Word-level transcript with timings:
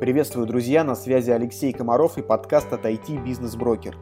Приветствую, 0.00 0.46
друзья, 0.46 0.82
на 0.82 0.94
связи 0.94 1.30
Алексей 1.30 1.74
Комаров 1.74 2.16
и 2.16 2.22
подкаст 2.22 2.72
от 2.72 2.86
IT 2.86 3.22
Бизнес 3.22 3.54
Брокер. 3.54 3.98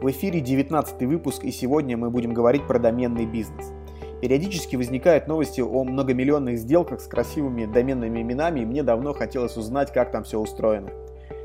В 0.00 0.08
эфире 0.08 0.40
19 0.40 1.02
выпуск, 1.02 1.42
и 1.42 1.50
сегодня 1.50 1.96
мы 1.96 2.10
будем 2.10 2.32
говорить 2.32 2.64
про 2.68 2.78
доменный 2.78 3.26
бизнес. 3.26 3.72
Периодически 4.20 4.76
возникают 4.76 5.26
новости 5.26 5.60
о 5.60 5.82
многомиллионных 5.82 6.58
сделках 6.58 7.00
с 7.00 7.08
красивыми 7.08 7.64
доменными 7.64 8.22
именами, 8.22 8.60
и 8.60 8.64
мне 8.64 8.84
давно 8.84 9.14
хотелось 9.14 9.56
узнать, 9.56 9.92
как 9.92 10.12
там 10.12 10.22
все 10.22 10.38
устроено. 10.38 10.90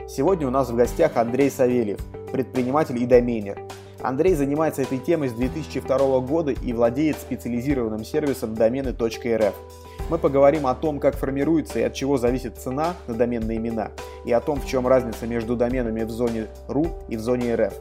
Сегодня 0.07 0.48
у 0.48 0.52
нас 0.52 0.70
в 0.70 0.75
гостях 0.75 1.18
Андрей 1.18 1.50
Савельев, 1.50 2.00
предприниматель 2.32 3.02
и 3.02 3.07
доменер. 3.07 3.64
Андрей 4.02 4.36
занимается 4.36 4.84
этой 4.84 5.00
темой 5.00 5.29
с 5.29 5.34
2002 5.34 6.20
года 6.20 6.52
и 6.52 6.73
владеет 6.73 7.18
специализированным 7.18 8.05
сервисом 8.05 8.54
домены.рф. 8.54 9.55
Мы 10.09 10.18
поговорим 10.18 10.68
о 10.68 10.75
том, 10.75 11.00
как 11.00 11.18
формируется 11.18 11.79
и 11.79 11.84
от 11.84 11.93
чего 11.93 12.18
зависит 12.18 12.57
цена 12.57 12.93
на 13.07 13.14
доменные 13.14 13.57
имена, 13.57 13.91
и 14.25 14.32
о 14.32 14.39
том, 14.39 14.61
в 14.61 14.68
чем 14.68 14.87
разница 14.87 15.25
между 15.28 15.56
доменами 15.56 16.04
в 16.04 16.11
зоне 16.11 16.47
.ru 16.68 16.89
и 17.10 17.18
в 17.18 17.21
зоне 17.21 17.54
.rf. 17.54 17.73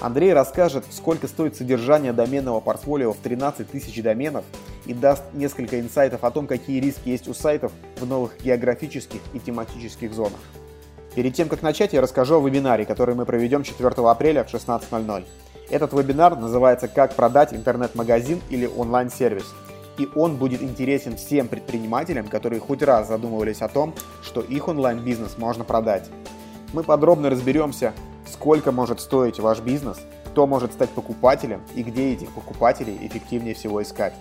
Андрей 0.00 0.32
расскажет, 0.32 0.84
сколько 0.90 1.26
стоит 1.26 1.56
содержание 1.56 2.12
доменного 2.12 2.60
портфолио 2.60 3.12
в 3.12 3.16
13 3.16 3.68
тысяч 3.68 4.00
доменов 4.02 4.44
и 4.86 4.94
даст 4.94 5.22
несколько 5.32 5.80
инсайтов 5.80 6.22
о 6.24 6.30
том, 6.30 6.46
какие 6.46 6.80
риски 6.80 7.08
есть 7.08 7.28
у 7.28 7.34
сайтов 7.34 7.72
в 7.98 8.06
новых 8.06 8.36
географических 8.42 9.20
и 9.32 9.40
тематических 9.40 10.12
зонах. 10.12 10.40
Перед 11.18 11.34
тем, 11.34 11.48
как 11.48 11.62
начать, 11.62 11.94
я 11.94 12.00
расскажу 12.00 12.36
о 12.36 12.48
вебинаре, 12.48 12.86
который 12.86 13.16
мы 13.16 13.26
проведем 13.26 13.64
4 13.64 13.88
апреля 13.88 14.44
в 14.44 14.54
16.00. 14.54 15.24
Этот 15.68 15.92
вебинар 15.92 16.36
называется 16.36 16.86
«Как 16.86 17.16
продать 17.16 17.52
интернет-магазин 17.52 18.40
или 18.50 18.66
онлайн-сервис», 18.66 19.52
и 19.98 20.08
он 20.14 20.36
будет 20.36 20.62
интересен 20.62 21.16
всем 21.16 21.48
предпринимателям, 21.48 22.28
которые 22.28 22.60
хоть 22.60 22.84
раз 22.84 23.08
задумывались 23.08 23.62
о 23.62 23.68
том, 23.68 23.96
что 24.22 24.42
их 24.42 24.68
онлайн-бизнес 24.68 25.38
можно 25.38 25.64
продать. 25.64 26.08
Мы 26.72 26.84
подробно 26.84 27.30
разберемся, 27.30 27.94
сколько 28.32 28.70
может 28.70 29.00
стоить 29.00 29.40
ваш 29.40 29.58
бизнес, 29.58 29.98
кто 30.26 30.46
может 30.46 30.72
стать 30.72 30.90
покупателем 30.90 31.62
и 31.74 31.82
где 31.82 32.12
этих 32.12 32.30
покупателей 32.30 32.96
эффективнее 33.02 33.56
всего 33.56 33.82
искать. 33.82 34.14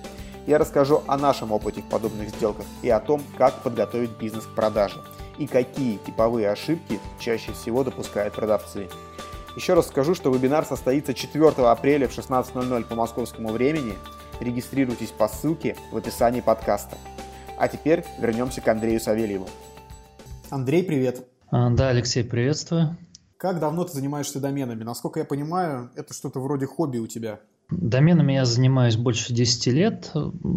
Я 0.48 0.58
расскажу 0.58 1.04
о 1.06 1.16
нашем 1.16 1.52
опыте 1.52 1.84
в 1.84 1.90
подобных 1.90 2.30
сделках 2.30 2.66
и 2.82 2.90
о 2.90 3.00
том, 3.00 3.22
как 3.38 3.54
подготовить 3.62 4.18
бизнес 4.18 4.46
к 4.46 4.56
продаже 4.56 5.00
и 5.38 5.48
какие 5.48 5.98
типовые 5.98 6.50
ошибки 6.50 7.00
чаще 7.20 7.54
всего 7.54 7.84
допускают 7.84 8.34
продавцы. 8.34 8.90
Еще 9.56 9.74
раз 9.74 9.88
скажу, 9.88 10.14
что 10.14 10.32
вебинар 10.32 10.66
состоится 10.66 11.14
4 11.14 11.48
апреля 11.68 12.08
в 12.08 12.18
16.00 12.18 12.84
по 12.86 12.96
московскому 12.96 13.50
времени– 13.50 13.94
Регистрируйтесь 14.40 15.10
по 15.10 15.28
ссылке 15.28 15.76
в 15.92 15.98
описании 15.98 16.42
подкаста. 16.42 16.98
А 17.58 17.68
теперь 17.68 18.06
вернемся 18.20 18.62
к 18.62 18.68
Андрею 18.68 19.00
Савельеву. 19.00 19.48
Андрей, 20.50 20.84
привет. 20.84 21.28
А, 21.50 21.72
да, 21.72 21.90
Алексей, 21.90 22.24
приветствую. 22.24 22.98
Как 23.38 23.60
давно 23.60 23.84
ты 23.84 23.94
занимаешься 23.94 24.40
доменами? 24.40 24.84
Насколько 24.84 25.20
я 25.20 25.26
понимаю, 25.26 25.92
это 25.96 26.14
что-то 26.14 26.40
вроде 26.40 26.68
хобби 26.68 27.00
у 27.00 27.08
тебя. 27.08 27.40
Доменами 27.70 28.34
я 28.34 28.46
занимаюсь 28.46 28.96
больше 28.96 29.34
10 29.34 29.68
лет, 29.74 30.12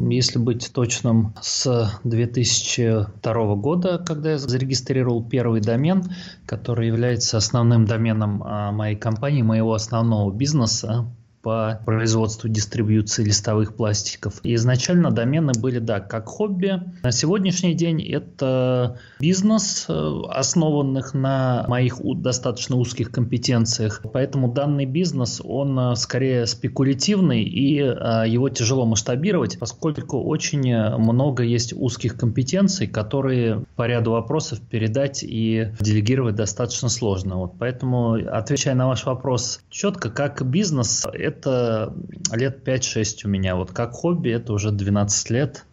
если 0.09 0.39
быть 0.39 0.73
точным, 0.73 1.35
с 1.43 2.01
2002 2.05 3.55
года, 3.57 3.99
когда 3.99 4.33
я 4.33 4.39
зарегистрировал 4.39 5.25
первый 5.25 5.61
домен, 5.61 6.05
который 6.47 6.87
является 6.87 7.37
основным 7.37 7.85
доменом 7.85 8.43
а, 8.45 8.71
моей 8.71 8.95
компании, 8.95 9.43
моего 9.43 9.75
основного 9.75 10.33
бизнеса 10.33 11.07
по 11.43 11.81
производству 11.87 12.49
дистрибьюции 12.49 13.25
листовых 13.25 13.75
пластиков. 13.75 14.41
И 14.43 14.55
изначально 14.55 15.11
домены 15.11 15.53
были, 15.59 15.79
да, 15.79 16.01
как 16.01 16.27
хобби. 16.27 16.83
На 17.03 17.13
сегодняшний 17.13 17.75
день 17.75 18.03
это 18.03 18.99
бизнес, 19.19 19.87
э, 19.89 20.21
основанных 20.29 21.15
на 21.15 21.65
моих 21.69 22.01
достаточно 22.03 22.77
узких 22.77 23.11
компетенциях. 23.11 24.03
Поэтому 24.13 24.53
данный 24.53 24.85
бизнес, 24.85 25.41
он 25.43 25.79
э, 25.79 25.97
скорее 25.97 26.47
спекулятивный 26.47 27.43
и 27.43 27.81
э, 27.81 28.25
его 28.27 28.49
тяжело 28.51 28.85
масштабировать, 28.85 29.59
поскольку 29.59 30.23
очень 30.23 30.75
много 30.99 31.43
есть 31.43 31.73
узких 31.73 32.17
компетенций, 32.17 32.87
которые 32.87 33.65
по 33.77 33.87
ряду 33.87 34.13
вопросов 34.13 34.61
передать 34.61 35.23
и 35.23 35.69
делегировать 35.81 36.35
достаточно 36.35 36.89
сложно. 36.89 37.37
Вот 37.37 37.55
поэтому, 37.59 38.15
отвечая 38.15 38.75
на 38.75 38.89
ваш 38.89 39.07
вопрос 39.07 39.61
четко, 39.71 40.11
как 40.11 40.45
бизнес, 40.47 41.07
это 41.31 41.95
лет 42.33 42.67
5-6 42.67 43.25
у 43.25 43.29
меня. 43.29 43.57
Вот 43.57 43.73
как 43.73 43.93
хобби 43.93 44.31
это 44.31 44.53
уже 44.53 44.71
12 44.71 45.31
лет. 45.31 45.65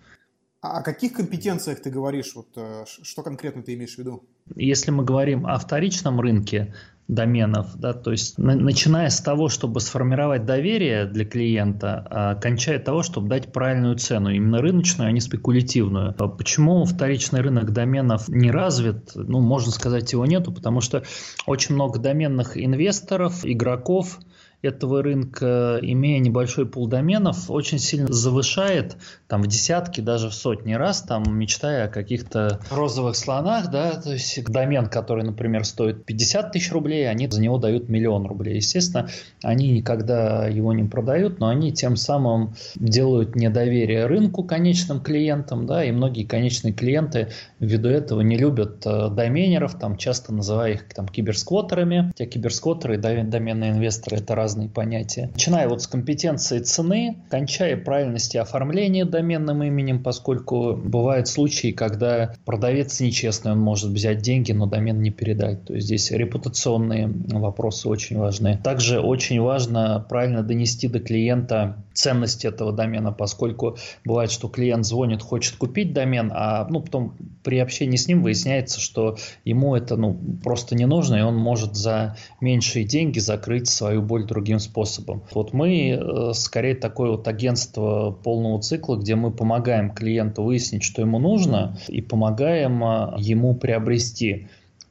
А 0.61 0.79
о 0.79 0.81
каких 0.81 1.13
компетенциях 1.13 1.81
ты 1.81 1.89
говоришь? 1.89 2.33
Вот, 2.35 2.47
э, 2.55 2.85
что 2.87 3.21
конкретно 3.21 3.61
ты 3.61 3.75
имеешь 3.75 3.95
в 3.95 3.99
виду? 3.99 4.23
Если 4.55 4.91
мы 4.91 5.05
говорим 5.05 5.45
о 5.45 5.57
вторичном 5.59 6.19
рынке 6.19 6.73
доменов, 7.07 7.77
да, 7.77 7.93
то 7.93 8.11
есть 8.11 8.37
на, 8.37 8.55
начиная 8.55 9.09
с 9.09 9.21
того, 9.21 9.47
чтобы 9.47 9.79
сформировать 9.79 10.45
доверие 10.45 11.05
для 11.05 11.25
клиента, 11.25 12.05
а 12.09 12.35
кончая 12.35 12.79
того, 12.79 13.01
чтобы 13.01 13.29
дать 13.29 13.53
правильную 13.53 13.95
цену, 13.95 14.29
именно 14.29 14.61
рыночную, 14.61 15.07
а 15.07 15.11
не 15.11 15.21
спекулятивную. 15.21 16.15
А 16.17 16.27
почему 16.27 16.83
вторичный 16.83 17.41
рынок 17.41 17.71
доменов 17.71 18.27
не 18.27 18.51
развит? 18.51 19.11
Ну, 19.15 19.39
можно 19.39 19.71
сказать, 19.71 20.11
его 20.11 20.25
нету, 20.25 20.51
потому 20.51 20.81
что 20.81 21.03
очень 21.45 21.75
много 21.75 21.99
доменных 21.99 22.57
инвесторов, 22.57 23.45
игроков, 23.45 24.19
этого 24.61 25.03
рынка, 25.03 25.79
имея 25.81 26.19
небольшой 26.19 26.65
пул 26.65 26.87
доменов, 26.87 27.49
очень 27.49 27.79
сильно 27.79 28.11
завышает, 28.11 28.97
там 29.27 29.43
в 29.43 29.47
десятки, 29.47 30.01
даже 30.01 30.29
в 30.29 30.33
сотни 30.33 30.73
раз, 30.73 31.01
там 31.03 31.23
мечтая 31.37 31.85
о 31.85 31.89
каких-то 31.89 32.59
розовых 32.71 33.15
слонах, 33.15 33.69
да, 33.69 34.01
то 34.01 34.13
есть 34.13 34.43
домен, 34.45 34.87
который, 34.87 35.23
например, 35.23 35.63
стоит 35.65 36.05
50 36.05 36.51
тысяч 36.51 36.71
рублей, 36.71 37.09
они 37.09 37.27
за 37.29 37.41
него 37.41 37.57
дают 37.57 37.89
миллион 37.89 38.25
рублей. 38.25 38.55
Естественно, 38.55 39.09
они 39.43 39.69
никогда 39.71 40.47
его 40.47 40.73
не 40.73 40.83
продают, 40.83 41.39
но 41.39 41.49
они 41.49 41.71
тем 41.71 41.95
самым 41.95 42.55
делают 42.75 43.35
недоверие 43.35 44.05
рынку 44.05 44.43
конечным 44.43 45.01
клиентам, 45.01 45.65
да, 45.67 45.83
и 45.83 45.91
многие 45.91 46.23
конечные 46.23 46.73
клиенты 46.73 47.29
ввиду 47.59 47.89
этого 47.89 48.21
не 48.21 48.37
любят 48.37 48.85
э, 48.85 49.09
доменеров, 49.09 49.77
там 49.77 49.97
часто 49.97 50.33
называя 50.33 50.73
их 50.73 50.93
там 50.93 51.07
киберсквотерами. 51.07 52.11
Те 52.15 52.25
киберсквотеры 52.25 52.95
и 52.95 52.97
доменные 52.97 53.71
инвесторы 53.71 54.17
это 54.17 54.35
разные 54.47 54.69
понятия. 54.69 55.29
Начиная 55.33 55.67
вот 55.67 55.81
с 55.81 55.87
компетенции 55.87 56.59
цены, 56.59 57.17
кончая 57.29 57.75
правильности 57.75 58.37
оформления 58.37 59.03
доменным 59.03 59.61
именем, 59.61 60.01
поскольку 60.01 60.73
бывают 60.73 61.27
случаи, 61.27 61.73
когда 61.73 62.33
продавец 62.45 63.01
нечестный, 63.01 63.51
он 63.51 63.59
может 63.59 63.91
взять 63.91 64.19
деньги, 64.19 64.53
но 64.53 64.65
домен 64.65 65.01
не 65.01 65.11
передать. 65.11 65.65
То 65.65 65.73
есть 65.73 65.87
здесь 65.87 66.11
репутационные 66.11 67.07
вопросы 67.07 67.89
очень 67.89 68.17
важны. 68.17 68.57
Также 68.63 69.01
очень 69.01 69.41
важно 69.41 70.05
правильно 70.07 70.43
донести 70.43 70.87
до 70.87 71.01
клиента 71.01 71.75
ценность 71.97 72.45
этого 72.45 72.71
домена, 72.71 73.11
поскольку 73.11 73.77
бывает, 74.05 74.31
что 74.31 74.47
клиент 74.47 74.85
звонит, 74.85 75.21
хочет 75.21 75.57
купить 75.57 75.93
домен, 75.93 76.31
а 76.33 76.67
ну, 76.69 76.79
потом 76.79 77.15
при 77.43 77.57
общении 77.57 77.97
с 77.97 78.07
ним 78.07 78.21
выясняется, 78.21 78.79
что 78.79 79.17
ему 79.43 79.75
это 79.75 79.97
ну, 79.97 80.17
просто 80.43 80.75
не 80.75 80.85
нужно, 80.85 81.15
и 81.15 81.21
он 81.21 81.35
может 81.35 81.75
за 81.75 82.15
меньшие 82.39 82.85
деньги 82.85 83.19
закрыть 83.19 83.67
свою 83.67 84.01
боль 84.01 84.25
другим 84.25 84.36
способом. 84.59 85.23
Вот 85.33 85.53
мы 85.53 85.89
э, 85.89 86.33
скорее 86.33 86.75
такое 86.75 87.11
вот 87.11 87.27
агентство 87.27 88.11
полного 88.11 88.61
цикла, 88.61 88.97
где 88.97 89.15
мы 89.15 89.31
помогаем 89.31 89.91
клиенту 89.91 90.43
выяснить, 90.43 90.83
что 90.83 91.01
ему 91.01 91.19
нужно, 91.19 91.77
и 91.87 92.01
помогаем 92.01 92.83
э, 92.83 93.15
ему 93.17 93.55
приобрести 93.55 94.47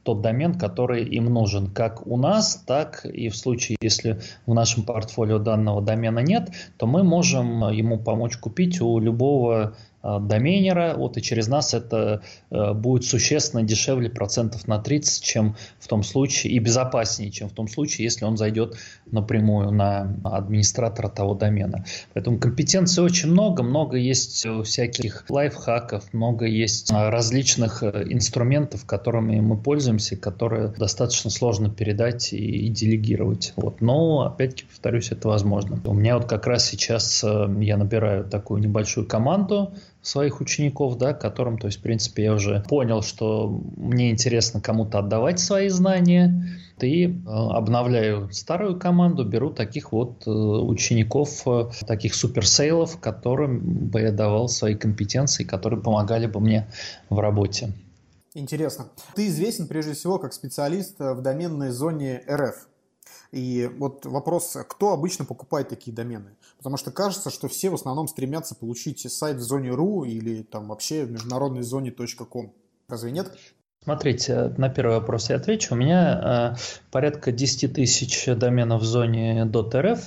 тот 0.07 0.21
домен, 0.21 0.53
который 0.53 1.03
им 1.03 1.25
нужен, 1.25 1.67
как 1.69 2.07
у 2.07 2.15
нас, 2.15 2.63
так 2.65 3.05
и 3.05 3.27
в 3.27 3.35
случае, 3.35 3.77
если 3.81 4.21
в 4.45 4.53
нашем 4.53 4.83
портфолио 4.83 5.37
данного 5.37 5.81
домена 5.81 6.19
нет, 6.19 6.49
то 6.77 6.87
мы 6.87 7.03
можем 7.03 7.65
э, 7.65 7.75
ему 7.75 7.99
помочь 7.99 8.37
купить 8.37 8.79
у 8.79 8.99
любого 8.99 9.75
доменера, 10.19 10.95
вот 10.95 11.17
и 11.17 11.21
через 11.21 11.47
нас 11.47 11.73
это 11.73 12.21
э, 12.49 12.73
будет 12.73 13.03
существенно 13.03 13.63
дешевле 13.63 14.09
процентов 14.09 14.67
на 14.67 14.79
30, 14.79 15.23
чем 15.23 15.55
в 15.79 15.87
том 15.87 16.03
случае, 16.03 16.53
и 16.53 16.59
безопаснее, 16.59 17.31
чем 17.31 17.49
в 17.49 17.53
том 17.53 17.67
случае, 17.67 18.05
если 18.05 18.25
он 18.25 18.37
зайдет 18.37 18.75
напрямую 19.11 19.71
на 19.71 20.15
администратора 20.23 21.09
того 21.09 21.33
домена. 21.33 21.85
Поэтому 22.13 22.39
компетенций 22.39 23.03
очень 23.03 23.29
много, 23.29 23.63
много 23.63 23.97
есть 23.97 24.45
всяких 24.63 25.25
лайфхаков, 25.29 26.13
много 26.13 26.45
есть 26.45 26.91
э, 26.91 27.09
различных 27.09 27.83
инструментов, 27.83 28.85
которыми 28.85 29.39
мы 29.39 29.57
пользуемся, 29.57 30.15
которые 30.15 30.69
достаточно 30.69 31.29
сложно 31.29 31.69
передать 31.69 32.33
и, 32.33 32.37
и 32.37 32.69
делегировать. 32.69 33.53
Вот. 33.55 33.81
Но, 33.81 34.21
опять-таки, 34.21 34.65
повторюсь, 34.65 35.11
это 35.11 35.27
возможно. 35.27 35.81
У 35.85 35.93
меня 35.93 36.17
вот 36.17 36.27
как 36.27 36.47
раз 36.47 36.65
сейчас 36.65 37.23
я 37.23 37.77
набираю 37.77 38.23
такую 38.23 38.61
небольшую 38.61 39.07
команду, 39.07 39.73
своих 40.07 40.39
учеников, 40.39 40.97
да, 40.97 41.13
которым, 41.13 41.57
то 41.57 41.67
есть, 41.67 41.79
в 41.79 41.81
принципе, 41.81 42.23
я 42.23 42.33
уже 42.33 42.63
понял, 42.67 43.01
что 43.01 43.61
мне 43.75 44.09
интересно 44.09 44.61
кому-то 44.61 44.99
отдавать 44.99 45.39
свои 45.39 45.67
знания, 45.69 46.57
и 46.79 47.07
э, 47.07 47.09
обновляю 47.25 48.31
старую 48.31 48.79
команду, 48.79 49.25
беру 49.25 49.49
таких 49.49 49.91
вот 49.91 50.27
э, 50.27 50.29
учеников, 50.29 51.41
э, 51.47 51.69
таких 51.87 52.13
суперсейлов, 52.13 52.99
которым 52.99 53.89
бы 53.89 54.01
я 54.01 54.11
давал 54.11 54.47
свои 54.47 54.75
компетенции, 54.75 55.43
которые 55.43 55.81
помогали 55.81 56.27
бы 56.27 56.39
мне 56.39 56.67
в 57.09 57.19
работе. 57.19 57.73
Интересно. 58.33 58.89
Ты 59.15 59.27
известен 59.27 59.67
прежде 59.67 59.93
всего 59.93 60.19
как 60.19 60.33
специалист 60.33 60.99
в 60.99 61.21
доменной 61.21 61.71
зоне 61.71 62.21
РФ. 62.29 62.67
И 63.31 63.69
вот 63.77 64.05
вопрос, 64.05 64.55
кто 64.69 64.93
обычно 64.93 65.25
покупает 65.25 65.69
такие 65.69 65.93
домены? 65.95 66.29
Потому 66.57 66.77
что 66.77 66.91
кажется, 66.91 67.29
что 67.29 67.47
все 67.47 67.69
в 67.69 67.75
основном 67.75 68.07
стремятся 68.07 68.55
получить 68.55 68.99
сайт 69.11 69.37
в 69.37 69.41
зоне 69.41 69.69
.ru 69.69 70.07
или 70.07 70.43
там 70.43 70.67
вообще 70.67 71.05
в 71.05 71.11
международной 71.11 71.61
зоне 71.61 71.91
.com. 71.91 72.53
Разве 72.87 73.11
нет? 73.11 73.37
Смотрите, 73.87 74.53
на 74.57 74.67
первый 74.67 74.95
вопрос 74.95 75.29
я 75.29 75.37
отвечу. 75.37 75.73
У 75.73 75.77
меня 75.77 76.55
э, 76.57 76.59
порядка 76.91 77.31
10 77.31 77.73
тысяч 77.73 78.25
доменов 78.35 78.81
в 78.81 78.85
зоне 78.85 79.43
.rf, 79.43 79.99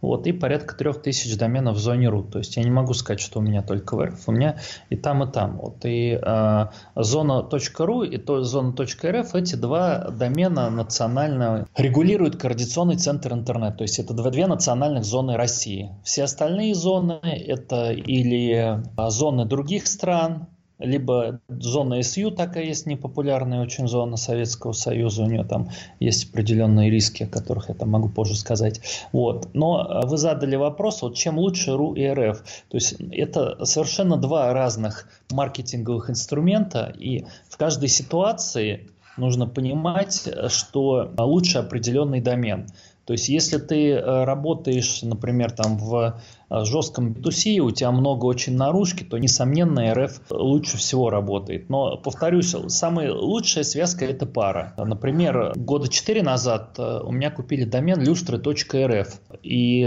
вот, 0.00 0.26
и 0.26 0.32
порядка 0.32 0.74
3 0.74 0.94
тысяч 1.04 1.36
доменов 1.36 1.76
в 1.76 1.78
зоне 1.78 2.06
.ru. 2.06 2.26
То 2.26 2.38
есть 2.38 2.56
я 2.56 2.62
не 2.64 2.70
могу 2.70 2.94
сказать, 2.94 3.20
что 3.20 3.40
у 3.40 3.42
меня 3.42 3.60
только 3.60 3.94
в 3.94 4.00
RF, 4.00 4.20
у 4.28 4.32
меня 4.32 4.58
и 4.88 4.96
там, 4.96 5.22
и 5.22 5.30
там. 5.30 5.58
Вот, 5.58 5.84
и 5.84 6.18
э, 6.18 6.66
зона 6.94 7.46
.ru 7.50 8.06
и 8.06 8.16
то, 8.16 8.42
зона 8.42 8.70
.rf, 8.70 9.28
эти 9.34 9.54
два 9.54 10.08
домена 10.08 10.70
национально 10.70 11.68
регулируют 11.76 12.36
Координационный 12.36 12.96
центр 12.96 13.34
интернет. 13.34 13.76
То 13.76 13.82
есть 13.82 13.98
это 13.98 14.14
две 14.14 14.46
национальных 14.46 15.04
зоны 15.04 15.36
России. 15.36 15.90
Все 16.04 16.22
остальные 16.22 16.74
зоны 16.74 17.20
это 17.22 17.92
или 17.92 18.80
э, 18.96 19.10
зоны 19.10 19.44
других 19.44 19.88
стран, 19.88 20.48
либо 20.78 21.40
зона 21.48 22.02
СЮ 22.02 22.30
такая 22.30 22.64
есть 22.64 22.86
непопулярная 22.86 23.62
очень 23.62 23.88
зона 23.88 24.16
Советского 24.16 24.72
Союза, 24.72 25.22
у 25.22 25.26
нее 25.26 25.44
там 25.44 25.70
есть 26.00 26.30
определенные 26.30 26.90
риски, 26.90 27.24
о 27.24 27.26
которых 27.26 27.68
я 27.68 27.74
там 27.74 27.90
могу 27.90 28.08
позже 28.08 28.36
сказать. 28.36 28.80
Вот. 29.12 29.48
Но 29.54 29.80
а, 29.80 30.06
вы 30.06 30.18
задали 30.18 30.56
вопрос, 30.56 31.02
вот 31.02 31.16
чем 31.16 31.38
лучше 31.38 31.72
РУ 31.74 31.94
и 31.94 32.06
РФ. 32.06 32.42
То 32.68 32.76
есть 32.76 32.96
это 33.10 33.64
совершенно 33.64 34.16
два 34.16 34.52
разных 34.52 35.08
маркетинговых 35.30 36.10
инструмента, 36.10 36.92
и 36.98 37.24
в 37.48 37.56
каждой 37.56 37.88
ситуации 37.88 38.88
нужно 39.16 39.46
понимать, 39.46 40.28
что 40.48 41.10
лучше 41.16 41.58
определенный 41.58 42.20
домен. 42.20 42.66
То 43.06 43.12
есть, 43.12 43.28
если 43.28 43.58
ты 43.58 43.92
э, 43.92 44.24
работаешь, 44.24 45.02
например, 45.02 45.52
там 45.52 45.78
в 45.78 45.94
э, 45.94 46.12
жестком 46.50 47.12
B2C, 47.12 47.58
у 47.58 47.70
тебя 47.70 47.90
много 47.90 48.26
очень 48.26 48.56
наружки, 48.56 49.04
то, 49.04 49.18
несомненно, 49.18 49.92
РФ 49.94 50.20
лучше 50.30 50.76
всего 50.76 51.10
работает. 51.10 51.68
Но, 51.68 51.96
повторюсь, 51.96 52.54
самая 52.68 53.12
лучшая 53.12 53.64
связка– 53.64 54.04
это 54.06 54.26
пара. 54.26 54.74
Например, 54.76 55.52
года 55.56 55.88
4 55.88 56.22
назад 56.22 56.74
э, 56.78 57.00
у 57.02 57.10
меня 57.12 57.30
купили 57.30 57.64
домен 57.64 58.00
lustre.rf. 58.02 59.08
И 59.42 59.78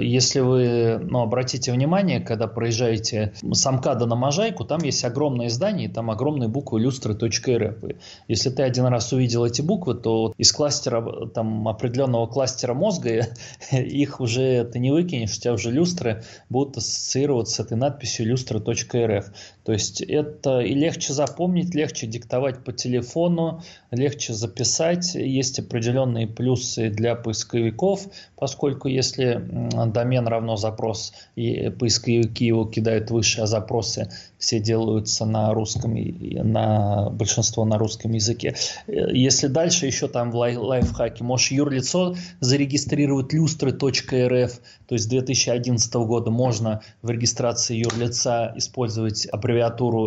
если 0.00 0.40
вы 0.40 0.98
ну, 0.98 1.20
обратите 1.20 1.72
внимание, 1.72 2.20
когда 2.20 2.46
проезжаете 2.46 3.32
с 3.42 3.66
Амкада 3.66 4.06
на 4.06 4.16
Можайку, 4.16 4.64
там 4.64 4.80
есть 4.82 5.04
огромное 5.04 5.48
здание, 5.48 5.88
и 5.88 5.92
там 5.92 6.10
огромные 6.10 6.48
буквы 6.48 6.82
lustre.rf. 6.82 7.96
Если 8.28 8.50
ты 8.50 8.62
один 8.62 8.86
раз 8.86 9.12
увидел 9.12 9.44
эти 9.44 9.62
буквы, 9.62 9.94
то 9.94 10.32
из 10.38 10.52
кластера, 10.52 11.26
там 11.28 11.68
определенного 11.68 12.26
кластера 12.26 12.74
мозга, 12.74 13.26
их 13.72 14.20
уже 14.20 14.64
ты 14.64 14.78
не 14.78 14.90
выкинешь, 14.90 15.36
у 15.36 15.40
тебя 15.40 15.54
уже 15.54 15.70
люстры 15.70 15.89
будут 16.48 16.76
ассоциироваться 16.76 17.56
с 17.56 17.60
этой 17.66 17.76
надписью 17.76 18.26
люстра.рф. 18.26 19.26
То 19.64 19.72
есть 19.72 20.00
это 20.00 20.60
и 20.60 20.74
легче 20.74 21.12
запомнить, 21.12 21.74
легче 21.74 22.06
диктовать 22.06 22.64
по 22.64 22.72
телефону, 22.72 23.62
легче 23.90 24.32
записать. 24.32 25.14
Есть 25.14 25.58
определенные 25.58 26.26
плюсы 26.26 26.88
для 26.88 27.14
поисковиков, 27.14 28.06
поскольку 28.36 28.88
если 28.88 29.42
домен 29.86 30.26
равно 30.26 30.56
запрос, 30.56 31.12
и 31.36 31.68
поисковики 31.70 32.46
его 32.46 32.64
кидают 32.64 33.10
выше, 33.10 33.42
а 33.42 33.46
запросы 33.46 34.10
все 34.38 34.58
делаются 34.58 35.26
на 35.26 35.52
русском, 35.52 35.94
на 35.94 37.10
большинство 37.10 37.64
на 37.66 37.76
русском 37.76 38.12
языке. 38.12 38.56
Если 38.86 39.48
дальше 39.48 39.86
еще 39.86 40.08
там 40.08 40.30
в 40.30 40.36
лай 40.36 40.56
лайфхаке, 40.56 41.22
можешь 41.22 41.50
юрлицо 41.50 42.16
зарегистрировать 42.40 43.32
люстры.рф, 43.34 44.60
то 44.86 44.94
есть 44.94 45.04
с 45.04 45.08
2011 45.08 45.94
года 45.94 46.30
можно 46.30 46.80
в 47.02 47.10
регистрации 47.10 47.76
юрлица 47.76 48.54
использовать 48.56 49.26
аббревиатуру 49.26 49.49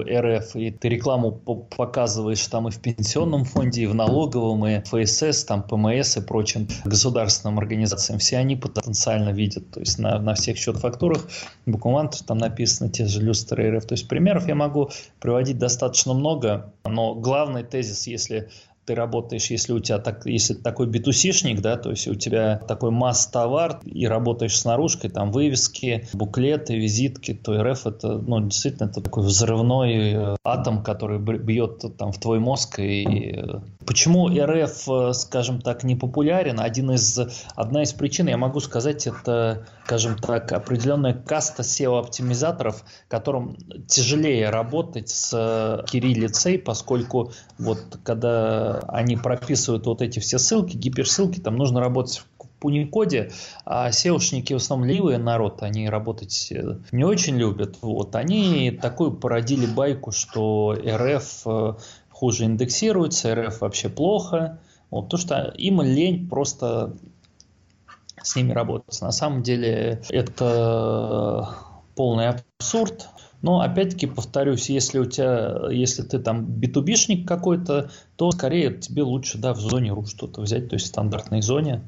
РФ, 0.01 0.55
и 0.55 0.71
ты 0.71 0.89
рекламу 0.89 1.31
показываешь 1.31 2.45
там 2.47 2.67
и 2.67 2.71
в 2.71 2.79
пенсионном 2.79 3.45
фонде, 3.45 3.83
и 3.83 3.87
в 3.87 3.95
налоговом, 3.95 4.65
и 4.65 4.81
ФСС, 4.81 5.45
там 5.45 5.63
ПМС 5.63 6.17
и 6.17 6.21
прочим 6.21 6.67
государственным 6.85 7.59
организациям. 7.59 8.19
Все 8.19 8.37
они 8.37 8.55
потенциально 8.55 9.29
видят, 9.29 9.71
то 9.71 9.79
есть 9.79 9.99
на, 9.99 10.19
на 10.19 10.33
всех 10.35 10.57
счет-фактурах 10.57 11.27
буквально 11.65 12.11
там 12.25 12.37
написано 12.37 12.89
те 12.89 13.05
же 13.05 13.21
люстры 13.21 13.75
РФ. 13.75 13.85
То 13.85 13.93
есть 13.93 14.07
примеров 14.07 14.47
я 14.47 14.55
могу 14.55 14.89
приводить 15.19 15.57
достаточно 15.57 16.13
много, 16.13 16.73
но 16.85 17.15
главный 17.15 17.63
тезис, 17.63 18.07
если 18.07 18.49
ты 18.85 18.95
работаешь, 18.95 19.49
если 19.49 19.73
у 19.73 19.79
тебя 19.79 19.99
так, 19.99 20.25
если 20.25 20.53
такой 20.53 20.87
битусишник, 20.87 21.61
да, 21.61 21.77
то 21.77 21.89
есть 21.91 22.07
у 22.07 22.15
тебя 22.15 22.59
такой 22.67 22.91
масс-товар 22.91 23.79
и 23.83 24.07
работаешь 24.07 24.57
с 24.59 24.65
наружкой, 24.65 25.09
там 25.09 25.31
вывески, 25.31 26.07
буклеты, 26.13 26.75
визитки, 26.75 27.33
то 27.33 27.61
РФ 27.63 27.87
это, 27.87 28.17
ну, 28.17 28.41
действительно, 28.41 28.89
это 28.89 29.01
такой 29.01 29.23
взрывной 29.23 30.13
э, 30.13 30.35
атом, 30.43 30.83
который 30.83 31.19
бьет 31.19 31.83
там 31.97 32.11
в 32.11 32.19
твой 32.19 32.39
мозг. 32.39 32.79
И 32.79 33.35
э, 33.35 33.59
почему 33.85 34.27
РФ, 34.27 34.89
э, 34.89 35.13
скажем 35.13 35.61
так, 35.61 35.83
не 35.83 35.95
популярен? 35.95 36.59
Один 36.59 36.91
из, 36.91 37.19
одна 37.55 37.83
из 37.83 37.93
причин, 37.93 38.27
я 38.27 38.37
могу 38.37 38.59
сказать, 38.59 39.07
это, 39.07 39.65
скажем 39.85 40.17
так, 40.17 40.51
определенная 40.51 41.13
каста 41.13 41.63
SEO-оптимизаторов, 41.63 42.83
которым 43.07 43.55
тяжелее 43.87 44.49
работать 44.49 45.09
с 45.09 45.83
кириллицей, 45.89 46.59
поскольку 46.59 47.31
вот 47.57 47.99
когда 48.03 48.72
они 48.87 49.17
прописывают 49.17 49.85
вот 49.85 50.01
эти 50.01 50.19
все 50.19 50.37
ссылки, 50.37 50.77
гиперссылки, 50.77 51.39
там 51.39 51.57
нужно 51.57 51.79
работать 51.79 52.23
в 52.39 52.67
Unicode, 52.67 53.31
а 53.65 53.89
SEOшники 53.89 54.53
в 54.53 54.57
основном 54.57 54.87
ливые 54.87 55.17
народ, 55.17 55.63
они 55.63 55.89
работать 55.89 56.49
э, 56.51 56.77
не 56.91 57.03
очень 57.03 57.35
любят. 57.35 57.77
Вот. 57.81 58.15
Они 58.15 58.71
такую 58.71 59.11
породили 59.11 59.65
байку, 59.65 60.11
что 60.11 60.73
РФ 60.73 61.41
э, 61.45 61.73
хуже 62.09 62.45
индексируется, 62.45 63.35
РФ 63.35 63.61
вообще 63.61 63.89
плохо. 63.89 64.59
Вот, 64.89 65.09
то, 65.09 65.17
что 65.17 65.53
им 65.57 65.81
лень 65.81 66.29
просто 66.29 66.95
с 68.21 68.35
ними 68.35 68.53
работать. 68.53 69.01
На 69.01 69.11
самом 69.11 69.43
деле 69.43 70.01
это 70.09 71.49
полный 71.95 72.29
абсурд. 72.29 73.09
Но 73.41 73.59
опять-таки 73.59 74.07
повторюсь, 74.07 74.69
если 74.69 74.99
у 74.99 75.05
тебя, 75.05 75.69
если 75.69 76.03
ты 76.03 76.17
там 76.19 76.45
битубишник 76.45 77.27
какой-то, 77.27 77.91
то 78.23 78.31
скорее 78.31 78.71
тебе 78.71 79.03
лучше 79.03 79.37
да, 79.37 79.53
в 79.53 79.59
зоне 79.59 79.91
ру 79.91 80.05
что-то 80.05 80.39
взять, 80.39 80.69
то 80.69 80.75
есть 80.75 80.85
в 80.85 80.87
стандартной 80.87 81.41
зоне. 81.41 81.81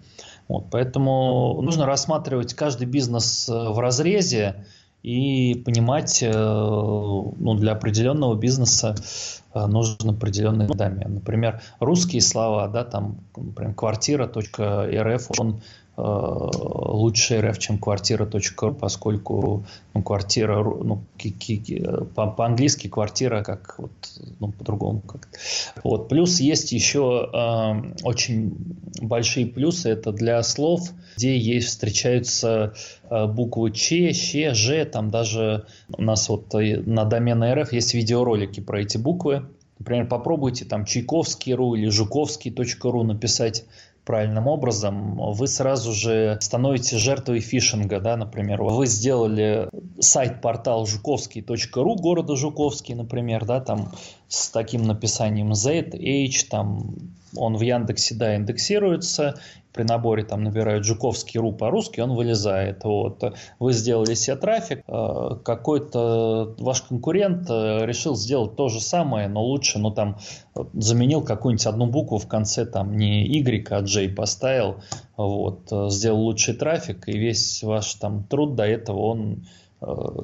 Вот, 0.49 0.65
поэтому 0.69 1.61
нужно 1.61 1.85
рассматривать 1.85 2.53
каждый 2.53 2.87
бизнес 2.87 3.47
э, 3.47 3.53
в 3.53 3.79
разрезе 3.79 4.65
и 5.01 5.55
понимать, 5.65 6.21
э, 6.21 6.29
ну, 6.29 7.53
для 7.53 7.71
определенного 7.71 8.35
бизнеса 8.35 8.95
э, 9.53 9.65
нужен 9.65 10.09
определенный 10.09 10.67
домен. 10.67 11.13
Например, 11.13 11.61
русские 11.79 12.21
слова, 12.21 12.67
да, 12.67 12.83
там, 12.83 13.21
например, 13.37 13.73
квартира.рф, 13.73 15.39
он 15.39 15.61
лучше 15.97 17.39
РФ, 17.39 17.57
чем 17.57 17.77
квартира.ру, 17.77 18.73
поскольку 18.73 19.65
ну, 19.93 20.03
квартира, 20.03 20.61
ну, 20.61 21.03
по-английски 22.15 22.87
квартира 22.87 23.43
как 23.43 23.75
вот, 23.77 23.91
ну, 24.39 24.51
по-другому 24.51 24.99
как 25.01 25.29
Вот. 25.83 26.09
Плюс 26.09 26.39
есть 26.41 26.73
еще 26.73 27.29
э, 27.33 27.93
очень 28.03 28.57
большие 29.01 29.45
плюсы, 29.45 29.89
это 29.89 30.11
для 30.11 30.43
слов, 30.43 30.81
где 31.15 31.37
есть, 31.37 31.69
встречаются 31.69 32.73
э, 33.09 33.27
буквы 33.27 33.71
Ч, 33.71 34.11
Щ, 34.11 34.53
Ж, 34.53 34.85
там 34.85 35.09
даже 35.09 35.65
у 35.97 36.01
нас 36.01 36.27
вот 36.27 36.53
на 36.53 37.05
домене 37.05 37.53
РФ 37.53 37.71
есть 37.71 37.93
видеоролики 37.93 38.59
про 38.59 38.81
эти 38.81 38.97
буквы, 38.97 39.47
Например, 39.77 40.07
попробуйте 40.07 40.63
там 40.63 40.85
Чайковский.ру 40.85 41.75
или 41.75 41.89
Жуковский.ру 41.89 43.03
написать 43.03 43.65
правильным 44.05 44.47
образом, 44.47 45.17
вы 45.33 45.47
сразу 45.47 45.91
же 45.91 46.37
становитесь 46.39 46.97
жертвой 46.97 47.39
фишинга, 47.39 47.99
да, 47.99 48.15
например, 48.15 48.61
вы 48.61 48.85
сделали 48.85 49.67
сайт-портал 49.99 50.85
жуковский.ру 50.85 51.95
города 51.95 52.35
Жуковский, 52.35 52.93
например, 52.93 53.45
да, 53.45 53.59
там 53.59 53.91
с 54.27 54.49
таким 54.49 54.83
написанием 54.83 55.55
Z, 55.55 55.89
H, 55.93 56.43
там 56.49 56.95
он 57.37 57.57
в 57.57 57.61
Яндексе, 57.61 58.15
да, 58.15 58.35
индексируется, 58.35 59.35
при 59.75 59.83
наборе 59.83 60.23
там 60.23 60.43
набирают 60.43 60.85
Жуковский.ру 60.85 61.51
по-русски, 61.51 61.99
он 61.99 62.15
вылезает. 62.15 62.83
Вот. 62.85 63.21
Вы 63.59 63.73
сделали 63.73 64.13
себе 64.13 64.37
трафик, 64.37 64.83
э, 64.87 65.29
какой-то 65.43 66.55
ваш 66.57 66.83
конкурент 66.83 67.49
э, 67.49 67.85
решил 67.85 68.15
сделать 68.15 68.55
то 68.55 68.69
же 68.69 68.79
самое, 68.79 69.27
но 69.27 69.43
лучше, 69.43 69.77
ну 69.77 69.91
там 69.91 70.17
заменил 70.73 71.21
какую-нибудь 71.21 71.65
одну 71.65 71.87
букву 71.87 72.17
в 72.17 72.27
конце, 72.27 72.65
там 72.65 72.95
не 72.95 73.25
Y, 73.27 73.67
а 73.69 73.81
J 73.81 74.09
поставил, 74.09 74.77
вот, 75.17 75.67
э, 75.71 75.89
сделал 75.89 76.21
лучший 76.21 76.53
трафик, 76.53 77.09
и 77.09 77.17
весь 77.17 77.61
ваш 77.61 77.95
там 77.95 78.23
труд 78.23 78.55
до 78.55 78.63
этого, 78.63 78.99
он 78.99 79.45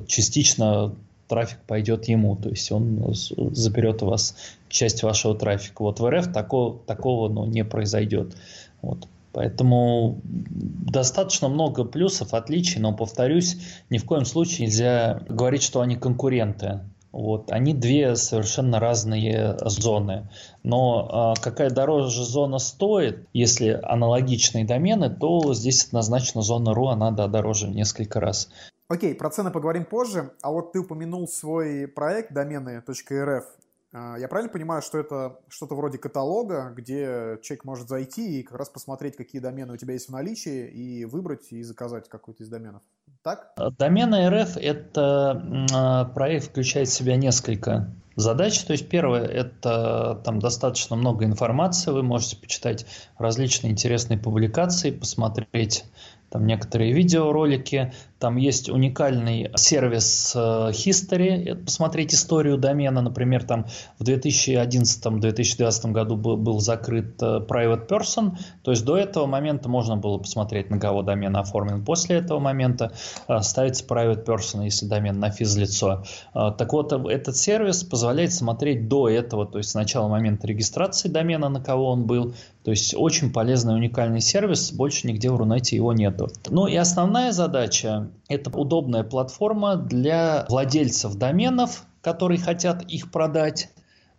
частично 0.07 0.95
трафик 1.31 1.59
пойдет 1.65 2.09
ему, 2.09 2.35
то 2.35 2.50
есть 2.50 2.69
он 2.73 3.13
заберет 3.13 4.03
у 4.03 4.07
вас 4.07 4.35
часть 4.67 5.01
вашего 5.01 5.33
трафика. 5.33 5.81
Вот 5.81 6.01
в 6.01 6.09
РФ 6.09 6.33
такого, 6.33 6.77
такого 6.79 7.29
ну, 7.29 7.45
не 7.45 7.63
произойдет. 7.63 8.35
Вот. 8.81 9.07
Поэтому 9.31 10.19
достаточно 10.25 11.47
много 11.47 11.85
плюсов, 11.85 12.33
отличий, 12.33 12.81
но, 12.81 12.93
повторюсь, 12.93 13.55
ни 13.89 13.97
в 13.97 14.03
коем 14.03 14.25
случае 14.25 14.67
нельзя 14.67 15.21
говорить, 15.29 15.63
что 15.63 15.79
они 15.79 15.95
конкуренты. 15.95 16.81
Вот, 17.13 17.50
они 17.50 17.73
две 17.73 18.17
совершенно 18.17 18.81
разные 18.81 19.57
зоны. 19.61 20.29
Но 20.63 21.35
э, 21.38 21.41
какая 21.41 21.69
дороже 21.69 22.25
зона 22.25 22.57
стоит, 22.57 23.25
если 23.31 23.79
аналогичные 23.83 24.65
домены, 24.65 25.09
то 25.09 25.53
здесь 25.53 25.85
однозначно 25.85 26.41
зона 26.41 26.73
РУ, 26.73 26.88
она 26.88 27.11
да, 27.11 27.27
дороже 27.27 27.67
в 27.67 27.71
несколько 27.71 28.19
раз. 28.19 28.50
Окей, 28.91 29.15
про 29.15 29.29
цены 29.29 29.51
поговорим 29.51 29.86
позже. 29.86 30.33
А 30.41 30.51
вот 30.51 30.74
ты 30.74 30.79
упомянул 30.79 31.25
свой 31.25 31.88
проект 31.88 32.33
домены.рф. 32.33 33.45
А, 33.93 34.17
я 34.17 34.27
правильно 34.27 34.51
понимаю, 34.51 34.81
что 34.81 34.98
это 34.98 35.39
что-то 35.48 35.75
вроде 35.75 35.98
каталога, 35.98 36.74
где 36.75 37.39
человек 37.41 37.63
может 37.63 37.88
зайти 37.88 38.39
и 38.39 38.43
как 38.43 38.57
раз 38.57 38.67
посмотреть, 38.67 39.15
какие 39.15 39.41
домены 39.41 39.75
у 39.75 39.77
тебя 39.77 39.93
есть 39.93 40.10
в 40.10 40.12
наличии, 40.12 40.67
и 40.67 41.05
выбрать 41.05 41.53
и 41.53 41.63
заказать 41.63 42.10
какой-то 42.10 42.43
из 42.43 42.50
доменов? 42.50 42.81
Так? 43.24 43.53
Домены 43.77 44.29
РФ– 44.29 44.57
это 44.62 45.41
а, 45.74 46.05
проект 46.13 46.48
включает 46.48 46.89
в 46.89 46.93
себя 46.93 47.15
несколько 47.15 47.93
задач. 48.17 48.62
То 48.62 48.74
есть 48.74 48.89
первое– 48.89 49.24
это 49.25 50.21
там 50.25 50.39
достаточно 50.39 50.98
много 50.98 51.24
информации, 51.24 51.91
вы 51.91 52.03
можете 52.03 52.36
почитать 52.36 52.86
различные 53.17 53.71
интересные 53.71 54.19
публикации, 54.19 54.91
посмотреть 54.91 55.86
там 56.31 56.47
некоторые 56.47 56.93
видеоролики, 56.93 57.91
там 58.17 58.38
есть 58.38 58.69
уникальный 58.69 59.51
сервис 59.55 60.33
э, 60.33 60.39
History, 60.71 61.55
посмотреть 61.55 62.13
историю 62.13 62.57
домена, 62.57 63.01
например, 63.01 63.43
там 63.43 63.65
в 64.00 64.03
2011-2012 64.03 65.91
году 65.91 66.15
был, 66.15 66.38
был 66.38 66.59
закрыт 66.59 67.21
э, 67.21 67.41
Private 67.45 67.88
Person, 67.89 68.38
то 68.63 68.71
есть 68.71 68.85
до 68.85 68.95
этого 68.95 69.25
момента 69.25 69.67
можно 69.67 69.97
было 69.97 70.19
посмотреть, 70.19 70.69
на 70.69 70.79
кого 70.79 71.01
домен 71.01 71.35
оформлен, 71.35 71.83
после 71.83 72.17
этого 72.17 72.39
момента 72.39 72.93
э, 73.27 73.41
ставится 73.41 73.83
Private 73.85 74.23
Person, 74.23 74.63
если 74.63 74.85
домен 74.85 75.19
на 75.19 75.31
физлицо. 75.31 76.03
Так 76.33 76.71
вот, 76.71 76.93
этот 76.93 77.35
сервис 77.35 77.83
позволяет 77.83 78.31
смотреть 78.33 78.88
до 78.88 79.09
этого, 79.09 79.45
то 79.45 79.57
есть 79.57 79.71
с 79.71 79.73
начала 79.73 80.07
момента 80.07 80.47
регистрации 80.47 81.09
домена, 81.09 81.50
на 81.50 81.61
кого 81.61 81.89
он 81.89 82.05
был, 82.05 82.35
то 82.63 82.71
есть 82.71 82.93
очень 82.95 83.33
полезный 83.33 83.75
уникальный 83.75 84.21
сервис, 84.21 84.71
больше 84.71 85.07
нигде 85.07 85.31
в 85.31 85.35
Рунете 85.35 85.75
его 85.75 85.93
нету. 85.93 86.29
Ну 86.49 86.67
и 86.67 86.75
основная 86.75 87.31
задача– 87.31 88.11
это 88.27 88.51
удобная 88.51 89.03
платформа 89.03 89.75
для 89.75 90.45
владельцев 90.47 91.15
доменов, 91.15 91.85
которые 92.01 92.39
хотят 92.39 92.83
их 92.83 93.11
продать, 93.11 93.69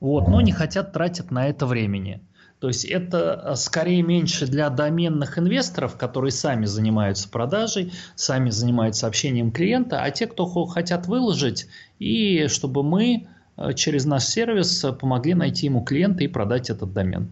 вот, 0.00 0.26
но 0.26 0.40
не 0.40 0.52
хотят 0.52 0.92
тратить 0.92 1.30
на 1.30 1.48
это 1.48 1.66
времени. 1.66 2.20
То 2.58 2.68
есть 2.68 2.84
это 2.84 3.42
э, 3.44 3.56
скорее 3.56 4.02
меньше 4.02 4.46
для 4.46 4.70
доменных 4.70 5.36
инвесторов, 5.36 5.96
которые 5.96 6.30
сами 6.30 6.64
занимаются 6.64 7.28
продажей, 7.28 7.92
сами 8.14 8.50
занимаются 8.50 9.08
общением 9.08 9.50
клиента, 9.50 10.00
а 10.00 10.10
те, 10.12 10.28
кто 10.28 10.46
хотят 10.66 11.08
выложить, 11.08 11.66
и 11.98 12.46
чтобы 12.46 12.84
мы 12.84 13.26
э, 13.56 13.72
через 13.74 14.04
наш 14.04 14.24
сервис 14.24 14.84
помогли 15.00 15.34
найти 15.34 15.66
ему 15.66 15.82
клиента 15.82 16.22
и 16.22 16.28
продать 16.28 16.70
этот 16.70 16.92
домен. 16.92 17.30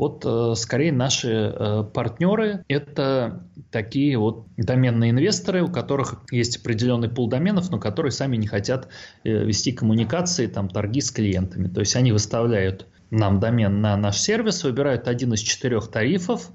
Вот 0.00 0.24
э, 0.24 0.54
скорее 0.56 0.92
наши 0.92 1.28
э, 1.28 1.84
партнеры– 1.92 2.64
это 2.68 3.44
такие 3.70 4.16
вот 4.16 4.46
доменные 4.56 5.10
инвесторы, 5.10 5.62
у 5.62 5.70
которых 5.70 6.22
есть 6.30 6.56
определенный 6.56 7.10
пул 7.10 7.28
доменов, 7.28 7.70
но 7.70 7.78
которые 7.78 8.10
сами 8.10 8.38
не 8.38 8.46
хотят 8.46 8.88
э, 9.24 9.44
вести 9.44 9.72
коммуникации, 9.72 10.46
там, 10.46 10.70
торги 10.70 11.02
с 11.02 11.10
клиентами. 11.10 11.68
То 11.68 11.80
есть 11.80 11.96
они 11.96 12.12
выставляют 12.12 12.86
нам 13.10 13.40
домен 13.40 13.82
на 13.82 13.94
наш 13.98 14.16
сервис, 14.16 14.64
выбирают 14.64 15.06
один 15.06 15.34
из 15.34 15.40
четырех 15.40 15.88
тарифов, 15.88 16.48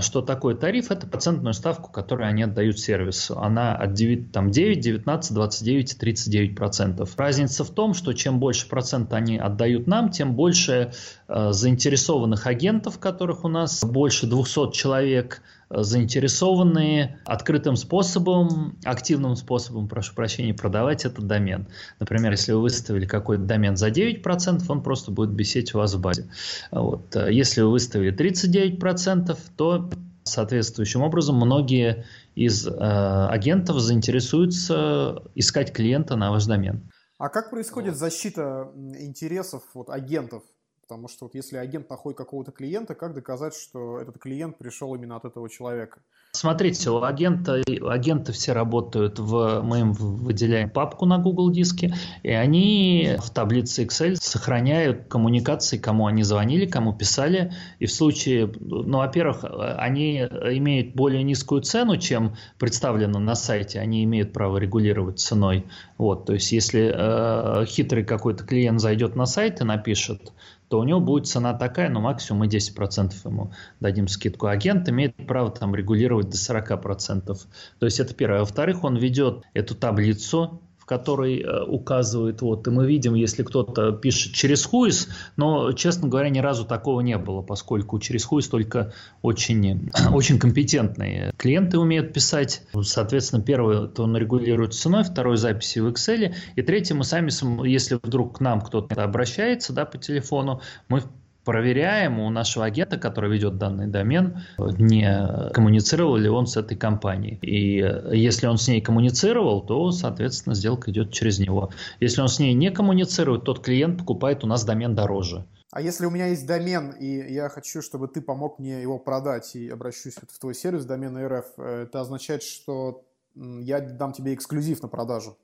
что 0.00 0.20
такое 0.20 0.54
тариф? 0.54 0.90
Это 0.90 1.06
процентную 1.06 1.54
ставку, 1.54 1.90
которую 1.90 2.28
они 2.28 2.42
отдают 2.42 2.78
сервису. 2.78 3.38
Она 3.38 3.74
от 3.74 3.94
9, 3.94 4.30
там, 4.30 4.50
9 4.50 4.78
19, 4.78 5.32
29 5.32 5.92
и 5.92 5.96
39 5.96 6.54
процентов. 6.54 7.16
Разница 7.16 7.64
в 7.64 7.70
том, 7.70 7.94
что 7.94 8.12
чем 8.12 8.40
больше 8.40 8.68
процент 8.68 9.12
они 9.14 9.38
отдают 9.38 9.86
нам, 9.86 10.10
тем 10.10 10.34
больше 10.34 10.92
э, 11.28 11.52
заинтересованных 11.52 12.46
агентов, 12.46 12.98
которых 12.98 13.44
у 13.44 13.48
нас 13.48 13.82
больше 13.82 14.26
200 14.26 14.72
человек, 14.72 15.42
заинтересованные 15.70 17.20
открытым 17.24 17.76
способом, 17.76 18.76
активным 18.84 19.36
способом, 19.36 19.88
прошу 19.88 20.14
прощения, 20.14 20.52
продавать 20.52 21.04
этот 21.04 21.26
домен. 21.26 21.68
Например, 22.00 22.32
если 22.32 22.52
вы 22.52 22.62
выставили 22.62 23.06
какой-то 23.06 23.44
домен 23.44 23.76
за 23.76 23.88
9%, 23.88 24.64
он 24.68 24.82
просто 24.82 25.12
будет 25.12 25.38
висеть 25.38 25.74
у 25.74 25.78
вас 25.78 25.94
в 25.94 26.00
базе. 26.00 26.28
Вот. 26.72 27.14
Если 27.14 27.62
вы 27.62 27.70
выставили 27.70 28.12
39%, 28.12 29.38
то 29.56 29.90
соответствующим 30.24 31.02
образом 31.02 31.36
многие 31.36 32.04
из 32.34 32.66
э, 32.66 32.70
агентов 32.70 33.80
заинтересуются 33.80 35.22
искать 35.34 35.72
клиента 35.72 36.16
на 36.16 36.30
ваш 36.30 36.46
домен. 36.46 36.90
А 37.18 37.28
как 37.28 37.50
происходит 37.50 37.96
защита 37.96 38.70
интересов 38.98 39.62
вот, 39.74 39.90
агентов? 39.90 40.42
Потому 40.90 41.06
что 41.06 41.26
вот 41.26 41.36
если 41.36 41.56
агент 41.56 41.88
находит 41.88 42.18
какого-то 42.18 42.50
клиента, 42.50 42.96
как 42.96 43.14
доказать, 43.14 43.54
что 43.54 44.00
этот 44.00 44.18
клиент 44.18 44.58
пришел 44.58 44.92
именно 44.96 45.14
от 45.14 45.24
этого 45.24 45.48
человека? 45.48 46.00
Смотрите, 46.32 46.90
у 46.90 47.02
агента, 47.02 47.62
агенты 47.88 48.32
все 48.32 48.52
работают 48.52 49.20
в, 49.20 49.62
мы 49.62 49.80
им 49.80 49.92
выделяем 49.92 50.68
папку 50.68 51.06
на 51.06 51.18
Google 51.18 51.52
диске, 51.52 51.94
и 52.24 52.30
они 52.30 53.16
в 53.20 53.30
таблице 53.30 53.84
Excel 53.84 54.16
сохраняют 54.16 55.06
коммуникации, 55.06 55.78
кому 55.78 56.06
они 56.06 56.24
звонили, 56.24 56.66
кому 56.66 56.92
писали, 56.92 57.52
и 57.78 57.86
в 57.86 57.92
случае, 57.92 58.52
ну, 58.58 58.98
во-первых, 58.98 59.44
они 59.78 60.18
имеют 60.20 60.94
более 60.96 61.22
низкую 61.22 61.62
цену, 61.62 61.98
чем 61.98 62.34
представлено 62.58 63.20
на 63.20 63.36
сайте, 63.36 63.78
они 63.78 64.02
имеют 64.02 64.32
право 64.32 64.56
регулировать 64.56 65.20
ценой, 65.20 65.66
вот, 65.98 66.26
то 66.26 66.34
есть 66.34 66.50
если 66.50 66.92
э, 66.92 67.64
хитрый 67.66 68.04
какой-то 68.04 68.44
клиент 68.44 68.80
зайдет 68.80 69.14
на 69.14 69.26
сайт 69.26 69.60
и 69.60 69.64
напишет, 69.64 70.32
то 70.70 70.78
у 70.78 70.84
него 70.84 71.00
будет 71.00 71.26
цена 71.26 71.52
такая, 71.52 71.90
но 71.90 72.00
максимум 72.00 72.40
мы 72.40 72.46
10% 72.46 73.12
ему 73.24 73.52
дадим 73.80 74.06
скидку. 74.06 74.46
Агент 74.46 74.88
имеет 74.88 75.16
право 75.26 75.50
там 75.50 75.74
регулировать 75.74 76.30
до 76.30 76.36
40%. 76.36 77.26
То 77.26 77.86
есть 77.86 77.98
это 77.98 78.14
первое. 78.14 78.40
Во-вторых, 78.40 78.84
он 78.84 78.96
ведет 78.96 79.42
эту 79.52 79.74
таблицу 79.74 80.62
который 80.90 81.40
э, 81.40 81.62
указывает, 81.62 82.42
вот, 82.42 82.66
и 82.66 82.70
мы 82.72 82.84
видим, 82.84 83.14
если 83.14 83.44
кто-то 83.44 83.92
пишет 83.92 84.32
через 84.32 84.64
хуис, 84.64 85.08
но, 85.36 85.70
честно 85.70 86.08
говоря, 86.08 86.30
ни 86.30 86.40
разу 86.40 86.64
такого 86.64 87.00
не 87.00 87.16
было, 87.16 87.42
поскольку 87.42 88.00
через 88.00 88.24
хуис 88.24 88.48
только 88.48 88.92
очень, 89.22 89.88
очень 90.12 90.40
компетентные 90.40 91.32
клиенты 91.36 91.78
умеют 91.78 92.12
писать. 92.12 92.62
Соответственно, 92.82 93.40
первый, 93.40 93.86
то 93.86 94.02
он 94.02 94.16
регулирует 94.16 94.74
ценой, 94.74 95.04
второй 95.04 95.36
записи 95.36 95.78
в 95.78 95.86
Excel, 95.86 96.34
и 96.56 96.62
третий 96.62 96.94
мы 96.94 97.04
сами, 97.04 97.30
если 97.68 98.00
вдруг 98.02 98.38
к 98.38 98.40
нам 98.40 98.60
кто-то 98.60 99.04
обращается 99.04 99.72
да, 99.72 99.84
по 99.84 99.96
телефону, 99.96 100.60
мы 100.88 101.04
проверяем 101.44 102.18
у 102.20 102.30
нашего 102.30 102.64
агента, 102.64 102.98
который 102.98 103.30
ведет 103.30 103.58
данный 103.58 103.86
домен, 103.86 104.42
не 104.58 105.50
коммуницировал 105.52 106.16
ли 106.16 106.28
он 106.28 106.46
с 106.46 106.56
этой 106.56 106.76
компанией. 106.76 107.38
И 107.42 107.76
если 108.16 108.46
он 108.46 108.58
с 108.58 108.68
ней 108.68 108.80
коммуницировал, 108.80 109.62
то, 109.62 109.90
соответственно, 109.90 110.54
сделка 110.54 110.90
идет 110.90 111.12
через 111.12 111.38
него. 111.38 111.70
Если 112.00 112.20
он 112.20 112.28
с 112.28 112.38
ней 112.38 112.54
не 112.54 112.70
коммуницирует, 112.70 113.44
тот 113.44 113.60
клиент 113.60 113.98
покупает 113.98 114.44
у 114.44 114.46
нас 114.46 114.64
домен 114.64 114.94
дороже. 114.94 115.44
А 115.72 115.80
если 115.80 116.06
у 116.06 116.10
меня 116.10 116.26
есть 116.26 116.46
домен, 116.46 116.90
и 116.90 117.32
я 117.32 117.48
хочу, 117.48 117.80
чтобы 117.80 118.08
ты 118.08 118.20
помог 118.20 118.58
мне 118.58 118.82
его 118.82 118.98
продать, 118.98 119.54
и 119.54 119.68
обращусь 119.68 120.14
в 120.14 120.38
твой 120.40 120.54
сервис 120.54 120.84
домена 120.84 121.28
РФ, 121.28 121.44
э, 121.58 121.82
это 121.84 122.00
означает, 122.00 122.42
что 122.42 123.04
я 123.36 123.80
дам 123.80 124.12
тебе 124.12 124.34
эксклюзив 124.34 124.82
на 124.82 124.88
продажу. 124.88 125.38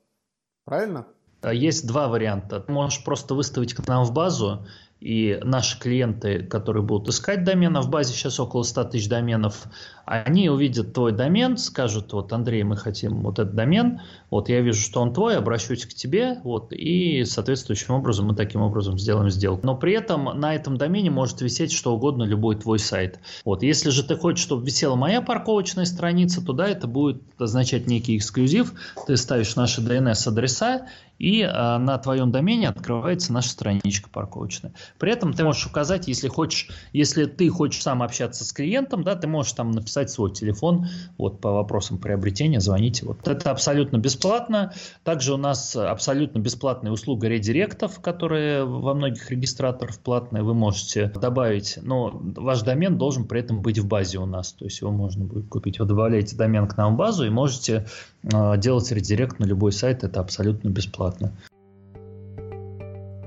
Правильно? 0.65 1.07
Есть 1.49 1.87
два 1.87 2.09
варианта. 2.09 2.59
Ты 2.59 2.71
можешь 2.71 3.03
просто 3.05 3.35
выставить 3.35 3.73
к 3.73 3.87
нам 3.87 4.03
в 4.03 4.11
базу, 4.11 4.65
и 4.99 5.39
наши 5.43 5.79
клиенты, 5.79 6.43
которые 6.43 6.83
будут 6.83 7.09
искать 7.09 7.43
домены, 7.43 7.81
в 7.81 7.89
базе 7.89 8.13
сейчас 8.13 8.39
около 8.39 8.63
100 8.63 8.85
тысяч 8.85 9.07
доменов, 9.07 9.67
они 10.05 10.49
увидят 10.49 10.93
твой 10.93 11.11
домен, 11.11 11.57
скажут, 11.57 12.13
вот, 12.13 12.31
Андрей, 12.33 12.63
мы 12.63 12.77
хотим 12.77 13.21
вот 13.21 13.39
этот 13.39 13.55
домен, 13.55 13.99
вот, 14.31 14.49
я 14.49 14.61
вижу, 14.61 14.81
что 14.81 15.01
он 15.01 15.13
твой, 15.13 15.37
обращусь 15.37 15.85
к 15.85 15.93
тебе, 15.93 16.39
вот, 16.43 16.71
и 16.71 17.25
соответствующим 17.25 17.93
образом 17.93 18.27
мы 18.27 18.35
таким 18.35 18.61
образом 18.61 18.97
сделаем 18.97 19.29
сделку. 19.29 19.65
Но 19.65 19.75
при 19.75 19.93
этом 19.93 20.39
на 20.39 20.55
этом 20.55 20.77
домене 20.77 21.11
может 21.11 21.41
висеть 21.41 21.71
что 21.73 21.93
угодно, 21.93 22.23
любой 22.23 22.55
твой 22.55 22.79
сайт. 22.79 23.19
Вот, 23.45 23.63
если 23.63 23.89
же 23.89 24.03
ты 24.03 24.15
хочешь, 24.15 24.43
чтобы 24.43 24.65
висела 24.65 24.95
моя 24.95 25.21
парковочная 25.21 25.85
страница, 25.85 26.43
то 26.43 26.53
да, 26.53 26.67
это 26.67 26.87
будет 26.87 27.21
означать 27.37 27.87
некий 27.87 28.17
эксклюзив, 28.17 28.73
ты 29.05 29.17
ставишь 29.17 29.55
наши 29.55 29.81
DNS-адреса, 29.81 30.87
и 31.19 31.41
а, 31.41 31.79
на 31.79 31.97
твоем 31.97 32.31
домене 32.31 32.69
открывается 32.69 33.33
наша 33.33 33.49
страничка 33.49 34.09
парковочная. 34.09 34.73
При 34.99 35.11
этом 35.11 35.33
ты 35.33 35.43
можешь 35.43 35.65
указать, 35.65 36.07
если 36.07 36.27
хочешь, 36.27 36.69
если 36.93 37.25
ты 37.25 37.49
хочешь 37.49 37.81
сам 37.81 38.03
общаться 38.03 38.45
с 38.45 38.53
клиентом, 38.53 39.03
да, 39.03 39.15
ты 39.15 39.27
можешь 39.27 39.53
там 39.53 39.71
написать 39.71 40.09
свой 40.09 40.31
телефон, 40.31 40.87
вот 41.17 41.41
по 41.41 41.51
вопросам 41.51 41.97
приобретения, 41.97 42.59
звоните. 42.59 43.05
Вот 43.05 43.27
это 43.27 43.51
абсолютно 43.51 43.97
бесплатно. 43.97 44.73
Также 45.03 45.33
у 45.33 45.37
нас 45.37 45.75
абсолютно 45.75 46.39
бесплатная 46.39 46.91
услуга 46.91 47.27
редиректов, 47.27 47.99
которые 48.01 48.65
во 48.65 48.93
многих 48.93 49.29
регистраторах 49.31 49.99
платные, 49.99 50.43
вы 50.43 50.53
можете 50.53 51.07
добавить, 51.07 51.79
но 51.81 52.11
ваш 52.13 52.61
домен 52.61 52.97
должен 52.97 53.25
при 53.25 53.41
этом 53.41 53.61
быть 53.61 53.79
в 53.79 53.87
базе 53.87 54.19
у 54.19 54.25
нас, 54.25 54.53
то 54.53 54.65
есть 54.65 54.81
его 54.81 54.91
можно 54.91 55.25
будет 55.25 55.47
купить. 55.47 55.79
Вы 55.79 55.85
добавляете 55.85 56.35
домен 56.35 56.67
к 56.67 56.77
нам 56.77 56.93
в 56.93 56.97
базу 56.97 57.25
и 57.25 57.29
можете 57.29 57.87
делать 58.23 58.91
редирект 58.91 59.39
на 59.39 59.45
любой 59.45 59.71
сайт, 59.71 60.03
это 60.03 60.19
абсолютно 60.19 60.69
бесплатно. 60.69 61.31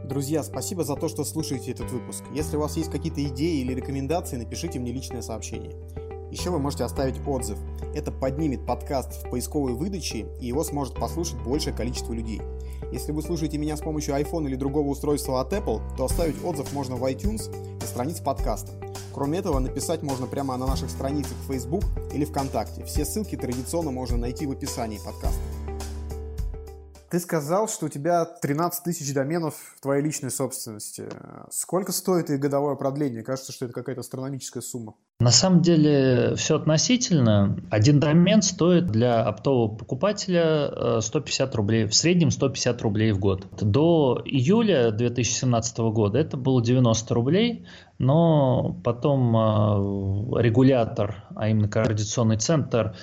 Друзья, 0.08 0.42
спасибо 0.42 0.82
за 0.82 0.96
то, 0.96 1.08
что 1.08 1.24
слушаете 1.24 1.70
этот 1.70 1.90
выпуск. 1.92 2.24
Если 2.34 2.56
у 2.56 2.60
вас 2.60 2.76
есть 2.76 2.90
какие-то 2.90 3.22
идеи 3.24 3.60
или 3.60 3.74
рекомендации, 3.74 4.36
напишите 4.36 4.80
мне 4.80 4.92
личное 4.92 5.22
сообщение. 5.22 5.76
Еще 6.30 6.50
вы 6.50 6.60
можете 6.60 6.84
оставить 6.84 7.20
отзыв. 7.26 7.58
Это 7.94 8.12
поднимет 8.12 8.64
подкаст 8.64 9.24
в 9.24 9.30
поисковой 9.30 9.72
выдаче, 9.72 10.28
и 10.40 10.46
его 10.46 10.62
сможет 10.62 10.94
послушать 10.94 11.42
большее 11.42 11.74
количество 11.74 12.12
людей. 12.12 12.40
Если 12.92 13.10
вы 13.10 13.22
слушаете 13.22 13.58
меня 13.58 13.76
с 13.76 13.80
помощью 13.80 14.14
iPhone 14.14 14.46
или 14.46 14.54
другого 14.54 14.88
устройства 14.88 15.40
от 15.40 15.52
Apple, 15.52 15.80
то 15.96 16.04
оставить 16.04 16.42
отзыв 16.44 16.72
можно 16.72 16.94
в 16.94 17.04
iTunes 17.04 17.50
на 17.80 17.86
странице 17.86 18.22
подкаста. 18.22 18.70
Кроме 19.12 19.40
этого, 19.40 19.58
написать 19.58 20.02
можно 20.02 20.26
прямо 20.26 20.56
на 20.56 20.66
наших 20.66 20.90
страницах 20.90 21.36
в 21.44 21.52
Facebook 21.52 21.82
или 22.12 22.24
ВКонтакте. 22.24 22.84
Все 22.84 23.04
ссылки 23.04 23.36
традиционно 23.36 23.90
можно 23.90 24.16
найти 24.16 24.46
в 24.46 24.52
описании 24.52 24.98
подкаста. 25.04 25.40
Ты 27.10 27.18
сказал, 27.18 27.66
что 27.66 27.86
у 27.86 27.88
тебя 27.88 28.24
13 28.24 28.84
тысяч 28.84 29.12
доменов 29.12 29.56
в 29.76 29.80
твоей 29.80 30.00
личной 30.00 30.30
собственности. 30.30 31.08
Сколько 31.50 31.90
стоит 31.90 32.30
их 32.30 32.38
годовое 32.38 32.76
продление? 32.76 33.24
Кажется, 33.24 33.50
что 33.50 33.64
это 33.64 33.74
какая-то 33.74 34.02
астрономическая 34.02 34.62
сумма. 34.62 34.94
На 35.20 35.30
самом 35.30 35.60
деле 35.60 36.34
все 36.36 36.56
относительно. 36.56 37.54
Один 37.68 38.00
домен 38.00 38.40
стоит 38.40 38.86
для 38.86 39.22
оптового 39.22 39.68
покупателя 39.68 41.00
150 41.02 41.52
э, 41.52 41.56
рублей, 41.58 41.84
в 41.84 41.94
среднем 41.94 42.30
150 42.30 42.80
рублей 42.80 43.12
в 43.12 43.18
год. 43.18 43.46
До 43.60 44.22
июля 44.24 44.90
2017 44.90 45.78
года 45.78 46.18
это 46.18 46.38
было 46.38 46.64
90 46.64 47.14
рублей, 47.14 47.66
но 47.98 48.80
потом 48.82 49.36
э, 49.36 50.42
регулятор, 50.42 51.24
а 51.36 51.50
именно 51.50 51.68
координационный 51.68 52.38
центр, 52.38 52.94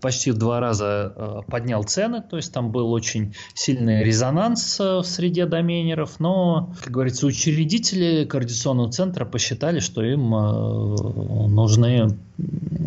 почти 0.00 0.30
в 0.30 0.38
два 0.38 0.60
раза 0.60 1.12
э, 1.14 1.40
поднял 1.50 1.82
цены, 1.82 2.22
то 2.22 2.36
есть 2.38 2.50
там 2.50 2.72
был 2.72 2.90
очень 2.90 3.34
сильный 3.52 4.02
резонанс 4.02 4.78
в 4.78 5.02
среде 5.02 5.44
доменеров, 5.44 6.18
но, 6.18 6.72
как 6.82 6.92
говорится, 6.92 7.26
учредители 7.26 8.24
координационного 8.24 8.90
центра 8.90 9.26
посчитали, 9.26 9.80
что 9.80 10.02
им 10.02 10.32
нужны 11.58 12.18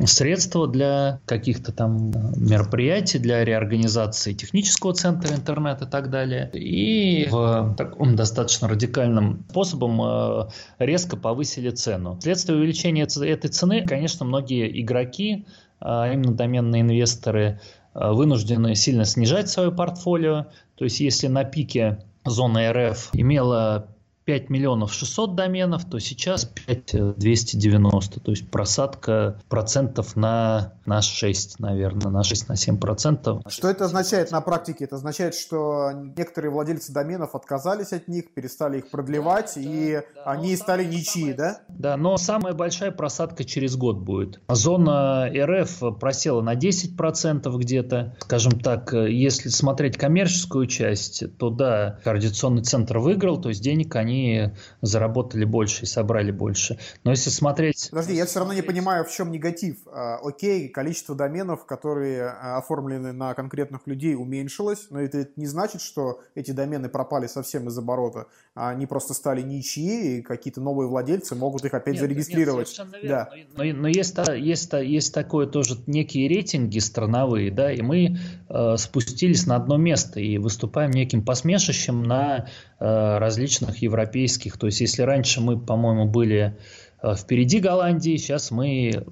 средства 0.06 0.68
для 0.68 1.20
каких-то 1.26 1.72
там 1.72 2.12
мероприятий, 2.36 3.20
для 3.20 3.44
реорганизации 3.44 4.34
технического 4.34 4.94
центра 4.94 5.36
интернета 5.36 5.86
и 5.86 5.88
так 5.88 6.10
далее. 6.10 6.50
И 6.54 7.28
в 7.30 7.76
таком 7.78 8.16
достаточно 8.16 8.68
радикальным 8.68 9.46
способом 9.50 10.50
резко 10.80 11.18
повысили 11.18 11.70
цену. 11.70 12.18
Вследствие 12.20 12.58
увеличения 12.58 13.04
этой 13.04 13.50
цены, 13.50 13.86
конечно, 13.86 14.26
многие 14.26 14.82
игроки, 14.82 15.46
а 15.80 16.12
именно 16.12 16.34
доменные 16.34 16.82
инвесторы, 16.82 17.60
а, 17.94 18.14
вынуждены 18.14 18.76
сильно 18.76 19.06
снижать 19.06 19.50
свое 19.50 19.72
портфолио. 19.72 20.46
То 20.76 20.86
есть 20.86 21.00
если 21.00 21.28
на 21.28 21.44
пике 21.44 22.04
зона 22.26 22.72
РФ 22.72 23.10
имела 23.14 23.88
5 24.32 24.50
миллионов 24.50 24.94
600 24.94 25.36
доменов, 25.36 25.84
то 25.84 26.00
сейчас 26.00 26.46
5 26.46 27.18
290. 27.18 28.22
То 28.22 28.32
есть 28.32 28.50
просадка 28.50 29.42
процентов 29.50 30.16
на, 30.16 30.76
на 30.86 31.02
6, 31.02 31.60
наверное, 31.60 32.10
на 32.10 32.24
6, 32.24 32.48
на 32.48 32.56
7 32.56 32.78
процентов. 32.78 33.42
Что 33.50 33.70
это 33.70 33.84
означает 33.84 34.32
на 34.32 34.40
практике? 34.40 34.86
Это 34.86 34.96
означает, 34.96 35.36
что 35.36 35.92
некоторые 36.16 36.50
владельцы 36.50 36.94
доменов 36.94 37.36
отказались 37.36 37.92
от 37.92 38.08
них, 38.08 38.34
перестали 38.34 38.78
их 38.78 38.90
продлевать, 38.90 39.52
да, 39.56 39.62
и 39.62 40.02
да, 40.16 40.24
они 40.24 40.56
стали 40.56 40.86
ничьи, 40.86 41.34
да? 41.34 41.60
Да, 41.68 41.98
но 41.98 42.16
самая 42.16 42.54
большая 42.54 42.92
просадка 42.92 43.44
через 43.44 43.76
год 43.76 43.98
будет. 43.98 44.40
Зона 44.48 45.30
РФ 45.30 46.00
просела 46.00 46.42
на 46.42 46.56
10 46.56 46.96
процентов 46.96 47.58
где-то. 47.58 48.16
Скажем 48.22 48.62
так, 48.62 48.94
если 48.94 49.50
смотреть 49.50 49.98
коммерческую 49.98 50.68
часть, 50.68 51.26
то 51.38 51.50
да, 51.50 52.00
координационный 52.06 52.64
центр 52.64 53.00
выиграл, 53.00 53.42
то 53.42 53.50
есть 53.50 53.62
денег 53.62 53.94
они 53.98 54.21
они 54.22 54.52
заработали 54.82 55.46
больше 55.46 55.84
и 55.84 55.86
собрали 55.86 56.32
больше. 56.32 56.78
Но 57.04 57.12
если 57.12 57.30
смотреть... 57.30 57.90
Подожди, 57.90 58.16
я 58.16 58.26
все 58.26 58.40
равно 58.40 58.54
не 58.54 58.62
понимаю, 58.62 59.06
в 59.06 59.12
чем 59.12 59.32
негатив. 59.32 59.78
А, 59.88 60.18
окей, 60.18 60.70
количество 60.70 61.16
доменов, 61.16 61.66
которые 61.66 62.26
а, 62.26 62.58
оформлены 62.58 63.12
на 63.12 63.34
конкретных 63.34 63.88
людей, 63.88 64.16
уменьшилось, 64.16 64.88
но 64.90 65.00
это 65.00 65.28
не 65.36 65.48
значит, 65.48 65.82
что 65.82 66.22
эти 66.36 66.52
домены 66.52 66.90
пропали 66.90 67.28
совсем 67.28 67.68
из 67.68 67.78
оборота, 67.78 68.28
а 68.56 68.70
они 68.70 68.86
просто 68.86 69.14
стали 69.14 69.42
ничьи, 69.42 70.20
и 70.20 70.22
какие-то 70.22 70.62
новые 70.62 70.88
владельцы 70.88 71.36
могут 71.36 71.66
их 71.66 71.74
опять 71.74 71.96
нет, 71.96 72.02
зарегистрировать. 72.02 72.80
Нет, 72.94 73.08
да. 73.08 73.30
Но, 73.56 73.64
но 73.64 73.88
есть, 73.88 74.18
есть, 74.36 74.74
есть 74.74 75.14
такое 75.14 75.48
тоже 75.48 75.78
некие 75.88 76.28
рейтинги 76.28 76.80
страновые, 76.80 77.52
да, 77.52 77.72
и 77.72 77.82
мы 77.82 78.18
э, 78.50 78.78
спустились 78.78 79.46
на 79.48 79.56
одно 79.56 79.78
место 79.78 80.20
и 80.20 80.38
выступаем 80.38 80.92
неким 80.92 81.24
посмешищем 81.24 82.04
на 82.04 82.48
различных 82.82 83.82
европейских. 83.82 84.58
То 84.58 84.68
есть, 84.68 84.82
если 84.82 85.04
раньше 85.04 85.40
мы, 85.42 85.60
по-моему, 85.60 86.06
были 86.06 86.58
э, 87.02 87.16
впереди 87.16 87.60
Голландии, 87.60 88.18
сейчас 88.18 88.50
мы, 88.52 89.06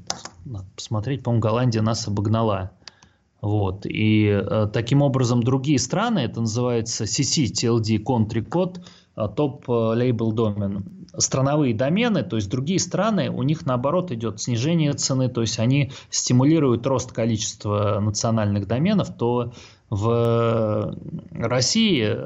посмотреть, 0.76 1.24
по-моему, 1.24 1.42
Голландия 1.42 1.82
нас 1.82 2.08
обогнала. 2.08 2.72
Вот. 3.42 3.86
И 3.86 4.28
э, 4.28 4.68
таким 4.74 5.02
образом 5.02 5.44
другие 5.44 5.78
страны, 5.80 6.20
это 6.20 6.42
называется 6.42 7.04
CC, 7.04 7.46
TLD, 7.46 8.04
Country 8.04 8.44
Code, 8.48 8.82
Top 9.16 9.66
Label 9.66 10.32
Domain, 10.32 10.84
страновые 11.18 11.74
домены, 11.74 12.24
то 12.24 12.38
есть 12.38 12.50
другие 12.50 12.80
страны, 12.80 13.30
у 13.30 13.44
них 13.44 13.66
наоборот 13.66 14.12
идет 14.12 14.40
снижение 14.40 14.94
цены, 14.94 15.28
то 15.28 15.42
есть 15.42 15.60
они 15.60 15.92
стимулируют 16.10 16.86
рост 16.88 17.12
количества 17.12 18.00
национальных 18.00 18.68
доменов, 18.68 19.10
то 19.18 19.52
в 19.90 20.96
России 21.32 22.18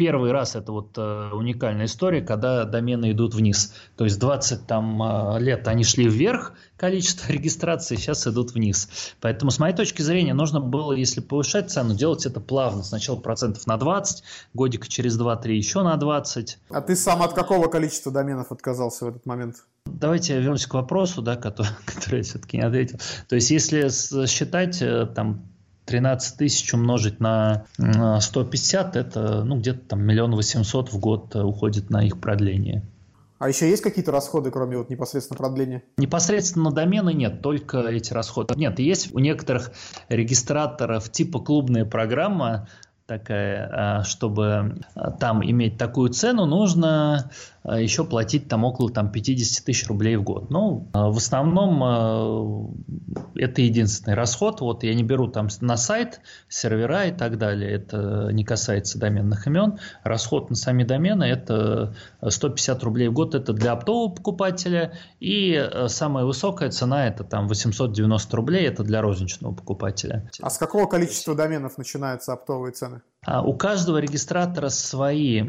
первый 0.00 0.32
раз 0.32 0.56
это 0.56 0.72
вот 0.72 0.96
э, 0.96 1.30
уникальная 1.30 1.84
история, 1.84 2.22
когда 2.22 2.64
домены 2.64 3.12
идут 3.12 3.34
вниз. 3.34 3.74
То 3.98 4.04
есть 4.04 4.18
20 4.18 4.66
там, 4.66 5.02
э, 5.02 5.40
лет 5.40 5.68
они 5.68 5.84
шли 5.84 6.08
вверх, 6.08 6.54
количество 6.78 7.30
регистраций 7.30 7.98
сейчас 7.98 8.26
идут 8.26 8.52
вниз. 8.52 8.88
Поэтому, 9.20 9.50
с 9.50 9.58
моей 9.58 9.76
точки 9.76 10.00
зрения, 10.00 10.32
нужно 10.32 10.58
было, 10.58 10.94
если 10.94 11.20
повышать 11.20 11.70
цену, 11.70 11.94
делать 11.94 12.24
это 12.24 12.40
плавно. 12.40 12.82
Сначала 12.82 13.16
процентов 13.16 13.66
на 13.66 13.76
20, 13.76 14.24
годика 14.54 14.88
через 14.88 15.20
2-3 15.20 15.50
еще 15.50 15.82
на 15.82 15.94
20. 15.98 16.58
А 16.70 16.80
ты 16.80 16.96
сам 16.96 17.22
от 17.22 17.34
какого 17.34 17.68
количества 17.68 18.10
доменов 18.10 18.52
отказался 18.52 19.04
в 19.04 19.08
этот 19.08 19.26
момент? 19.26 19.56
Давайте 19.84 20.32
я 20.32 20.40
вернусь 20.40 20.64
к 20.64 20.72
вопросу, 20.72 21.20
да, 21.20 21.36
который, 21.36 21.72
который 21.84 22.20
я 22.20 22.22
все-таки 22.22 22.56
не 22.56 22.62
ответил. 22.62 22.98
То 23.28 23.34
есть, 23.34 23.50
если 23.50 23.90
считать 24.26 24.80
э, 24.80 25.04
там 25.14 25.44
13 25.86 26.36
тысяч 26.36 26.72
умножить 26.74 27.20
на 27.20 27.64
150, 27.78 28.96
это 28.96 29.44
ну, 29.44 29.58
где-то 29.58 29.80
там 29.88 30.02
миллион 30.02 30.34
восемьсот 30.34 30.92
в 30.92 30.98
год 30.98 31.34
э, 31.34 31.42
уходит 31.42 31.90
на 31.90 32.04
их 32.04 32.20
продление. 32.20 32.82
А 33.38 33.48
еще 33.48 33.70
есть 33.70 33.82
какие-то 33.82 34.12
расходы, 34.12 34.50
кроме 34.50 34.76
вот 34.76 34.90
непосредственно 34.90 35.38
продления? 35.38 35.82
Непосредственно 35.96 36.70
домены 36.70 37.14
нет, 37.14 37.40
только 37.40 37.78
эти 37.78 38.12
расходы. 38.12 38.54
Нет, 38.54 38.78
есть 38.78 39.14
у 39.14 39.18
некоторых 39.18 39.72
регистраторов 40.10 41.10
типа 41.10 41.40
клубная 41.40 41.86
программа, 41.86 42.68
такая, 43.06 43.70
а, 43.72 44.04
чтобы 44.04 44.84
там 45.18 45.42
иметь 45.42 45.78
такую 45.78 46.10
цену, 46.10 46.44
нужно 46.46 47.30
еще 47.64 48.04
платить 48.04 48.46
там 48.48 48.62
около 48.64 48.90
там, 48.90 49.10
50 49.10 49.64
тысяч 49.64 49.88
рублей 49.88 50.16
в 50.16 50.22
год. 50.22 50.50
Ну, 50.50 50.88
в 50.92 51.16
основном 51.16 52.74
это 53.40 53.62
единственный 53.62 54.14
расход. 54.14 54.60
Вот 54.60 54.82
я 54.82 54.94
не 54.94 55.02
беру 55.02 55.28
там 55.28 55.48
на 55.60 55.76
сайт 55.76 56.20
сервера 56.48 57.06
и 57.06 57.12
так 57.12 57.38
далее. 57.38 57.72
Это 57.72 58.28
не 58.32 58.44
касается 58.44 58.98
доменных 58.98 59.46
имен. 59.46 59.78
Расход 60.02 60.50
на 60.50 60.56
сами 60.56 60.84
домены 60.84 61.24
это 61.24 61.94
150 62.26 62.82
рублей 62.82 63.08
в 63.08 63.12
год. 63.12 63.34
Это 63.34 63.52
для 63.52 63.72
оптового 63.72 64.14
покупателя. 64.14 64.92
И 65.20 65.68
самая 65.88 66.24
высокая 66.24 66.70
цена 66.70 67.08
это 67.08 67.24
там 67.24 67.48
890 67.48 68.36
рублей. 68.36 68.66
Это 68.66 68.84
для 68.84 69.00
розничного 69.00 69.54
покупателя. 69.54 70.30
А 70.40 70.50
с 70.50 70.58
какого 70.58 70.86
количества 70.86 71.34
доменов 71.34 71.78
начинаются 71.78 72.32
оптовые 72.32 72.72
цены? 72.72 73.00
А 73.22 73.42
у 73.42 73.52
каждого 73.52 73.98
регистратора 73.98 74.70
свои 74.70 75.44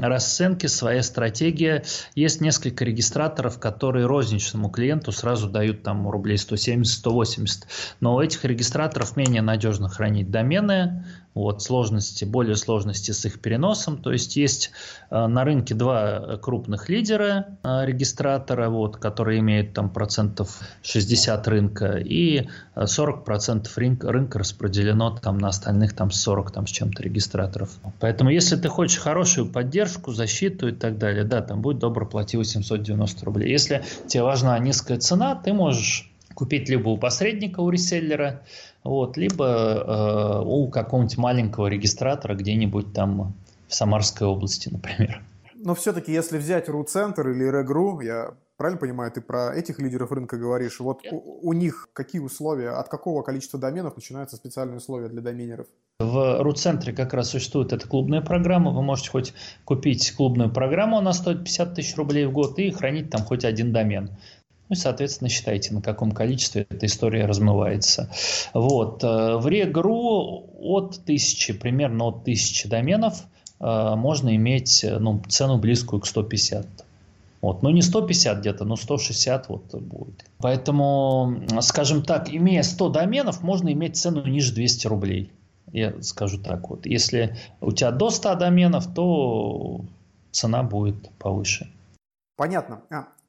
расценки, 0.00 0.66
своя 0.66 1.02
стратегия. 1.02 1.84
Есть 2.16 2.40
несколько 2.40 2.84
регистраторов, 2.84 3.60
которые 3.60 4.06
розничному 4.06 4.68
клиенту 4.68 5.12
сразу 5.12 5.48
дают 5.48 5.84
там 5.84 6.08
рублей 6.08 6.36
170-180 6.36 7.34
80. 7.34 7.66
Но 8.00 8.16
у 8.16 8.20
этих 8.20 8.44
регистраторов 8.44 9.16
менее 9.16 9.42
надежно 9.42 9.88
хранить 9.88 10.30
домены, 10.30 11.04
вот, 11.34 11.62
сложности, 11.62 12.24
более 12.24 12.56
сложности 12.56 13.10
с 13.10 13.24
их 13.24 13.40
переносом. 13.40 13.98
То 13.98 14.12
есть 14.12 14.36
есть 14.36 14.70
э, 15.10 15.26
на 15.26 15.44
рынке 15.44 15.74
два 15.74 16.38
крупных 16.40 16.88
лидера 16.88 17.58
э, 17.62 17.84
регистратора, 17.86 18.70
вот, 18.70 18.96
которые 18.96 19.40
имеют 19.40 19.74
там 19.74 19.90
процентов 19.90 20.60
60 20.82 21.48
рынка, 21.48 21.96
и 21.96 22.48
40 22.76 23.20
э, 23.20 23.24
процентов 23.24 23.76
рынка, 23.76 24.12
рынка 24.12 24.38
распределено 24.38 25.10
там 25.10 25.38
на 25.38 25.48
остальных 25.48 25.94
там 25.94 26.10
40 26.10 26.52
там 26.52 26.66
с 26.66 26.70
чем-то 26.70 27.02
регистраторов. 27.02 27.70
Поэтому 28.00 28.30
если 28.30 28.56
ты 28.56 28.68
хочешь 28.68 28.98
хорошую 28.98 29.50
поддержку, 29.50 30.12
защиту 30.12 30.68
и 30.68 30.72
так 30.72 30.98
далее, 30.98 31.24
да, 31.24 31.42
там 31.42 31.60
будет 31.62 31.78
добро 31.78 32.06
плати 32.06 32.36
890 32.36 33.24
рублей. 33.24 33.50
Если 33.50 33.82
тебе 34.06 34.22
важна 34.22 34.58
низкая 34.58 34.98
цена, 34.98 35.34
ты 35.34 35.52
можешь 35.52 36.10
купить 36.34 36.68
либо 36.68 36.88
у 36.90 36.98
посредника, 36.98 37.60
у 37.60 37.70
реселлера, 37.70 38.42
вот, 38.84 39.16
либо 39.16 39.44
э, 39.46 40.42
у 40.44 40.68
какого-нибудь 40.68 41.16
маленького 41.18 41.66
регистратора 41.66 42.34
где-нибудь 42.34 42.92
там 42.92 43.34
в 43.66 43.74
Самарской 43.74 44.26
области, 44.26 44.68
например. 44.68 45.22
Но 45.54 45.74
все-таки, 45.74 46.12
если 46.12 46.36
взять 46.36 46.68
RU-центр 46.68 47.30
или 47.30 47.50
Reg.ru, 47.50 48.04
я 48.04 48.34
правильно 48.56 48.78
понимаю, 48.78 49.10
ты 49.10 49.20
про 49.20 49.54
этих 49.54 49.78
лидеров 49.78 50.12
рынка 50.12 50.36
говоришь, 50.36 50.78
вот 50.80 51.00
у, 51.10 51.48
у 51.48 51.52
них 51.54 51.88
какие 51.92 52.20
условия, 52.20 52.70
от 52.70 52.88
какого 52.88 53.22
количества 53.22 53.58
доменов 53.58 53.96
начинаются 53.96 54.36
специальные 54.36 54.76
условия 54.76 55.08
для 55.08 55.22
доменеров? 55.22 55.66
В 55.98 56.42
RU-центре 56.42 56.92
как 56.92 57.14
раз 57.14 57.30
существует 57.30 57.72
эта 57.72 57.88
клубная 57.88 58.20
программа. 58.20 58.72
Вы 58.72 58.82
можете 58.82 59.10
хоть 59.10 59.32
купить 59.64 60.12
клубную 60.12 60.52
программу, 60.52 60.98
она 60.98 61.12
стоит 61.12 61.44
50 61.44 61.74
тысяч 61.74 61.96
рублей 61.96 62.26
в 62.26 62.32
год, 62.32 62.58
и 62.58 62.70
хранить 62.70 63.10
там 63.10 63.22
хоть 63.22 63.44
один 63.44 63.72
домен. 63.72 64.10
Ну 64.68 64.74
и, 64.74 64.76
соответственно, 64.76 65.28
считайте, 65.28 65.74
на 65.74 65.82
каком 65.82 66.12
количестве 66.12 66.66
эта 66.68 66.86
история 66.86 67.26
размывается. 67.26 68.10
Вот. 68.54 69.04
Э, 69.04 69.36
в 69.36 69.46
Регру 69.46 70.46
от 70.58 71.04
тысячи, 71.04 71.52
примерно 71.52 72.06
от 72.06 72.24
тысячи 72.24 72.68
доменов 72.68 73.24
э, 73.60 73.94
можно 73.96 74.34
иметь 74.36 74.82
э, 74.82 74.98
ну, 74.98 75.22
цену 75.28 75.58
близкую 75.58 76.00
к 76.00 76.06
150. 76.06 76.66
Вот. 77.42 77.62
Ну, 77.62 77.68
не 77.68 77.82
150 77.82 78.38
где-то, 78.38 78.64
но 78.64 78.76
160 78.76 79.50
вот 79.50 79.74
будет. 79.74 80.24
Поэтому, 80.38 81.42
скажем 81.60 82.02
так, 82.02 82.32
имея 82.32 82.62
100 82.62 82.88
доменов, 82.88 83.42
можно 83.42 83.70
иметь 83.70 83.98
цену 83.98 84.26
ниже 84.26 84.54
200 84.54 84.86
рублей. 84.86 85.30
Я 85.70 86.00
скажу 86.00 86.38
так 86.38 86.70
вот. 86.70 86.86
Если 86.86 87.36
у 87.60 87.72
тебя 87.72 87.90
до 87.90 88.08
100 88.08 88.36
доменов, 88.36 88.94
то 88.94 89.84
цена 90.30 90.62
будет 90.62 91.10
повыше. 91.18 91.70
Понятно. 92.36 92.82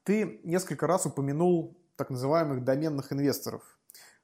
Ты 0.06 0.40
несколько 0.44 0.86
раз 0.86 1.04
упомянул 1.04 1.76
так 1.96 2.10
называемых 2.10 2.62
доменных 2.62 3.12
инвесторов. 3.12 3.62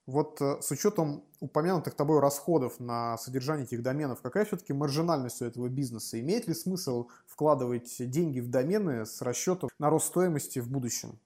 Вот 0.07 0.41
э, 0.41 0.63
с 0.63 0.71
учетом 0.71 1.25
упомянутых 1.41 1.95
тобой 1.95 2.21
расходов 2.21 2.79
на 2.79 3.19
содержание 3.19 3.65
этих 3.65 3.83
доменов, 3.83 4.21
какая 4.23 4.45
все-таки 4.45 4.73
маржинальность 4.73 5.43
у 5.43 5.45
этого 5.45 5.69
бизнеса? 5.69 6.21
Имеет 6.21 6.47
ли 6.47 6.55
смысл 6.55 7.09
вкладывать 7.27 7.97
деньги 7.99 8.39
в 8.39 8.49
домены 8.49 9.07
с 9.07 9.23
расчетом 9.23 9.71
на 9.81 9.91
рост 9.91 10.07
стоимости 10.07 10.61
в 10.61 10.71
будущем? 10.71 11.19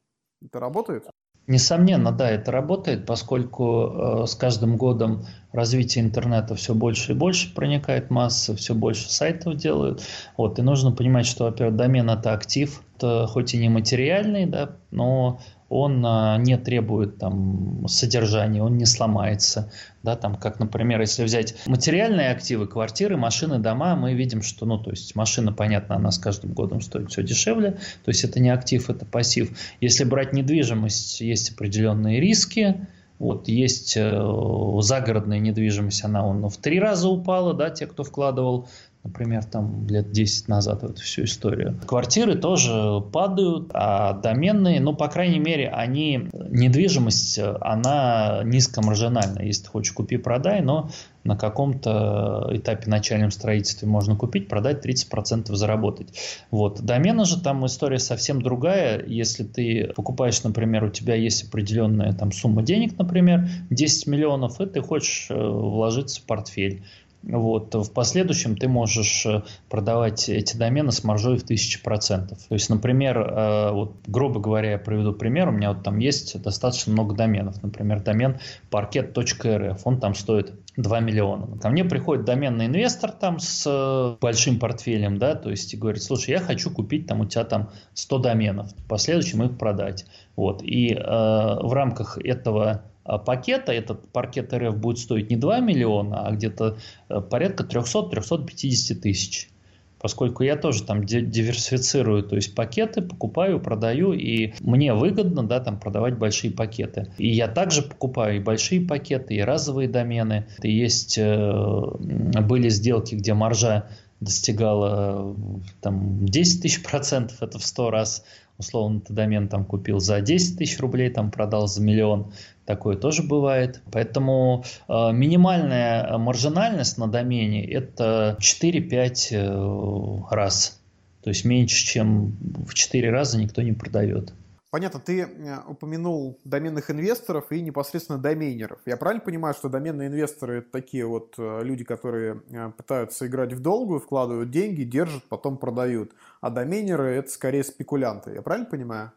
Это 0.42 0.58
работает? 0.58 1.06
Несомненно, 1.46 2.10
да, 2.10 2.28
это 2.28 2.50
работает, 2.50 3.06
поскольку 3.06 4.24
э, 4.24 4.26
с 4.26 4.34
каждым 4.34 4.76
годом 4.76 5.24
развитие 5.52 6.04
интернета 6.04 6.56
все 6.56 6.74
больше 6.74 7.12
и 7.12 7.14
больше 7.14 7.54
проникает 7.54 8.10
масса, 8.10 8.56
все 8.56 8.74
больше 8.74 9.08
сайтов 9.08 9.56
делают. 9.56 10.02
Вот, 10.36 10.58
и 10.58 10.62
нужно 10.62 10.90
понимать, 10.90 11.24
что, 11.24 11.44
во-первых, 11.44 11.76
домен 11.76 12.10
это 12.10 12.32
актив, 12.32 12.82
это 12.96 13.28
хоть 13.28 13.54
и 13.54 13.58
не 13.58 13.68
материальный, 13.68 14.46
да, 14.46 14.70
но 14.90 15.38
он 15.68 16.04
а, 16.06 16.36
не 16.38 16.56
требует 16.56 17.18
там 17.18 17.86
содержания, 17.88 18.62
он 18.62 18.76
не 18.76 18.86
сломается, 18.86 19.72
да, 20.02 20.16
там, 20.16 20.36
как, 20.36 20.60
например, 20.60 21.00
если 21.00 21.24
взять 21.24 21.56
материальные 21.66 22.30
активы, 22.30 22.66
квартиры, 22.66 23.16
машины, 23.16 23.58
дома, 23.58 23.96
мы 23.96 24.14
видим, 24.14 24.42
что, 24.42 24.64
ну, 24.66 24.78
то 24.78 24.90
есть 24.90 25.16
машина, 25.16 25.52
понятно, 25.52 25.96
она 25.96 26.10
с 26.10 26.18
каждым 26.18 26.52
годом 26.52 26.80
стоит 26.80 27.10
все 27.10 27.22
дешевле, 27.22 27.72
то 27.72 28.08
есть 28.08 28.22
это 28.22 28.38
не 28.38 28.50
актив, 28.50 28.88
это 28.88 29.04
пассив. 29.04 29.58
Если 29.80 30.04
брать 30.04 30.32
недвижимость, 30.32 31.20
есть 31.20 31.50
определенные 31.52 32.20
риски, 32.20 32.86
вот, 33.18 33.48
есть 33.48 33.96
э, 33.96 34.78
загородная 34.80 35.38
недвижимость, 35.38 36.04
она 36.04 36.26
он, 36.26 36.48
в 36.48 36.58
три 36.58 36.78
раза 36.78 37.08
упала, 37.08 37.54
да, 37.54 37.70
те, 37.70 37.86
кто 37.86 38.04
вкладывал 38.04 38.68
например, 39.06 39.44
там 39.44 39.86
лет 39.86 40.10
10 40.10 40.48
назад 40.48 40.82
в 40.82 40.86
эту 40.86 41.00
всю 41.00 41.24
историю. 41.24 41.78
Квартиры 41.86 42.34
тоже 42.34 43.00
падают, 43.12 43.70
а 43.72 44.14
доменные, 44.14 44.80
ну, 44.80 44.94
по 44.94 45.08
крайней 45.08 45.38
мере, 45.38 45.68
они, 45.68 46.28
недвижимость, 46.32 47.38
она 47.60 48.42
низкомаржинальна. 48.44 49.42
Если 49.42 49.64
ты 49.64 49.68
хочешь 49.68 49.92
купи, 49.92 50.16
продай, 50.16 50.60
но 50.60 50.90
на 51.22 51.36
каком-то 51.36 52.48
этапе 52.52 52.88
начальном 52.88 53.30
строительстве 53.30 53.88
можно 53.88 54.16
купить, 54.16 54.48
продать, 54.48 54.84
30% 54.84 55.54
заработать. 55.54 56.08
Вот. 56.50 56.80
Домены 56.80 57.24
же 57.24 57.40
там 57.40 57.64
история 57.66 57.98
совсем 57.98 58.42
другая. 58.42 59.04
Если 59.06 59.44
ты 59.44 59.92
покупаешь, 59.94 60.42
например, 60.42 60.84
у 60.84 60.90
тебя 60.90 61.14
есть 61.14 61.44
определенная 61.48 62.12
там 62.12 62.32
сумма 62.32 62.62
денег, 62.62 62.98
например, 62.98 63.48
10 63.70 64.06
миллионов, 64.06 64.60
и 64.60 64.66
ты 64.66 64.80
хочешь 64.80 65.26
э, 65.30 65.34
вложиться 65.34 66.20
в 66.20 66.24
портфель. 66.24 66.82
Вот. 67.26 67.74
В 67.74 67.92
последующем 67.92 68.56
ты 68.56 68.68
можешь 68.68 69.26
э, 69.26 69.42
продавать 69.68 70.28
эти 70.28 70.56
домены 70.56 70.92
с 70.92 71.02
маржой 71.02 71.38
в 71.38 71.44
1000%. 71.44 72.28
То 72.28 72.36
есть, 72.50 72.70
например, 72.70 73.18
э, 73.18 73.70
вот, 73.72 73.96
грубо 74.06 74.38
говоря, 74.38 74.72
я 74.72 74.78
приведу 74.78 75.12
пример, 75.12 75.48
у 75.48 75.52
меня 75.52 75.72
вот 75.72 75.82
там 75.82 75.98
есть 75.98 76.40
достаточно 76.40 76.92
много 76.92 77.16
доменов. 77.16 77.60
Например, 77.62 78.00
домен 78.00 78.38
parket.rf, 78.70 79.80
он 79.82 79.98
там 79.98 80.14
стоит 80.14 80.52
2 80.76 81.00
миллиона. 81.00 81.58
Ко 81.58 81.68
мне 81.68 81.84
приходит 81.84 82.24
доменный 82.24 82.66
инвестор 82.66 83.10
там 83.10 83.40
с 83.40 83.64
э, 83.66 84.16
большим 84.20 84.60
портфелем, 84.60 85.18
да, 85.18 85.34
то 85.34 85.50
есть 85.50 85.74
и 85.74 85.76
говорит, 85.76 86.02
слушай, 86.02 86.30
я 86.30 86.38
хочу 86.38 86.70
купить 86.70 87.08
там 87.08 87.20
у 87.20 87.24
тебя 87.24 87.44
там 87.44 87.70
100 87.94 88.18
доменов, 88.18 88.70
в 88.70 88.88
последующем 88.88 89.42
их 89.42 89.58
продать. 89.58 90.06
Вот. 90.36 90.62
И 90.62 90.92
э, 90.92 91.00
в 91.00 91.72
рамках 91.72 92.18
этого 92.18 92.84
пакета, 93.18 93.72
этот 93.72 94.08
паркет 94.08 94.52
РФ 94.52 94.76
будет 94.76 94.98
стоить 94.98 95.30
не 95.30 95.36
2 95.36 95.60
миллиона, 95.60 96.26
а 96.26 96.32
где-то 96.32 96.78
э, 97.08 97.20
порядка 97.20 97.64
300-350 97.64 98.94
тысяч. 98.94 99.50
Поскольку 99.98 100.42
я 100.42 100.56
тоже 100.56 100.84
там 100.84 101.04
диверсифицирую, 101.04 102.22
то 102.22 102.36
есть 102.36 102.54
пакеты 102.54 103.00
покупаю, 103.00 103.60
продаю, 103.60 104.12
и 104.12 104.52
мне 104.60 104.92
выгодно, 104.92 105.42
да, 105.42 105.58
там 105.58 105.80
продавать 105.80 106.18
большие 106.18 106.52
пакеты. 106.52 107.12
И 107.16 107.28
я 107.28 107.48
также 107.48 107.82
покупаю 107.82 108.36
и 108.36 108.40
большие 108.40 108.82
пакеты, 108.82 109.34
и 109.34 109.40
разовые 109.40 109.88
домены. 109.88 110.46
И 110.62 110.70
есть, 110.70 111.16
э, 111.18 111.52
были 111.98 112.68
сделки, 112.68 113.14
где 113.14 113.32
маржа 113.32 113.88
достигала 114.20 115.34
там 115.80 116.24
10 116.26 116.62
тысяч 116.62 116.82
процентов, 116.82 117.42
это 117.42 117.58
в 117.58 117.64
100 117.64 117.90
раз 117.90 118.24
условно 118.58 119.00
ты 119.00 119.12
домен 119.12 119.48
там 119.48 119.64
купил 119.64 120.00
за 120.00 120.20
10 120.20 120.58
тысяч 120.58 120.78
рублей, 120.80 121.10
там 121.10 121.30
продал 121.30 121.68
за 121.68 121.82
миллион, 121.82 122.32
такое 122.64 122.96
тоже 122.96 123.22
бывает. 123.22 123.82
Поэтому 123.92 124.64
э, 124.88 125.12
минимальная 125.12 126.18
маржинальность 126.18 126.98
на 126.98 127.08
домене 127.08 127.64
это 127.64 128.36
4-5 128.40 129.28
э, 129.30 130.34
раз. 130.34 130.80
То 131.22 131.30
есть 131.30 131.44
меньше, 131.44 131.84
чем 131.84 132.36
в 132.40 132.74
4 132.74 133.10
раза 133.10 133.38
никто 133.38 133.62
не 133.62 133.72
продает. 133.72 134.32
Понятно, 134.70 134.98
ты 134.98 135.20
э, 135.20 135.58
упомянул 135.68 136.40
доменных 136.44 136.90
инвесторов 136.90 137.52
и 137.52 137.62
непосредственно 137.62 138.18
доменеров. 138.18 138.80
Я 138.84 138.96
правильно 138.96 139.24
понимаю, 139.24 139.54
что 139.54 139.68
доменные 139.68 140.08
инвесторы 140.08 140.58
это 140.58 140.70
такие 140.70 141.06
вот 141.06 141.34
э, 141.38 141.60
люди, 141.62 141.84
которые 141.84 142.42
э, 142.50 142.70
пытаются 142.70 143.26
играть 143.26 143.52
в 143.52 143.60
долгую, 143.60 144.00
вкладывают 144.00 144.50
деньги, 144.50 144.82
держат, 144.82 145.22
потом 145.28 145.56
продают. 145.56 146.12
А 146.40 146.50
доменеры 146.50 147.14
это 147.14 147.30
скорее 147.30 147.62
спекулянты. 147.62 148.32
Я 148.32 148.42
правильно 148.42 148.68
понимаю? 148.68 149.12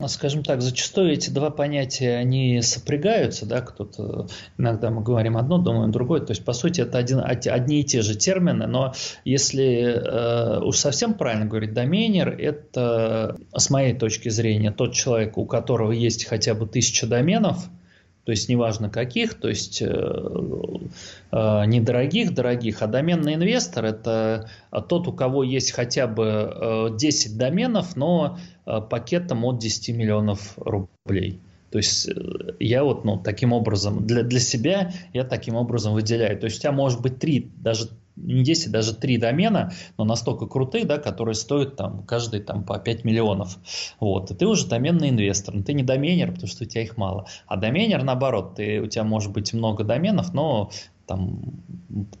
Ну, 0.00 0.08
скажем 0.08 0.42
так, 0.42 0.62
зачастую 0.62 1.12
эти 1.12 1.28
два 1.28 1.50
понятия, 1.50 2.16
они 2.16 2.62
сопрягаются, 2.62 3.44
да, 3.44 3.60
кто-то, 3.60 4.28
иногда 4.56 4.90
мы 4.90 5.02
говорим 5.02 5.36
одно, 5.36 5.58
думаем 5.58 5.92
другое, 5.92 6.22
то 6.22 6.30
есть, 6.30 6.42
по 6.42 6.54
сути, 6.54 6.80
это 6.80 6.96
один, 6.96 7.20
одни 7.20 7.80
и 7.80 7.84
те 7.84 8.00
же 8.00 8.14
термины, 8.14 8.66
но 8.66 8.94
если 9.26 9.82
э, 9.82 10.60
уж 10.62 10.78
совсем 10.78 11.12
правильно 11.12 11.44
говорить, 11.44 11.74
доменер– 11.74 12.30
это, 12.38 13.36
с 13.54 13.68
моей 13.68 13.92
точки 13.92 14.30
зрения, 14.30 14.70
тот 14.70 14.94
человек, 14.94 15.36
у 15.36 15.44
которого 15.44 15.92
есть 15.92 16.24
хотя 16.24 16.54
бы 16.54 16.66
тысяча 16.66 17.06
доменов– 17.06 17.68
то 18.24 18.32
есть 18.32 18.48
неважно 18.48 18.90
каких, 18.90 19.34
то 19.34 19.48
есть 19.48 19.80
э, 19.82 19.86
э, 19.86 21.64
недорогих, 21.66 22.34
дорогих, 22.34 22.82
а 22.82 22.86
доменный 22.86 23.34
инвестор 23.34 23.86
это 23.86 24.48
тот, 24.88 25.08
у 25.08 25.12
кого 25.12 25.42
есть 25.42 25.72
хотя 25.72 26.06
бы 26.06 26.24
э, 26.24 26.88
10 26.96 27.38
доменов, 27.38 27.96
но 27.96 28.38
пакетом 28.78 29.44
от 29.44 29.58
10 29.58 29.96
миллионов 29.96 30.54
рублей. 30.56 31.40
То 31.70 31.78
есть 31.78 32.08
э, 32.08 32.12
я 32.58 32.84
вот 32.84 33.04
ну, 33.04 33.16
таким 33.16 33.52
образом, 33.52 34.06
для, 34.06 34.22
для 34.22 34.40
себя 34.40 34.92
я 35.12 35.24
таким 35.24 35.54
образом 35.54 35.94
выделяю. 35.94 36.38
То 36.38 36.46
есть 36.46 36.58
у 36.58 36.60
тебя 36.62 36.72
может 36.72 37.00
быть 37.00 37.18
три, 37.18 37.50
даже 37.56 37.88
не 38.16 38.42
10, 38.42 38.70
даже 38.70 38.94
3 38.94 39.18
домена, 39.18 39.72
но 39.96 40.04
настолько 40.04 40.46
крутые, 40.46 40.84
да, 40.84 40.98
которые 40.98 41.34
стоят 41.34 41.76
там 41.76 42.02
каждый 42.04 42.40
там 42.40 42.64
по 42.64 42.78
5 42.78 43.04
миллионов. 43.04 43.56
Вот. 43.98 44.30
И 44.30 44.34
ты 44.34 44.46
уже 44.46 44.66
доменный 44.66 45.10
инвестор. 45.10 45.54
Но 45.54 45.62
ты 45.62 45.72
не 45.72 45.82
доменер, 45.82 46.32
потому 46.32 46.48
что 46.48 46.64
у 46.64 46.66
тебя 46.66 46.82
их 46.82 46.96
мало. 46.96 47.26
А 47.46 47.56
доменер, 47.56 48.02
наоборот, 48.02 48.56
ты, 48.56 48.80
у 48.80 48.86
тебя 48.86 49.04
может 49.04 49.32
быть 49.32 49.52
много 49.52 49.84
доменов, 49.84 50.34
но 50.34 50.70
там 51.06 51.40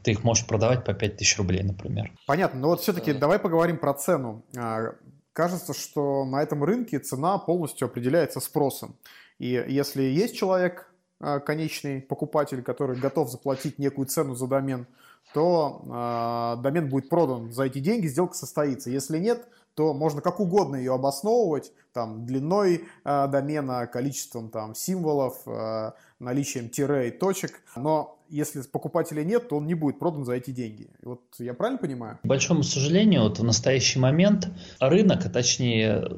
ты 0.02 0.12
их 0.12 0.24
можешь 0.24 0.46
продавать 0.46 0.84
по 0.84 0.94
5000 0.94 1.38
рублей, 1.38 1.62
например. 1.62 2.12
Понятно, 2.26 2.60
но 2.60 2.68
вот 2.68 2.80
все-таки 2.80 3.12
давай 3.12 3.38
поговорим 3.38 3.78
про 3.78 3.94
цену. 3.94 4.42
Кажется, 5.40 5.72
что 5.72 6.26
на 6.26 6.42
этом 6.42 6.62
рынке 6.62 6.98
цена 6.98 7.38
полностью 7.38 7.86
определяется 7.86 8.40
спросом. 8.40 8.94
И 9.38 9.46
если 9.68 10.02
есть 10.02 10.36
человек, 10.36 10.92
а, 11.18 11.40
конечный 11.40 12.02
покупатель, 12.02 12.62
который 12.62 13.00
готов 13.00 13.30
заплатить 13.30 13.78
некую 13.78 14.04
цену 14.04 14.34
за 14.34 14.46
домен, 14.46 14.86
то 15.32 15.80
э, 15.86 16.62
домен 16.62 16.90
будет 16.90 17.08
продан 17.08 17.52
за 17.52 17.64
эти 17.64 17.78
деньги, 17.78 18.06
сделка 18.06 18.34
состоится. 18.34 18.90
Если 18.90 19.18
нет, 19.18 19.48
то 19.80 19.94
можно 19.94 20.20
как 20.20 20.40
угодно 20.40 20.76
ее 20.76 20.92
обосновывать, 20.92 21.72
там, 21.94 22.26
длиной 22.26 22.84
э, 23.02 23.28
домена, 23.28 23.86
количеством 23.86 24.50
там, 24.50 24.74
символов, 24.74 25.40
э, 25.46 25.92
наличием 26.18 26.68
тире 26.68 27.08
и 27.08 27.10
точек, 27.10 27.62
но 27.76 28.18
если 28.28 28.60
покупателя 28.60 29.24
нет, 29.24 29.48
то 29.48 29.56
он 29.56 29.66
не 29.66 29.72
будет 29.72 29.98
продан 29.98 30.26
за 30.26 30.34
эти 30.34 30.50
деньги. 30.50 30.90
Вот 31.02 31.22
я 31.38 31.54
правильно 31.54 31.78
понимаю? 31.78 32.18
К 32.22 32.26
большому 32.26 32.62
сожалению, 32.62 33.22
вот 33.22 33.38
в 33.38 33.42
настоящий 33.42 33.98
момент 33.98 34.50
рынок, 34.80 35.24
а 35.24 35.30
точнее 35.30 36.10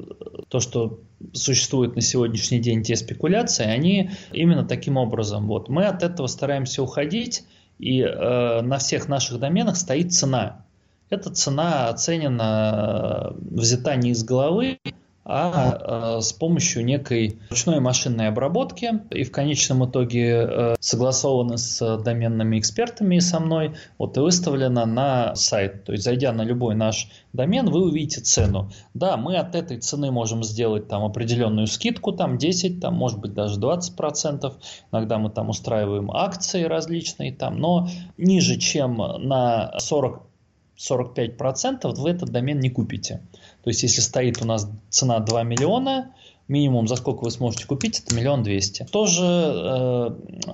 то, 0.49 0.59
что 0.59 0.99
существует 1.31 1.95
на 1.95 2.01
сегодняшний 2.01 2.59
день 2.59 2.83
те 2.83 2.97
спекуляции, 2.97 3.63
они 3.63 4.11
именно 4.33 4.65
таким 4.65 4.97
образом. 4.97 5.47
Вот 5.47 5.69
мы 5.69 5.85
от 5.85 6.03
этого 6.03 6.27
стараемся 6.27 6.83
уходить, 6.83 7.45
и 7.79 8.01
э, 8.01 8.61
на 8.61 8.77
всех 8.79 9.07
наших 9.07 9.39
доменах 9.39 9.77
стоит 9.77 10.11
цена. 10.13 10.65
Эта 11.09 11.31
цена 11.31 11.89
оценена, 11.89 13.33
э, 13.33 13.37
взята 13.51 13.95
не 13.95 14.11
из 14.11 14.23
головы, 14.23 14.79
а 15.25 16.17
э, 16.17 16.21
с 16.21 16.33
помощью 16.33 16.83
некой 16.83 17.39
ручной 17.49 17.79
машинной 17.79 18.27
обработки 18.27 18.91
и 19.09 19.23
в 19.23 19.31
конечном 19.31 19.85
итоге 19.85 20.47
э, 20.49 20.75
согласованы 20.79 21.57
с 21.57 21.97
доменными 21.99 22.59
экспертами 22.59 23.15
и 23.15 23.21
со 23.21 23.39
мной, 23.39 23.75
вот 23.97 24.17
и 24.17 24.19
выставлена 24.19 24.85
на 24.85 25.35
сайт. 25.35 25.85
То 25.85 25.93
есть, 25.93 26.03
зайдя 26.03 26.33
на 26.33 26.43
любой 26.43 26.75
наш 26.75 27.09
домен, 27.31 27.69
вы 27.69 27.85
увидите 27.85 28.19
цену. 28.19 28.71
Да, 28.93 29.15
мы 29.15 29.37
от 29.37 29.55
этой 29.55 29.77
цены 29.77 30.11
можем 30.11 30.43
сделать 30.43 30.89
там 30.89 31.03
определенную 31.05 31.67
скидку, 31.67 32.11
там 32.11 32.37
10, 32.37 32.81
там 32.81 32.95
может 32.95 33.19
быть 33.19 33.33
даже 33.33 33.59
20 33.59 33.95
процентов. 33.95 34.55
Иногда 34.91 35.19
мы 35.19 35.29
там 35.29 35.49
устраиваем 35.49 36.11
акции 36.11 36.63
различные 36.63 37.31
там, 37.31 37.59
но 37.59 37.87
ниже, 38.17 38.57
чем 38.57 38.97
на 38.97 39.79
40 39.79 40.32
45% 40.77 41.93
вы 41.95 42.09
этот 42.09 42.29
домен 42.29 42.59
не 42.59 42.69
купите. 42.69 43.21
То 43.63 43.69
есть, 43.69 43.83
если 43.83 44.01
стоит 44.01 44.41
у 44.41 44.45
нас 44.45 44.69
цена 44.89 45.19
2 45.19 45.43
миллиона, 45.43 46.13
минимум 46.47 46.87
за 46.87 46.95
сколько 46.95 47.23
вы 47.23 47.31
сможете 47.31 47.65
купить, 47.65 47.99
это 47.99 48.15
миллион 48.15 48.43
двести. 48.43 48.85
Тоже 48.91 49.23
э, 49.23 50.09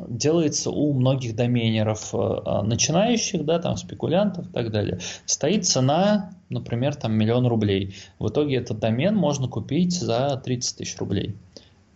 делается 0.07 0.69
у 0.69 0.93
многих 0.93 1.35
доменеров 1.35 2.13
э, 2.13 2.61
начинающих, 2.63 3.45
да, 3.45 3.59
там 3.59 3.75
спекулянтов 3.77 4.47
и 4.49 4.53
так 4.53 4.71
далее. 4.71 4.99
Стоит 5.25 5.65
цена, 5.65 6.31
например, 6.49 6.95
там 6.95 7.13
миллион 7.13 7.47
рублей. 7.47 7.95
В 8.19 8.29
итоге 8.29 8.57
этот 8.57 8.79
домен 8.79 9.15
можно 9.15 9.47
купить 9.47 9.93
за 9.93 10.41
30 10.43 10.77
тысяч 10.77 10.97
рублей. 10.97 11.35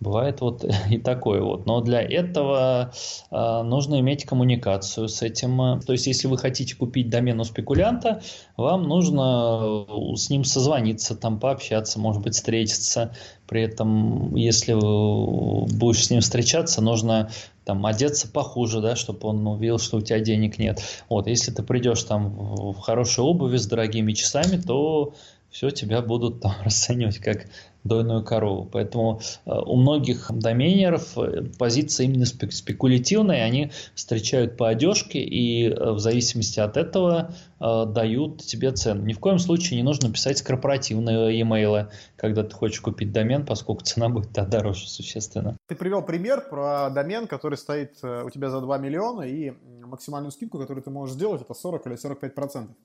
Бывает 0.04 0.42
вот 0.42 0.66
и 0.90 0.98
такое 0.98 1.42
вот. 1.42 1.66
Но 1.66 1.82
для 1.82 2.02
этого 2.02 2.94
э, 3.32 3.62
нужно 3.64 4.00
иметь 4.02 4.26
коммуникацию 4.26 5.08
с 5.08 5.22
этим. 5.22 5.80
То 5.82 5.94
есть, 5.94 6.08
если 6.08 6.28
вы 6.28 6.38
хотите 6.38 6.76
купить 6.76 7.10
домен 7.10 7.40
у 7.40 7.44
спекулянта, 7.46 8.22
вам 8.58 8.84
нужно 8.84 9.86
э, 9.88 10.16
с 10.16 10.30
ним 10.30 10.44
созвониться, 10.44 11.16
там 11.16 11.40
пообщаться, 11.40 12.00
может 12.00 12.22
быть, 12.22 12.36
встретиться. 12.36 13.16
При 13.48 13.62
этом, 13.64 14.36
если 14.36 14.74
будешь 14.74 16.06
с 16.06 16.10
ним 16.10 16.22
встречаться, 16.22 16.82
нужно 16.82 17.30
там 17.66 17.86
одеться 17.86 18.28
похуже, 18.28 18.82
да, 18.82 18.96
чтобы 18.96 19.28
он 19.28 19.46
увидел, 19.48 19.80
что 19.80 19.98
у 19.98 20.02
тебя 20.02 20.20
денег 20.20 20.58
нет. 20.58 20.82
Вот, 21.08 21.28
если 21.28 21.52
ты 21.52 21.64
придешь 21.64 22.04
там 22.04 22.30
в 22.74 22.80
хорошей 22.80 23.24
обуви 23.24 23.58
с 23.58 23.68
дорогими 23.68 24.14
часами, 24.14 24.58
то 24.58 25.14
все 25.50 25.70
тебя 25.70 26.02
будут 26.02 26.42
там 26.42 26.54
расценивать 26.64 27.20
как 27.20 27.46
дойную 27.84 28.24
корову. 28.24 28.66
Поэтому 28.66 29.22
э, 29.46 29.52
у 29.52 29.76
многих 29.76 30.32
доменеров 30.32 31.18
э, 31.18 31.44
позиция 31.58 32.06
именно 32.06 32.26
спекулятивная, 32.26 33.44
они 33.44 33.72
встречают 33.94 34.58
по 34.58 34.70
одежке 34.70 35.20
и 35.20 35.70
э, 35.70 35.92
в 35.92 36.00
зависимости 36.00 36.60
от 36.60 36.78
этого 36.78 37.34
дают 37.60 38.42
тебе 38.42 38.74
цену. 38.74 39.06
Ни 39.06 39.14
в 39.14 39.20
коем 39.20 39.40
случае 39.40 39.78
не 39.78 39.84
нужно 39.84 40.12
писать 40.12 40.42
корпоративные 40.42 41.40
e-mail, 41.40 41.88
когда 42.18 42.44
ты 42.44 42.54
хочешь 42.54 42.82
купить 42.82 43.14
домен, 43.14 43.46
поскольку 43.46 43.86
цена 43.86 44.10
будет 44.10 44.34
тогда 44.34 44.58
дороже 44.60 44.90
существенно. 44.90 45.56
Ты 45.68 45.76
привел 45.76 46.02
пример 46.02 46.50
про 46.50 46.90
домен, 46.90 47.26
который 47.26 47.58
стоит 47.58 48.04
у 48.04 48.30
тебя 48.30 48.50
за 48.50 48.60
2 48.60 48.78
миллиона, 48.80 49.22
и 49.22 49.54
максимальную 49.86 50.34
скидку, 50.34 50.60
которую 50.60 50.84
ты 50.84 50.90
можешь 50.90 51.16
сделать, 51.16 51.42
это 51.42 51.54
40 51.54 51.88
или 51.88 51.96
45 51.96 52.36
процентов. 52.36 52.76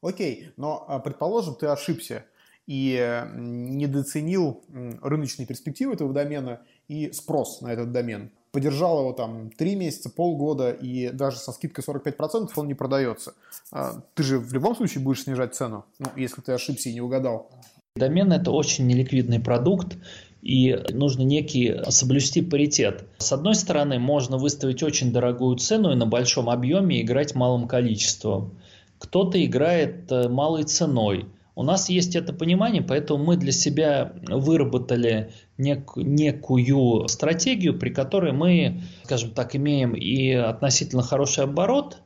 Окей, 0.00 0.52
но 0.56 1.00
предположим, 1.04 1.56
ты 1.56 1.66
ошибся 1.66 2.24
и 2.70 3.26
недооценил 3.34 4.62
рыночные 5.02 5.44
перспективы 5.44 5.94
этого 5.94 6.12
домена 6.12 6.60
и 6.86 7.10
спрос 7.10 7.62
на 7.62 7.72
этот 7.72 7.90
домен. 7.90 8.30
Подержал 8.52 9.00
его 9.00 9.12
там 9.12 9.50
3 9.50 9.74
месяца, 9.74 10.08
полгода, 10.08 10.70
и 10.70 11.10
даже 11.10 11.38
со 11.38 11.50
скидкой 11.50 11.82
45% 11.82 12.50
он 12.54 12.68
не 12.68 12.74
продается. 12.74 13.34
А, 13.72 14.00
ты 14.14 14.22
же 14.22 14.38
в 14.38 14.52
любом 14.52 14.76
случае 14.76 15.02
будешь 15.02 15.24
снижать 15.24 15.56
цену, 15.56 15.84
ну, 15.98 16.06
если 16.14 16.42
ты 16.42 16.52
ошибся 16.52 16.90
и 16.90 16.94
не 16.94 17.00
угадал. 17.00 17.50
Домен– 17.96 18.32
это 18.32 18.52
очень 18.52 18.86
неликвидный 18.86 19.40
продукт, 19.40 19.96
и 20.40 20.78
нужно 20.90 21.22
некий 21.22 21.76
соблюсти 21.88 22.40
паритет. 22.40 23.04
С 23.18 23.32
одной 23.32 23.56
стороны, 23.56 23.98
можно 23.98 24.38
выставить 24.38 24.84
очень 24.84 25.12
дорогую 25.12 25.56
цену 25.56 25.90
и 25.90 25.96
на 25.96 26.06
большом 26.06 26.48
объеме 26.48 27.02
играть 27.02 27.34
малым 27.34 27.66
количеством. 27.66 28.60
Кто-то 28.98 29.44
играет 29.44 30.12
э, 30.12 30.28
малой 30.28 30.62
ценой– 30.62 31.26
у 31.60 31.62
нас 31.62 31.90
есть 31.90 32.16
это 32.16 32.32
понимание, 32.32 32.80
поэтому 32.80 33.22
мы 33.22 33.36
для 33.36 33.52
себя 33.52 34.14
выработали 34.26 35.34
нек, 35.58 35.92
некую 35.94 37.06
стратегию, 37.06 37.78
при 37.78 37.90
которой 37.90 38.32
мы, 38.32 38.80
скажем 39.04 39.32
так, 39.32 39.54
имеем 39.54 39.92
и 39.92 40.30
относительно 40.32 41.02
хороший 41.02 41.44
оборот, 41.44 41.98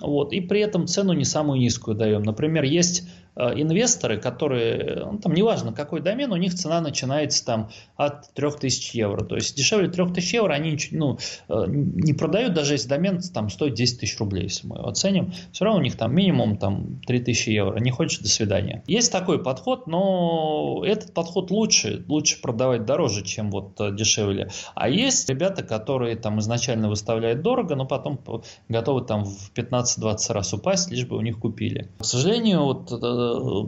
вот, 0.00 0.32
и 0.32 0.40
при 0.40 0.60
этом 0.60 0.86
цену 0.86 1.12
не 1.12 1.26
самую 1.26 1.60
низкую 1.60 1.94
даем. 1.94 2.22
Например, 2.22 2.64
есть 2.64 3.06
инвесторы, 3.36 4.18
которые, 4.18 5.04
ну, 5.04 5.18
там 5.18 5.32
неважно 5.32 5.72
какой 5.72 6.00
домен, 6.00 6.32
у 6.32 6.36
них 6.36 6.54
цена 6.54 6.80
начинается 6.80 7.44
там 7.44 7.70
от 7.96 8.32
3000 8.34 8.96
евро. 8.96 9.24
То 9.24 9.36
есть 9.36 9.56
дешевле 9.56 9.88
3000 9.88 10.34
евро 10.34 10.52
они 10.52 10.78
ну, 10.90 11.18
э, 11.48 11.64
не 11.68 12.12
продают, 12.12 12.54
даже 12.54 12.74
если 12.74 12.88
домен 12.88 13.20
там 13.20 13.48
стоит 13.48 13.74
10 13.74 14.00
тысяч 14.00 14.18
рублей, 14.18 14.44
если 14.44 14.66
мы 14.66 14.76
его 14.76 14.88
оценим. 14.88 15.32
Все 15.52 15.64
равно 15.64 15.80
у 15.80 15.82
них 15.82 15.96
там 15.96 16.14
минимум 16.14 16.56
там 16.58 17.00
3000 17.06 17.50
евро. 17.50 17.78
Не 17.78 17.90
хочешь, 17.90 18.18
до 18.18 18.28
свидания. 18.28 18.82
Есть 18.86 19.12
такой 19.12 19.42
подход, 19.42 19.86
но 19.86 20.82
этот 20.84 21.14
подход 21.14 21.50
лучше. 21.50 22.04
Лучше 22.08 22.40
продавать 22.40 22.84
дороже, 22.84 23.24
чем 23.24 23.50
вот 23.50 23.80
э, 23.80 23.94
дешевле. 23.94 24.50
А 24.74 24.88
есть 24.88 25.28
ребята, 25.28 25.62
которые 25.62 26.16
там 26.16 26.40
изначально 26.40 26.88
выставляют 26.88 27.42
дорого, 27.42 27.76
но 27.76 27.86
потом 27.86 28.20
готовы 28.68 29.04
там 29.04 29.24
в 29.24 29.52
15-20 29.54 30.32
раз 30.32 30.52
упасть, 30.52 30.90
лишь 30.90 31.06
бы 31.06 31.16
у 31.16 31.20
них 31.20 31.38
купили. 31.38 31.88
К 31.98 32.04
сожалению, 32.04 32.64
вот 32.64 32.92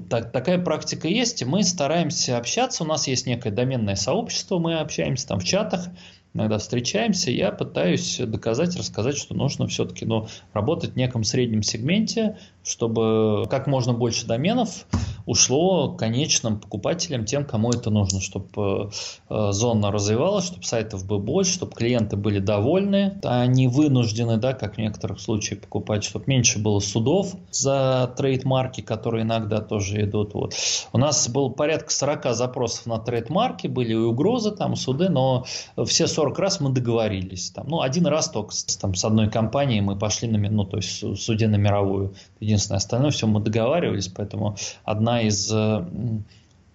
так, 0.09 0.33
такая 0.33 0.59
практика 0.59 1.09
есть, 1.09 1.43
и 1.43 1.45
мы 1.45 1.63
стараемся 1.63 2.39
общаться. 2.39 2.85
У 2.85 2.87
нас 2.87 3.07
есть 3.07 3.27
некое 3.27 3.51
доменное 3.51 3.97
сообщество, 3.97 4.59
мы 4.59 4.79
общаемся 4.79 5.29
там 5.29 5.41
в 5.41 5.45
чатах, 5.45 5.89
иногда 6.35 6.59
встречаемся, 6.59 7.31
я 7.31 7.53
пытаюсь 7.53 8.19
доказать, 8.19 8.77
рассказать, 8.77 9.17
что 9.17 9.35
нужно 9.35 9.67
все-таки 9.67 10.05
ну, 10.05 10.29
работать 10.53 10.93
в 10.93 10.97
неком 10.97 11.25
среднем 11.25 11.63
сегменте, 11.63 12.37
чтобы 12.65 13.47
как 13.49 13.67
можно 13.67 13.93
больше 13.93 14.27
доменов 14.27 14.87
ушло 15.27 15.93
конечным 15.93 16.61
покупателям, 16.61 17.25
тем, 17.25 17.45
кому 17.45 17.71
это 17.71 17.91
нужно, 17.91 18.21
чтобы 18.21 18.91
э, 19.29 19.53
зона 19.53 19.91
развивалась, 19.91 20.47
чтобы 20.47 20.65
сайтов 20.65 21.07
было 21.07 21.19
больше, 21.19 21.53
чтобы 21.53 21.73
клиенты 21.73 22.17
были 22.17 22.39
довольны, 22.39 23.19
они 23.23 23.69
вынуждены, 23.69 24.37
да, 24.37 24.53
как 24.53 24.75
в 24.77 24.79
некоторых 24.79 25.21
случаях 25.21 25.61
покупать, 25.63 26.05
чтобы 26.05 26.25
меньше 26.27 26.59
было 26.59 26.81
судов 26.81 27.35
за 27.51 28.13
трейдмарки, 28.17 28.81
которые 28.81 29.23
иногда 29.25 29.61
тоже 29.61 30.03
идут. 30.03 30.35
Вот. 30.35 30.55
У 30.93 30.99
нас 30.99 31.29
было 31.29 31.49
порядка 31.49 31.91
40 31.91 32.35
запросов 32.35 32.87
на 32.87 32.99
трейдмарки, 32.99 33.67
были 33.67 33.93
и 33.93 33.97
угрозы, 33.97 34.51
там 34.51 34.77
суды, 34.77 35.09
но 35.09 35.45
все 35.87 36.07
40 36.07 36.39
раз 36.39 36.61
мы 36.61 36.71
договорились. 36.71 37.51
Там, 37.51 37.69
ну, 37.69 37.81
один 37.81 38.07
раз 38.07 38.29
только 38.29 38.55
там, 38.81 38.95
с 38.95 39.05
одной 39.05 39.31
компанией 39.31 39.81
мы 39.81 39.97
пошли 39.97 40.29
на, 40.29 40.39
ну, 40.51 40.65
то 40.65 40.77
есть 40.77 41.19
суде 41.21 41.49
на 41.49 41.57
мировую. 41.57 42.15
Единственное, 42.41 42.79
остальное 42.79 43.11
все 43.11 43.27
мы 43.27 43.41
договаривались, 43.41 44.09
поэтому 44.09 44.57
одна 44.85 45.14
из 45.23 45.51
э, 45.53 45.87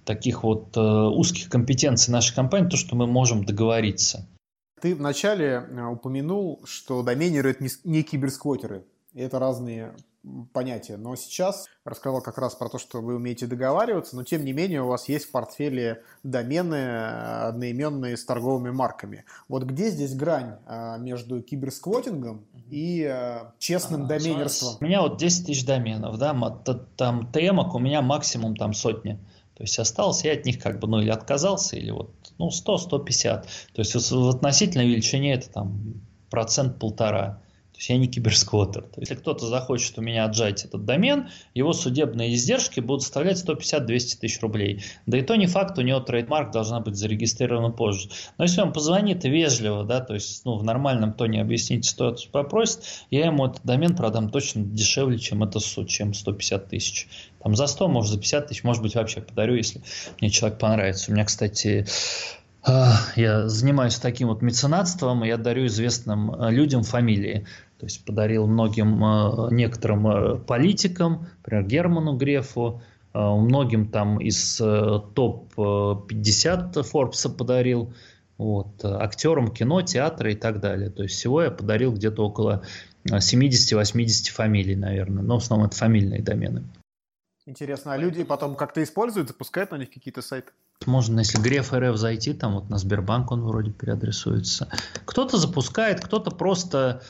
таких 0.06 0.43
вот 0.43 0.75
э, 0.75 0.82
узких 0.82 1.49
компетенций 1.49 2.12
нашей 2.12 2.36
компании, 2.36 2.69
то, 2.69 2.78
что 2.78 2.95
мы 2.95 3.08
можем 3.08 3.45
договориться. 3.45 4.28
Ты 4.82 4.95
вначале 4.95 5.67
э, 5.69 5.86
упомянул, 5.86 6.62
что 6.65 7.04
доменеры– 7.04 7.52
это 7.52 7.65
не 7.84 8.04
киберсквотеры. 8.04 8.86
Это 9.13 9.39
разные 9.39 9.93
понятие. 10.53 10.97
Но 10.97 11.15
сейчас 11.15 11.65
рассказал 11.86 12.21
как 12.21 12.38
раз 12.38 12.55
про 12.55 12.69
то, 12.69 12.77
что 12.77 13.01
вы 13.01 13.15
умеете 13.15 13.47
договариваться, 13.47 14.15
но 14.15 14.23
тем 14.23 14.43
не 14.43 14.53
менее 14.53 14.84
у 14.84 14.88
вас 14.88 15.08
есть 15.10 15.25
в 15.25 15.32
портфеле 15.32 16.03
домены 16.23 16.75
э, 16.75 17.47
одноименные 17.47 18.17
с 18.17 18.25
торговыми 18.25 18.71
марками. 18.71 19.25
Вот 19.47 19.63
где 19.63 19.89
здесь 19.89 20.13
грань 20.13 20.58
а, 20.65 20.97
между 20.97 21.41
киберсквотингом 21.41 22.45
и 22.69 23.03
а, 23.03 23.53
честным 23.60 24.03
а, 24.03 24.08
доменерством? 24.08 24.77
У 24.79 24.84
меня 24.84 25.01
вот 25.01 25.17
10 25.17 25.45
тысяч 25.45 25.65
доменов, 25.65 26.17
да, 26.17 26.34
там 26.97 27.32
темок 27.32 27.75
у 27.75 27.79
меня 27.79 28.01
максимум 28.01 28.55
там 28.55 28.73
сотни. 28.73 29.19
То 29.55 29.63
есть 29.63 29.77
осталось, 29.77 30.23
я 30.23 30.34
от 30.34 30.45
них 30.45 30.62
как 30.62 30.79
бы, 30.79 30.88
ну, 30.88 31.01
или 31.01 31.10
отказался, 31.10 31.75
или 31.75 31.91
вот, 31.91 32.13
ну, 32.38 32.47
100-150. 32.47 33.41
То 33.41 33.45
есть 33.75 33.93
в 33.93 34.29
относительной 34.29 34.88
величине 34.88 35.34
это 35.34 35.49
там 35.49 36.01
процент 36.29 36.79
полтора 36.79 37.41
есть 37.79 37.89
я 37.89 37.97
не 37.97 38.07
киберсквотер. 38.07 38.81
То 38.83 38.99
есть, 38.99 39.09
если 39.09 39.15
кто-то 39.15 39.47
захочет 39.47 39.97
у 39.97 40.01
меня 40.01 40.25
отжать 40.25 40.65
этот 40.65 40.85
домен, 40.85 41.29
его 41.53 41.71
судебные 41.71 42.33
издержки 42.35 42.81
будут 42.81 43.03
составлять 43.03 43.37
150-200 43.37 44.19
тысяч 44.19 44.41
рублей. 44.41 44.83
Да 45.05 45.17
и 45.17 45.21
то 45.21 45.35
не 45.35 45.47
факт, 45.47 45.77
у 45.77 45.81
него 45.81 46.01
трейдмарк 46.01 46.51
должна 46.51 46.81
быть 46.81 46.95
зарегистрирована 46.95 47.71
позже. 47.71 48.09
Но 48.37 48.43
если 48.43 48.61
он 48.61 48.73
позвонит 48.73 49.23
вежливо, 49.23 49.85
да, 49.85 50.01
то 50.01 50.13
есть 50.13 50.43
ну, 50.43 50.57
в 50.57 50.63
нормальном 50.63 51.13
тоне 51.13 51.41
объяснить 51.41 51.85
ситуацию 51.85 52.31
попросит, 52.31 52.81
я 53.11 53.25
ему 53.25 53.45
этот 53.45 53.63
домен 53.63 53.95
продам 53.95 54.29
точно 54.29 54.61
дешевле, 54.63 55.17
чем 55.17 55.43
это 55.43 55.59
чем 55.87 56.13
150 56.13 56.67
тысяч. 56.67 57.07
Там 57.41 57.55
за 57.55 57.67
100, 57.67 57.87
может 57.87 58.11
за 58.11 58.17
50 58.17 58.47
тысяч, 58.47 58.63
может 58.63 58.83
быть 58.83 58.95
вообще 58.95 59.21
подарю, 59.21 59.55
если 59.55 59.81
мне 60.19 60.29
человек 60.29 60.59
понравится. 60.59 61.11
У 61.11 61.13
меня, 61.13 61.23
кстати, 61.23 61.85
а, 62.61 62.97
я 63.15 63.47
занимаюсь 63.47 63.95
таким 63.97 64.27
вот 64.27 64.41
меценатством, 64.41 65.23
я 65.23 65.37
дарю 65.37 65.67
известным 65.67 66.33
э, 66.33 66.51
людям 66.51 66.83
фамилии. 66.83 67.47
То 67.79 67.85
есть 67.85 68.05
подарил 68.05 68.45
многим, 68.45 69.03
э, 69.03 69.47
некоторым 69.51 70.07
э, 70.07 70.37
политикам, 70.39 71.27
например, 71.37 71.65
Герману 71.65 72.17
Грефу, 72.17 72.81
многим 73.11 73.87
там 73.87 74.19
из 74.19 74.57
топ-50 74.57 76.73
Forbes 76.73 77.35
подарил, 77.35 77.91
вот, 78.37 78.85
актерам 78.85 79.51
кино, 79.51 79.81
театра 79.81 80.31
и 80.31 80.35
так 80.35 80.59
далее. 80.59 80.91
То 80.91 81.03
есть 81.03 81.15
всего 81.15 81.41
я 81.41 81.49
подарил 81.49 81.91
где-то 81.91 82.23
около 82.23 82.63
70-80 83.07 84.31
фамилий, 84.31 84.75
наверное. 84.75 85.23
Но 85.23 85.39
в 85.39 85.43
основном 85.43 85.67
это 85.67 85.75
фамильные 85.75 86.21
домены. 86.21 86.65
Интересно, 87.47 87.93
а 87.93 87.97
люди 87.97 88.23
потом 88.23 88.55
как-то 88.55 88.83
используют, 88.83 89.29
запускают 89.29 89.71
на 89.71 89.77
них 89.77 89.89
какие-то 89.89 90.21
сайты? 90.21 90.51
Можно, 90.85 91.19
если 91.19 91.41
Греф 91.41 91.73
РФ 91.73 91.97
зайти, 91.97 92.33
там 92.33 92.55
вот 92.55 92.69
на 92.69 92.77
Сбербанк 92.77 93.31
он 93.31 93.43
вроде 93.43 93.71
переадресуется. 93.71 94.69
Кто-то 95.05 95.37
запускает, 95.37 95.99
кто-то 95.99 96.31
просто 96.31 97.01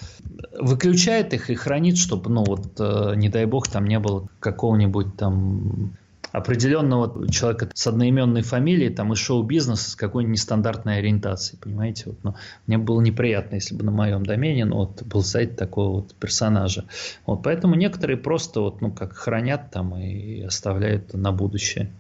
выключает 0.60 1.34
их 1.34 1.52
и 1.52 1.56
хранит, 1.56 1.98
чтобы, 1.98 2.32
ну 2.32 2.44
вот, 2.44 2.80
э, 2.80 3.14
не 3.16 3.30
дай 3.30 3.46
бог, 3.46 3.68
там 3.68 3.86
не 3.86 4.00
было 4.00 4.28
какого-нибудь 4.40 5.16
там 5.18 5.96
определенного 6.32 7.30
человека 7.30 7.70
с 7.74 7.88
одноименной 7.88 8.42
фамилией, 8.42 8.90
там, 8.90 9.14
из 9.14 9.20
шоу-бизнеса 9.20 9.92
с 9.92 9.96
какой-нибудь 9.96 10.34
нестандартной 10.34 11.00
ориентацией, 11.00 11.60
понимаете? 11.60 12.04
Вот, 12.08 12.18
ну, 12.24 12.36
мне 12.68 12.78
было 12.78 13.02
неприятно, 13.02 13.56
если 13.56 13.76
бы 13.76 13.84
на 13.84 13.92
моем 13.92 14.26
домене 14.26 14.66
ну, 14.66 14.78
вот, 14.78 15.04
был 15.04 15.24
сайт 15.24 15.56
такого 15.56 16.02
вот 16.02 16.16
персонажа. 16.16 16.86
Вот, 17.26 17.44
поэтому 17.44 17.76
некоторые 17.76 18.18
просто 18.18 18.62
вот, 18.62 18.82
ну, 18.82 18.92
как 18.92 19.14
хранят 19.14 19.72
там 19.72 19.96
и 19.98 20.42
оставляют 20.42 21.14
на 21.14 21.32
будущее. 21.32 21.92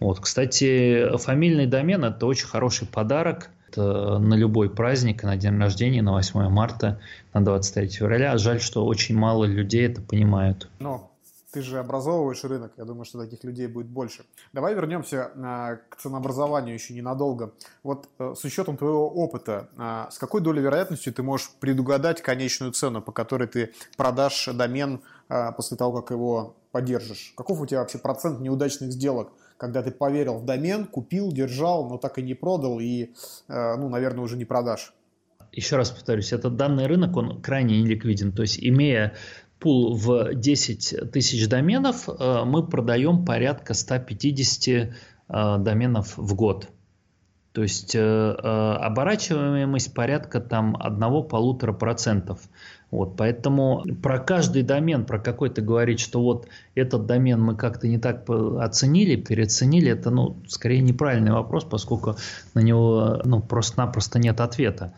Вот, 0.00 0.20
кстати, 0.20 1.16
фамильный 1.18 1.66
домен– 1.66 2.04
это 2.06 2.26
очень 2.26 2.46
хороший 2.46 2.88
подарок 2.88 3.50
на 3.76 4.34
любой 4.34 4.68
праздник, 4.68 5.22
на 5.22 5.36
день 5.36 5.58
рождения, 5.58 6.02
на 6.02 6.12
8 6.12 6.48
марта, 6.48 7.00
на 7.32 7.44
23 7.44 7.88
февраля. 7.88 8.36
Жаль, 8.36 8.60
что 8.60 8.84
очень 8.84 9.16
мало 9.16 9.44
людей 9.44 9.86
это 9.86 10.02
понимают. 10.02 10.68
Но 10.78 11.11
ты 11.52 11.60
же 11.60 11.78
образовываешь 11.78 12.42
рынок, 12.44 12.72
я 12.78 12.84
думаю, 12.84 13.04
что 13.04 13.18
таких 13.18 13.44
людей 13.44 13.66
будет 13.66 13.86
больше. 13.86 14.24
Давай 14.52 14.74
вернемся 14.74 15.30
а, 15.36 15.76
к 15.88 15.96
ценообразованию 15.96 16.74
еще 16.74 16.94
ненадолго. 16.94 17.52
Вот 17.82 18.08
э, 18.18 18.34
с 18.34 18.42
учетом 18.44 18.78
твоего 18.78 19.08
опыта, 19.08 19.68
а, 19.76 20.10
с 20.10 20.18
какой 20.18 20.40
долей 20.40 20.62
вероятности 20.62 21.12
ты 21.12 21.22
можешь 21.22 21.50
предугадать 21.60 22.22
конечную 22.22 22.72
цену, 22.72 23.02
по 23.02 23.12
которой 23.12 23.46
ты 23.48 23.74
продашь 23.98 24.48
домен 24.54 25.02
а, 25.28 25.52
после 25.52 25.76
того, 25.76 26.00
как 26.00 26.10
его 26.10 26.56
поддержишь? 26.72 27.34
Каков 27.36 27.60
у 27.60 27.66
тебя 27.66 27.80
вообще 27.80 27.98
процент 27.98 28.40
неудачных 28.40 28.90
сделок? 28.92 29.32
когда 29.58 29.80
ты 29.80 29.92
поверил 29.92 30.38
в 30.38 30.44
домен, 30.44 30.86
купил, 30.86 31.30
держал, 31.30 31.88
но 31.88 31.96
так 31.96 32.18
и 32.18 32.22
не 32.22 32.34
продал 32.34 32.80
и, 32.80 33.12
э, 33.46 33.76
ну, 33.76 33.88
наверное, 33.88 34.24
уже 34.24 34.36
не 34.36 34.44
продашь. 34.44 34.92
Еще 35.52 35.76
раз 35.76 35.90
повторюсь, 35.90 36.32
этот 36.32 36.56
данный 36.56 36.86
рынок, 36.86 37.14
он 37.16 37.42
крайне 37.42 37.82
неликвиден. 37.82 38.32
То 38.32 38.42
есть, 38.42 38.58
имея 38.58 39.14
пул 39.62 39.94
в 39.94 40.34
10 40.34 41.12
тысяч 41.12 41.48
доменов, 41.48 42.08
э, 42.08 42.42
мы 42.44 42.66
продаем 42.66 43.24
порядка 43.24 43.74
150 43.74 44.68
э, 44.68 45.58
доменов 45.58 46.16
в 46.16 46.34
год. 46.34 46.68
То 47.52 47.62
есть 47.62 47.94
оборачиваемость 47.94 49.92
порядка 49.92 50.40
там 50.40 50.74
1-1,5%. 50.74 51.72
процентов. 51.74 52.40
Вот, 52.92 53.16
поэтому 53.16 53.84
про 54.02 54.18
каждый 54.18 54.62
домен, 54.62 55.06
про 55.06 55.18
какой-то 55.18 55.62
говорить, 55.62 55.98
что 55.98 56.22
вот 56.22 56.46
этот 56.74 57.06
домен 57.06 57.40
мы 57.40 57.56
как-то 57.56 57.88
не 57.88 57.98
так 57.98 58.28
оценили, 58.28 59.16
переоценили, 59.16 59.90
это, 59.90 60.10
ну, 60.10 60.36
скорее 60.46 60.82
неправильный 60.82 61.32
вопрос, 61.32 61.64
поскольку 61.64 62.16
на 62.52 62.60
него, 62.60 63.22
ну, 63.24 63.40
просто-напросто 63.40 64.18
нет 64.18 64.40
ответа. 64.40 64.92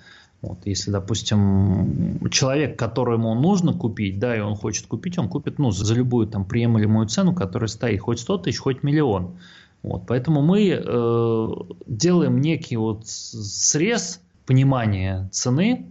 Вот, 0.44 0.66
если, 0.66 0.90
допустим, 0.90 2.28
человек, 2.30 2.78
которому 2.78 3.34
нужно 3.34 3.72
купить, 3.72 4.18
да, 4.18 4.36
и 4.36 4.40
он 4.40 4.56
хочет 4.56 4.86
купить, 4.86 5.18
он 5.18 5.28
купит, 5.28 5.58
ну, 5.58 5.70
за 5.70 5.94
любую 5.94 6.26
там 6.26 6.44
приемлемую 6.44 7.08
цену, 7.08 7.34
которая 7.34 7.68
стоит 7.68 8.00
хоть 8.00 8.20
100 8.20 8.38
тысяч, 8.38 8.58
хоть 8.58 8.82
миллион. 8.82 9.38
Вот, 9.82 10.04
поэтому 10.06 10.42
мы 10.42 10.68
э, 10.68 11.48
делаем 11.86 12.40
некий 12.40 12.76
вот 12.76 13.06
срез 13.06 14.20
понимания 14.46 15.28
цены, 15.32 15.86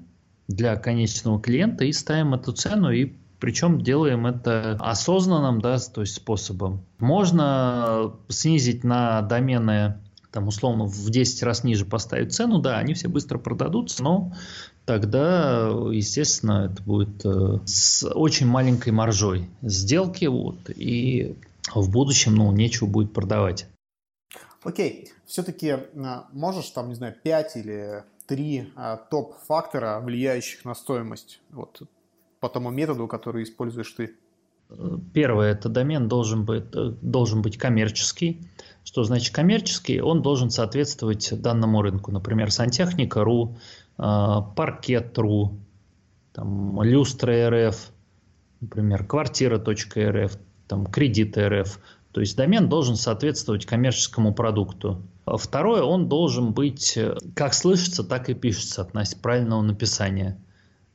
для 0.47 0.75
конечного 0.75 1.41
клиента 1.41 1.85
и 1.85 1.91
ставим 1.93 2.33
эту 2.33 2.51
цену 2.51 2.91
и 2.91 3.13
причем 3.39 3.81
делаем 3.81 4.25
это 4.25 4.77
осознанным 4.79 5.59
да, 5.59 5.77
то 5.77 6.01
есть 6.01 6.15
способом. 6.15 6.85
Можно 6.99 8.13
снизить 8.29 8.85
на 8.85 9.21
домены 9.21 9.95
там 10.33 10.47
условно 10.47 10.85
в 10.85 11.09
10 11.09 11.43
раз 11.43 11.63
ниже 11.63 11.85
поставить 11.85 12.33
цену, 12.33 12.59
да, 12.59 12.79
они 12.79 12.95
все 12.95 13.07
быстро 13.07 13.37
продадутся, 13.37 14.03
но 14.03 14.33
тогда, 14.85 15.69
естественно, 15.91 16.71
это 16.71 16.81
будет 16.81 17.23
э, 17.23 17.59
с 17.65 18.03
очень 18.09 18.47
маленькой 18.47 18.93
маржой 18.93 19.47
сделки, 19.61 20.25
вот, 20.25 20.57
и 20.69 21.37
в 21.73 21.91
будущем, 21.91 22.35
ну, 22.35 22.51
нечего 22.51 22.87
будет 22.87 23.13
продавать. 23.13 23.67
Окей, 24.63 25.11
все-таки 25.25 25.67
э, 25.67 25.79
можешь 26.31 26.69
там, 26.71 26.89
не 26.89 26.95
знаю, 26.95 27.15
5 27.21 27.55
или 27.57 28.03
три 28.25 28.71
а, 28.75 28.97
топ-фактора, 28.97 29.99
влияющих 29.99 30.65
на 30.65 30.73
стоимость 30.73 31.41
вот, 31.51 31.81
по 32.39 32.49
тому 32.49 32.71
методу, 32.71 33.07
который 33.07 33.43
используешь 33.43 33.91
ты? 33.91 34.15
Первое, 35.13 35.51
это 35.51 35.69
домен 35.69 36.07
должен 36.07 36.45
быть, 36.45 36.65
э, 36.73 36.93
должен 37.01 37.41
быть 37.41 37.57
коммерческий. 37.57 38.41
Что 38.83 39.03
значит 39.03 39.33
коммерческий? 39.33 40.01
Он 40.01 40.21
должен 40.21 40.49
соответствовать 40.49 41.29
данному 41.41 41.81
рынку. 41.81 42.11
Например, 42.11 42.51
сантехника.ру, 42.51 43.57
а, 43.97 44.41
паркет.ру, 44.41 45.57
там, 46.33 46.81
люстра 46.83 47.49
РФ, 47.49 47.91
например, 48.59 49.05
квартира.рф, 49.05 50.37
там, 50.67 50.85
кредит 50.87 51.37
РФ. 51.37 51.79
То 52.11 52.21
есть 52.21 52.35
домен 52.35 52.69
должен 52.69 52.95
соответствовать 52.95 53.65
коммерческому 53.65 54.33
продукту. 54.33 55.01
Второе, 55.25 55.83
он 55.83 56.09
должен 56.09 56.53
быть 56.53 56.97
э, 56.97 57.15
как 57.35 57.53
слышится, 57.53 58.03
так 58.03 58.29
и 58.29 58.33
пишется 58.33 58.81
относительно 58.81 59.21
правильного 59.23 59.61
написания. 59.61 60.37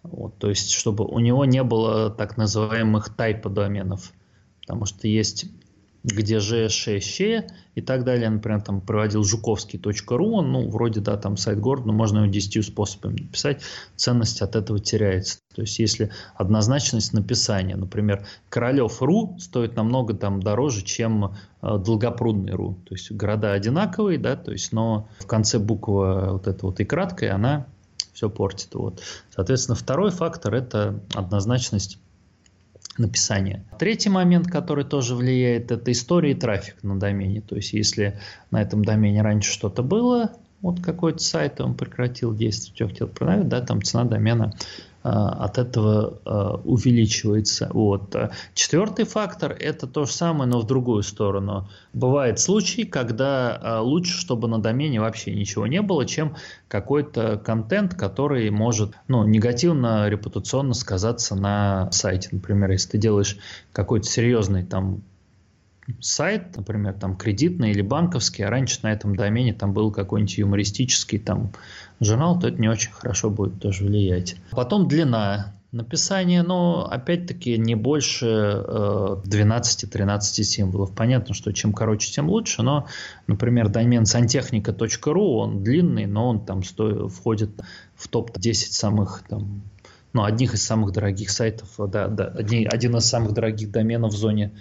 Вот, 0.02 0.38
то 0.38 0.48
есть, 0.48 0.70
чтобы 0.70 1.04
у 1.04 1.18
него 1.18 1.44
не 1.44 1.62
было 1.62 2.10
так 2.10 2.36
называемых 2.36 3.14
тайпа 3.14 3.50
доменов. 3.50 4.12
Потому 4.60 4.84
что 4.84 5.08
есть 5.08 5.46
где 6.04 6.40
же, 6.40 6.68
ше, 6.68 7.00
ще 7.00 7.46
и 7.74 7.80
так 7.80 8.04
далее. 8.04 8.30
Например, 8.30 8.60
там 8.60 8.80
проводил 8.80 9.24
жуковский.ру, 9.24 10.32
он, 10.32 10.52
ну, 10.52 10.68
вроде, 10.68 11.00
да, 11.00 11.16
там 11.16 11.36
сайт 11.36 11.60
города, 11.60 11.88
но 11.88 11.92
можно 11.92 12.18
его 12.18 12.26
десятью 12.26 12.62
способами 12.62 13.22
написать, 13.22 13.62
ценность 13.96 14.40
от 14.42 14.56
этого 14.56 14.78
теряется. 14.78 15.38
То 15.54 15.62
есть, 15.62 15.78
если 15.78 16.10
однозначность 16.34 17.12
написания, 17.12 17.76
например, 17.76 18.26
Королев.ру 18.48 19.36
стоит 19.38 19.76
намного 19.76 20.14
там 20.14 20.40
дороже, 20.40 20.84
чем 20.84 21.36
э, 21.62 21.78
Долгопрудный.ру. 21.78 22.78
То 22.88 22.94
есть, 22.94 23.10
города 23.12 23.52
одинаковые, 23.52 24.18
да, 24.18 24.36
то 24.36 24.52
есть, 24.52 24.72
но 24.72 25.08
в 25.18 25.26
конце 25.26 25.58
буква 25.58 26.30
вот 26.32 26.46
эта 26.46 26.64
вот 26.64 26.80
и 26.80 26.84
краткая, 26.84 27.34
она 27.34 27.66
все 28.18 28.28
портит. 28.28 28.74
Вот. 28.74 29.00
Соответственно, 29.30 29.76
второй 29.76 30.10
фактор– 30.10 30.52
это 30.56 31.00
однозначность 31.14 32.00
написания. 32.98 33.64
Третий 33.78 34.08
момент, 34.08 34.48
который 34.48 34.82
тоже 34.82 35.14
влияет, 35.14 35.70
это 35.70 35.92
история 35.92 36.32
и 36.32 36.34
трафик 36.34 36.82
на 36.82 36.98
домене. 36.98 37.40
То 37.40 37.54
есть, 37.54 37.74
если 37.74 38.18
на 38.50 38.60
этом 38.60 38.84
домене 38.84 39.22
раньше 39.22 39.52
что-то 39.52 39.84
было, 39.84 40.32
вот 40.62 40.80
какой-то 40.80 41.20
сайт, 41.20 41.60
он 41.60 41.76
прекратил 41.76 42.34
действовать, 42.34 42.90
хотел 42.90 43.06
продавать, 43.06 43.48
да, 43.48 43.60
там 43.60 43.82
цена 43.82 44.02
домена 44.02 44.52
от 45.08 45.58
этого 45.58 46.60
увеличивается. 46.64 47.70
Вот. 47.72 48.14
Четвертый 48.54 49.04
фактор– 49.04 49.52
это 49.58 49.86
то 49.86 50.04
же 50.04 50.12
самое, 50.12 50.50
но 50.50 50.60
в 50.60 50.66
другую 50.66 51.02
сторону. 51.02 51.68
Бывают 51.92 52.40
случаи, 52.40 52.82
когда 52.82 53.80
лучше, 53.82 54.18
чтобы 54.18 54.48
на 54.48 54.60
домене 54.60 55.00
вообще 55.00 55.34
ничего 55.34 55.66
не 55.66 55.82
было, 55.82 56.06
чем 56.06 56.36
какой-то 56.68 57.38
контент, 57.38 57.94
который 57.94 58.50
может 58.50 58.94
ну, 59.08 59.24
негативно, 59.24 60.08
репутационно 60.08 60.74
сказаться 60.74 61.34
на 61.34 61.90
сайте. 61.92 62.28
Например, 62.32 62.70
если 62.70 62.90
ты 62.90 62.98
делаешь 62.98 63.38
какой-то 63.72 64.06
серьезный 64.06 64.64
там 64.64 65.02
сайт, 66.00 66.56
например, 66.56 66.94
там 66.94 67.16
кредитный 67.16 67.70
или 67.70 67.82
банковский, 67.82 68.42
а 68.42 68.50
раньше 68.50 68.80
на 68.82 68.92
этом 68.92 69.16
домене 69.16 69.54
там 69.54 69.72
был 69.72 69.90
какой-нибудь 69.90 70.38
юмористический 70.38 71.18
там 71.18 71.50
журнал, 72.00 72.38
то 72.38 72.48
это 72.48 72.60
не 72.60 72.68
очень 72.68 72.92
хорошо 72.92 73.30
будет 73.30 73.60
тоже 73.60 73.84
влиять. 73.84 74.36
Потом 74.50 74.88
длина 74.88 75.54
написания, 75.72 76.42
но 76.42 76.88
опять-таки 76.90 77.58
не 77.58 77.74
больше 77.74 78.26
э, 78.26 79.16
12-13 79.24 80.20
символов. 80.42 80.94
Понятно, 80.94 81.34
что 81.34 81.52
чем 81.52 81.72
короче, 81.72 82.10
тем 82.10 82.30
лучше, 82.30 82.62
но, 82.62 82.86
например, 83.26 83.68
домен 83.68 84.06
сантехника.ру, 84.06 85.36
он 85.36 85.62
длинный, 85.62 86.06
но 86.06 86.28
он 86.28 86.44
там 86.44 86.62
стоит, 86.62 87.12
входит 87.12 87.50
в 87.96 88.08
топ-10 88.08 88.54
самых 88.54 89.24
там, 89.28 89.62
ну, 90.14 90.24
одних 90.24 90.54
из 90.54 90.64
самых 90.64 90.92
дорогих 90.92 91.30
сайтов, 91.30 91.68
да, 91.76 92.08
да, 92.08 92.26
один, 92.26 92.66
один 92.72 92.96
из 92.96 93.04
самых 93.04 93.32
дорогих 93.32 93.70
доменов 93.70 94.14
в 94.14 94.16
зоне 94.16 94.52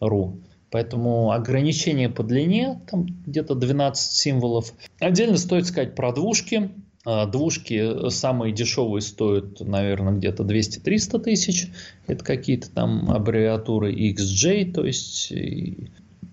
.ру. 0.00 0.38
Поэтому 0.72 1.32
ограничение 1.32 2.08
по 2.08 2.22
длине, 2.22 2.80
там 2.90 3.06
где-то 3.26 3.54
12 3.54 4.12
символов. 4.12 4.72
Отдельно 4.98 5.36
стоит 5.36 5.66
сказать 5.66 5.94
про 5.94 6.12
двушки. 6.12 6.70
А, 7.04 7.26
двушки 7.26 8.08
самые 8.08 8.54
дешевые 8.54 9.02
стоят, 9.02 9.60
наверное, 9.60 10.14
где-то 10.14 10.44
200-300 10.44 11.20
тысяч. 11.20 11.68
Это 12.06 12.24
какие-то 12.24 12.70
там 12.70 13.10
аббревиатуры 13.10 13.92
XJ, 13.92 14.72
то 14.72 14.86
есть 14.86 15.30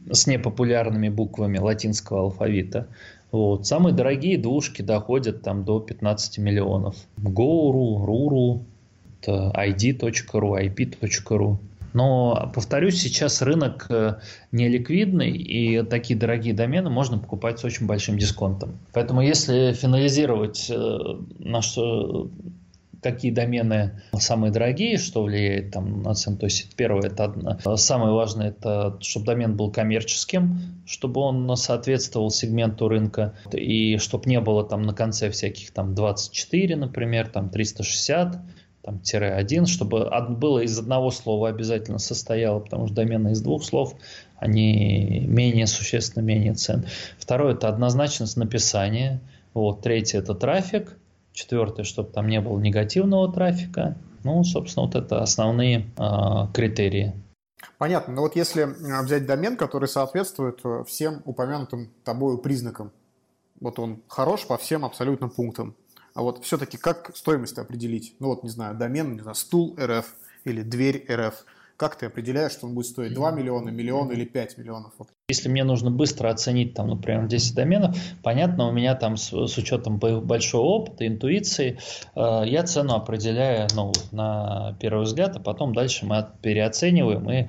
с 0.09 0.25
непопулярными 0.25 1.09
буквами 1.09 1.57
латинского 1.57 2.21
алфавита. 2.21 2.87
Вот. 3.31 3.67
Самые 3.67 3.93
дорогие 3.93 4.37
двушки 4.37 4.81
доходят 4.81 5.41
там 5.41 5.65
до 5.65 5.81
15 5.81 6.37
миллионов. 6.37 6.95
Go.ru, 7.17 8.05
Ruru, 8.05 8.61
ID.ru, 9.27 10.65
IP.ru. 10.65 11.59
Но, 11.93 12.51
повторюсь, 12.53 13.01
сейчас 13.01 13.41
рынок 13.41 13.87
э, 13.89 14.15
неликвидный, 14.51 15.31
и 15.31 15.83
такие 15.83 16.17
дорогие 16.19 16.53
домены 16.53 16.89
можно 16.89 17.17
покупать 17.17 17.59
с 17.59 17.63
очень 17.63 17.87
большим 17.87 18.17
дисконтом. 18.17 18.77
Поэтому, 18.93 19.21
если 19.21 19.73
финализировать 19.73 20.69
э, 20.69 20.97
на 21.39 21.61
что 21.61 22.29
какие 23.01 23.31
домены 23.31 24.01
самые 24.13 24.51
дорогие, 24.51 24.97
что 24.97 25.23
влияет 25.23 25.71
там 25.71 26.01
на 26.03 26.13
цену. 26.13 26.37
То 26.37 26.45
есть 26.45 26.75
первое, 26.75 27.07
это 27.07 27.25
одно. 27.25 27.77
самое 27.77 28.13
важное, 28.13 28.49
это 28.49 28.97
чтобы 29.01 29.27
домен 29.27 29.55
был 29.55 29.71
коммерческим, 29.71 30.59
чтобы 30.85 31.21
он 31.21 31.55
соответствовал 31.55 32.29
сегменту 32.29 32.87
рынка, 32.87 33.35
и 33.51 33.97
чтобы 33.97 34.29
не 34.29 34.39
было 34.39 34.63
там 34.63 34.83
на 34.83 34.93
конце 34.93 35.29
всяких 35.29 35.71
там 35.71 35.95
24, 35.95 36.75
например, 36.75 37.29
там 37.29 37.49
360, 37.49 38.37
там, 38.81 38.99
тире 38.99 39.33
один, 39.33 39.65
чтобы 39.65 40.09
было 40.29 40.59
из 40.59 40.77
одного 40.79 41.11
слова 41.11 41.49
обязательно 41.49 41.99
состояло, 41.99 42.59
потому 42.59 42.87
что 42.87 42.95
домены 42.95 43.31
из 43.31 43.41
двух 43.41 43.63
слов, 43.63 43.95
они 44.37 45.25
менее 45.27 45.67
существенно 45.67 46.23
менее 46.23 46.53
цен. 46.53 46.85
Второе– 47.17 47.53
это 47.55 47.67
однозначность 47.67 48.37
написания. 48.37 49.19
Вот. 49.53 49.81
Третье– 49.81 50.19
это 50.19 50.33
трафик. 50.33 50.97
Четвертое, 51.33 51.83
чтобы 51.83 52.09
там 52.09 52.27
не 52.27 52.39
было 52.41 52.59
негативного 52.59 53.31
трафика. 53.31 53.97
Ну, 54.23 54.43
собственно, 54.43 54.85
вот 54.85 54.95
это 54.95 55.21
основные 55.21 55.85
э, 55.97 56.47
критерии. 56.53 57.13
Понятно. 57.77 58.13
Но 58.13 58.21
вот 58.21 58.35
если 58.35 58.67
взять 59.03 59.25
домен, 59.25 59.55
который 59.55 59.87
соответствует 59.87 60.59
э, 60.63 60.83
всем 60.87 61.21
упомянутым 61.25 61.89
тобой 62.03 62.37
признакам, 62.41 62.91
вот 63.59 63.79
он 63.79 64.01
хорош 64.07 64.45
по 64.45 64.57
всем 64.57 64.85
абсолютно 64.85 65.29
пунктам. 65.29 65.75
А 66.13 66.21
вот 66.21 66.43
все-таки 66.43 66.77
как 66.77 67.15
стоимость 67.15 67.57
определить? 67.57 68.15
Ну 68.19 68.27
вот, 68.27 68.43
не 68.43 68.49
знаю, 68.49 68.75
домен, 68.75 69.13
не 69.13 69.21
знаю, 69.21 69.35
стул 69.35 69.75
РФ 69.79 70.05
или 70.45 70.61
дверь 70.61 71.05
РФ. 71.09 71.45
Как 71.77 71.95
ты 71.95 72.07
определяешь, 72.07 72.51
что 72.51 72.67
он 72.67 72.73
будет 72.73 72.87
стоить 72.87 73.13
2 73.13 73.31
миллиона, 73.31 73.69
миллион 73.69 74.11
или 74.11 74.25
5 74.25 74.57
миллионов? 74.57 74.91
Если 75.29 75.47
мне 75.47 75.63
нужно 75.63 75.89
быстро 75.89 76.29
оценить, 76.29 76.73
там, 76.73 76.89
например, 76.89 77.25
10 77.27 77.55
доменов, 77.55 77.95
понятно, 78.21 78.67
у 78.67 78.73
меня 78.73 78.95
там 78.95 79.15
с, 79.15 79.31
с 79.31 79.57
учетом 79.57 79.97
большого 79.97 80.63
опыта, 80.63 81.07
интуиции, 81.07 81.79
э, 82.15 82.41
я 82.47 82.63
цену 82.63 82.95
определяю 82.95 83.69
ну, 83.75 83.93
на 84.11 84.75
первый 84.81 85.05
взгляд, 85.05 85.37
а 85.37 85.39
потом 85.39 85.73
дальше 85.73 86.05
мы 86.05 86.27
переоцениваем 86.41 87.29
и 87.31 87.47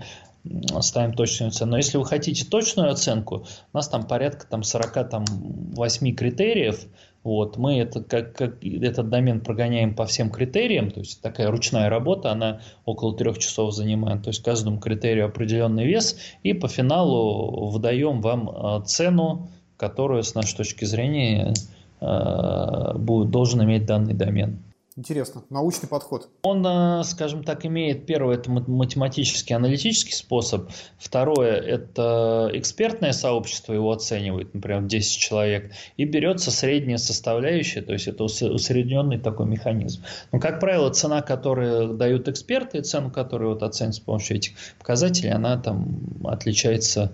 ставим 0.80 1.12
точную 1.12 1.50
цену. 1.50 1.72
Но 1.72 1.76
если 1.78 1.98
вы 1.98 2.04
хотите 2.04 2.44
точную 2.44 2.90
оценку, 2.90 3.46
у 3.72 3.76
нас 3.76 3.88
там 3.88 4.06
порядка 4.06 4.46
там, 4.46 4.62
48 4.62 6.14
критериев, 6.14 6.86
вот, 7.22 7.58
мы 7.58 7.78
это, 7.78 8.02
как, 8.02 8.34
как, 8.34 8.64
этот 8.64 9.10
домен 9.10 9.40
прогоняем 9.40 9.94
по 9.94 10.06
всем 10.06 10.30
критериям, 10.30 10.90
то 10.90 11.00
есть 11.00 11.20
такая 11.20 11.50
ручная 11.50 11.90
работа, 11.90 12.32
она 12.32 12.60
около 12.86 13.14
трех 13.14 13.38
часов 13.38 13.74
занимает, 13.74 14.22
то 14.22 14.30
есть 14.30 14.42
каждому 14.42 14.78
критерию 14.78 15.26
определенный 15.26 15.86
вес, 15.86 16.16
и 16.42 16.54
по 16.54 16.66
финалу 16.68 17.68
выдаем 17.68 18.22
вам 18.22 18.48
э, 18.48 18.82
цену, 18.86 19.48
которую 19.76 20.22
с 20.22 20.34
нашей 20.34 20.56
точки 20.56 20.86
зрения 20.86 21.52
э, 22.00 22.92
будет, 22.96 23.30
должен 23.30 23.62
иметь 23.64 23.84
данный 23.84 24.14
домен. 24.14 24.58
Интересно. 24.96 25.44
Научный 25.50 25.88
подход. 25.88 26.28
Он, 26.42 26.66
э, 26.66 27.04
скажем 27.04 27.44
так, 27.44 27.64
имеет, 27.64 28.06
первое, 28.06 28.36
это 28.36 28.50
математический, 28.50 29.54
аналитический 29.54 30.12
способ. 30.12 30.68
Второе, 30.98 31.54
это 31.54 32.50
экспертное 32.54 33.12
сообщество 33.12 33.72
его 33.72 33.92
оценивает, 33.92 34.52
например, 34.52 34.82
10 34.82 35.16
человек, 35.16 35.72
и 35.96 36.04
берется 36.04 36.50
средняя 36.50 36.98
составляющая, 36.98 37.82
то 37.82 37.92
есть 37.92 38.08
это 38.08 38.24
усредненный 38.24 39.18
такой 39.18 39.46
механизм. 39.46 40.02
Но, 40.32 40.40
как 40.40 40.58
правило, 40.58 40.90
цена, 40.90 41.22
которую 41.22 41.94
дают 41.94 42.26
эксперты, 42.26 42.78
и 42.78 42.82
цену, 42.82 43.12
которую 43.12 43.50
вот 43.52 43.62
оценивают 43.62 43.96
с 43.96 44.00
помощью 44.00 44.38
этих 44.38 44.52
показателей, 44.78 45.30
она 45.30 45.56
там 45.56 46.00
отличается 46.24 47.12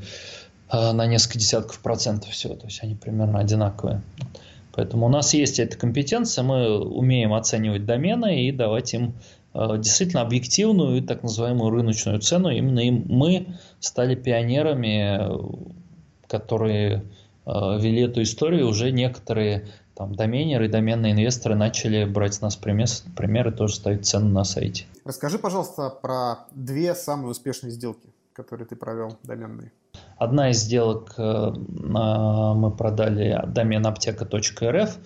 э, 0.73 0.93
на 0.93 1.07
несколько 1.07 1.39
десятков 1.39 1.79
процентов 1.81 2.31
всего, 2.31 2.55
то 2.55 2.65
есть 2.65 2.83
они 2.83 2.95
примерно 2.95 3.39
одинаковые. 3.39 4.03
Поэтому 4.77 5.07
у 5.07 5.09
нас 5.09 5.33
есть 5.33 5.59
эта 5.59 5.77
компетенция, 5.79 6.45
мы 6.45 6.79
умеем 6.79 7.33
оценивать 7.33 7.87
домены 7.87 8.47
и 8.47 8.53
давать 8.53 8.93
им 8.93 9.15
э, 9.55 9.79
действительно 9.79 10.21
объективную 10.21 10.99
и 10.99 11.01
так 11.01 11.23
называемую 11.23 11.71
рыночную 11.71 12.21
цену. 12.21 12.51
Именно 12.51 12.81
им 12.81 13.05
мы 13.09 13.47
стали 13.81 14.15
пионерами, 14.15 15.19
которые 16.29 17.05
э, 17.47 17.51
вели 17.81 18.03
эту 18.03 18.23
историю. 18.23 18.69
Уже 18.69 18.93
некоторые 18.93 19.67
там, 19.95 20.15
доменеры 20.15 20.69
доменные 20.69 21.13
инвесторы 21.13 21.55
начали 21.55 22.05
брать 22.05 22.35
с 22.35 22.43
нас 22.43 22.55
пример, 22.55 22.87
примеры, 23.17 23.53
тоже 23.53 23.77
ставить 23.77 24.07
цену 24.07 24.29
на 24.29 24.45
сайте. 24.45 24.85
Расскажи, 25.07 25.39
пожалуйста, 25.39 25.89
про 25.89 26.41
две 26.53 26.95
самые 26.95 27.31
успешные 27.31 27.71
сделки, 27.71 28.11
которые 28.35 28.67
ты 28.67 28.77
провел 28.77 29.17
доменные. 29.23 29.73
Одна 30.17 30.51
из 30.51 30.59
сделок 30.59 31.15
э, 31.19 31.51
мы 31.51 32.71
продали 32.71 33.43
домен 33.47 33.87
аптека.рф 33.87 34.99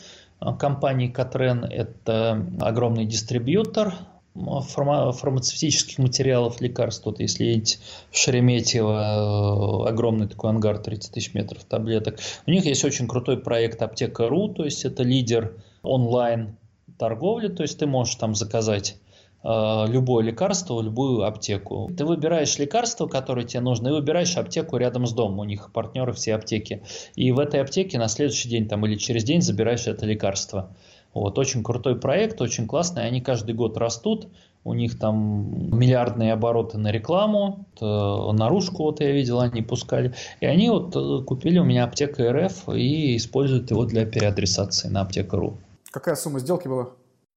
компании 0.59 1.09
Катрен. 1.09 1.65
Это 1.65 2.47
огромный 2.61 3.05
дистрибьютор 3.05 3.95
фармацевтических 4.35 5.99
материалов, 5.99 6.61
лекарств. 6.61 7.05
Вот 7.07 7.19
если 7.21 7.45
едете 7.45 7.79
в 8.11 8.17
Шереметьево, 8.17 9.87
э, 9.87 9.89
огромный 9.89 10.29
такой 10.29 10.51
ангар, 10.51 10.79
30 10.79 11.13
тысяч 11.13 11.35
метров 11.35 11.65
таблеток. 11.65 12.19
У 12.47 12.51
них 12.51 12.65
есть 12.65 12.85
очень 12.85 13.09
крутой 13.09 13.39
проект 13.39 13.83
Аптека.ру, 13.83 14.49
то 14.49 14.65
есть 14.65 14.85
это 14.85 15.03
лидер 15.03 15.55
онлайн 15.83 16.57
торговли, 16.99 17.49
то 17.49 17.63
есть 17.63 17.79
ты 17.79 17.87
можешь 17.87 18.15
там 18.15 18.35
заказать 18.35 18.97
любое 19.43 20.25
лекарство, 20.25 20.81
любую 20.81 21.25
аптеку. 21.25 21.91
Ты 21.97 22.05
выбираешь 22.05 22.59
лекарство, 22.59 23.07
которое 23.07 23.47
тебе 23.47 23.61
нужно, 23.61 23.89
и 23.89 23.93
выбираешь 23.93 24.37
аптеку 24.37 24.77
рядом 24.77 25.07
с 25.07 25.13
домом. 25.13 25.39
У 25.41 25.45
них 25.45 25.73
партнеры 25.73 26.13
все 26.13 26.35
аптеки. 26.35 26.83
И 27.15 27.33
в 27.33 27.39
этой 27.39 27.61
аптеке 27.61 27.99
на 27.99 28.09
следующий 28.09 28.49
день 28.49 28.69
там, 28.69 28.85
или 28.87 28.97
через 28.97 29.25
день 29.25 29.41
забираешь 29.41 29.87
это 29.87 30.05
лекарство. 30.05 30.77
Вот, 31.15 31.39
очень 31.39 31.63
крутой 31.63 31.99
проект, 31.99 32.41
очень 32.41 32.67
классный. 32.67 33.07
Они 33.07 33.21
каждый 33.21 33.55
год 33.55 33.77
растут. 33.77 34.29
У 34.63 34.75
них 34.75 34.99
там 34.99 35.79
миллиардные 35.79 36.35
обороты 36.35 36.77
на 36.77 36.93
рекламу, 36.93 37.65
наружку 37.81 38.83
вот 38.83 39.01
я 39.01 39.11
видел, 39.11 39.41
они 39.41 39.63
пускали. 39.63 40.15
И 40.41 40.47
они 40.47 40.69
вот 40.69 40.95
э, 40.95 41.25
купили 41.25 41.59
у 41.59 41.65
меня 41.65 41.85
аптека 41.85 42.31
РФ 42.31 42.69
и 42.69 43.17
используют 43.17 43.71
его 43.71 43.87
для 43.87 44.05
переадресации 44.05 44.89
на 44.89 45.01
аптека.ру. 45.01 45.57
Какая 45.91 46.15
сумма 46.15 46.41
сделки 46.41 46.69
была? 46.69 46.91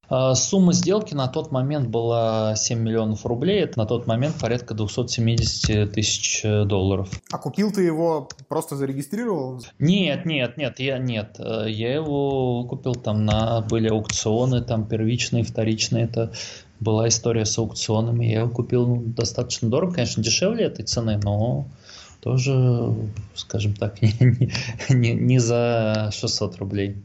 А, 0.10 0.36
сумма 0.36 0.74
сделки 0.74 1.14
на 1.14 1.28
тот 1.28 1.51
момент 1.51 1.88
была 1.88 2.56
7 2.56 2.80
миллионов 2.80 3.26
рублей, 3.26 3.62
это 3.62 3.80
на 3.80 3.86
тот 3.86 4.06
момент 4.06 4.36
порядка 4.39 4.74
270 4.74 5.91
тысяч 5.91 6.41
э, 6.43 6.66
долларов. 6.66 7.10
А 7.32 7.38
купил 7.38 7.72
ты 7.72 7.84
его, 7.84 8.28
просто 8.49 8.76
зарегистрировал? 8.76 9.64
Нет, 9.80 10.26
нет, 10.26 10.58
нет, 10.58 10.80
я 10.80 10.97
нет. 10.97 11.38
Э, 11.39 11.66
я 11.70 11.93
его 11.93 12.66
купил 12.66 12.95
там 12.95 13.26
на, 13.26 13.62
были 13.62 13.88
аукционы, 13.88 14.62
там 14.62 14.86
первичные, 14.86 15.43
вторичные, 15.43 16.06
это 16.06 16.34
была 16.82 17.08
история 17.08 17.45
с 17.45 17.58
аукционами. 17.58 18.26
Я 18.26 18.41
его 18.41 18.49
купил 18.49 18.86
ну, 18.86 19.04
достаточно 19.06 19.70
дорого, 19.70 19.93
конечно, 19.93 20.22
дешевле 20.22 20.66
этой 20.66 20.84
цены, 20.84 21.18
но 21.24 21.66
тоже, 22.20 22.93
скажем 23.36 23.74
так, 23.74 24.01
не, 24.01 24.49
не, 24.89 25.14
не 25.14 25.39
за 25.39 26.10
600 26.14 26.58
рублей. 26.58 26.97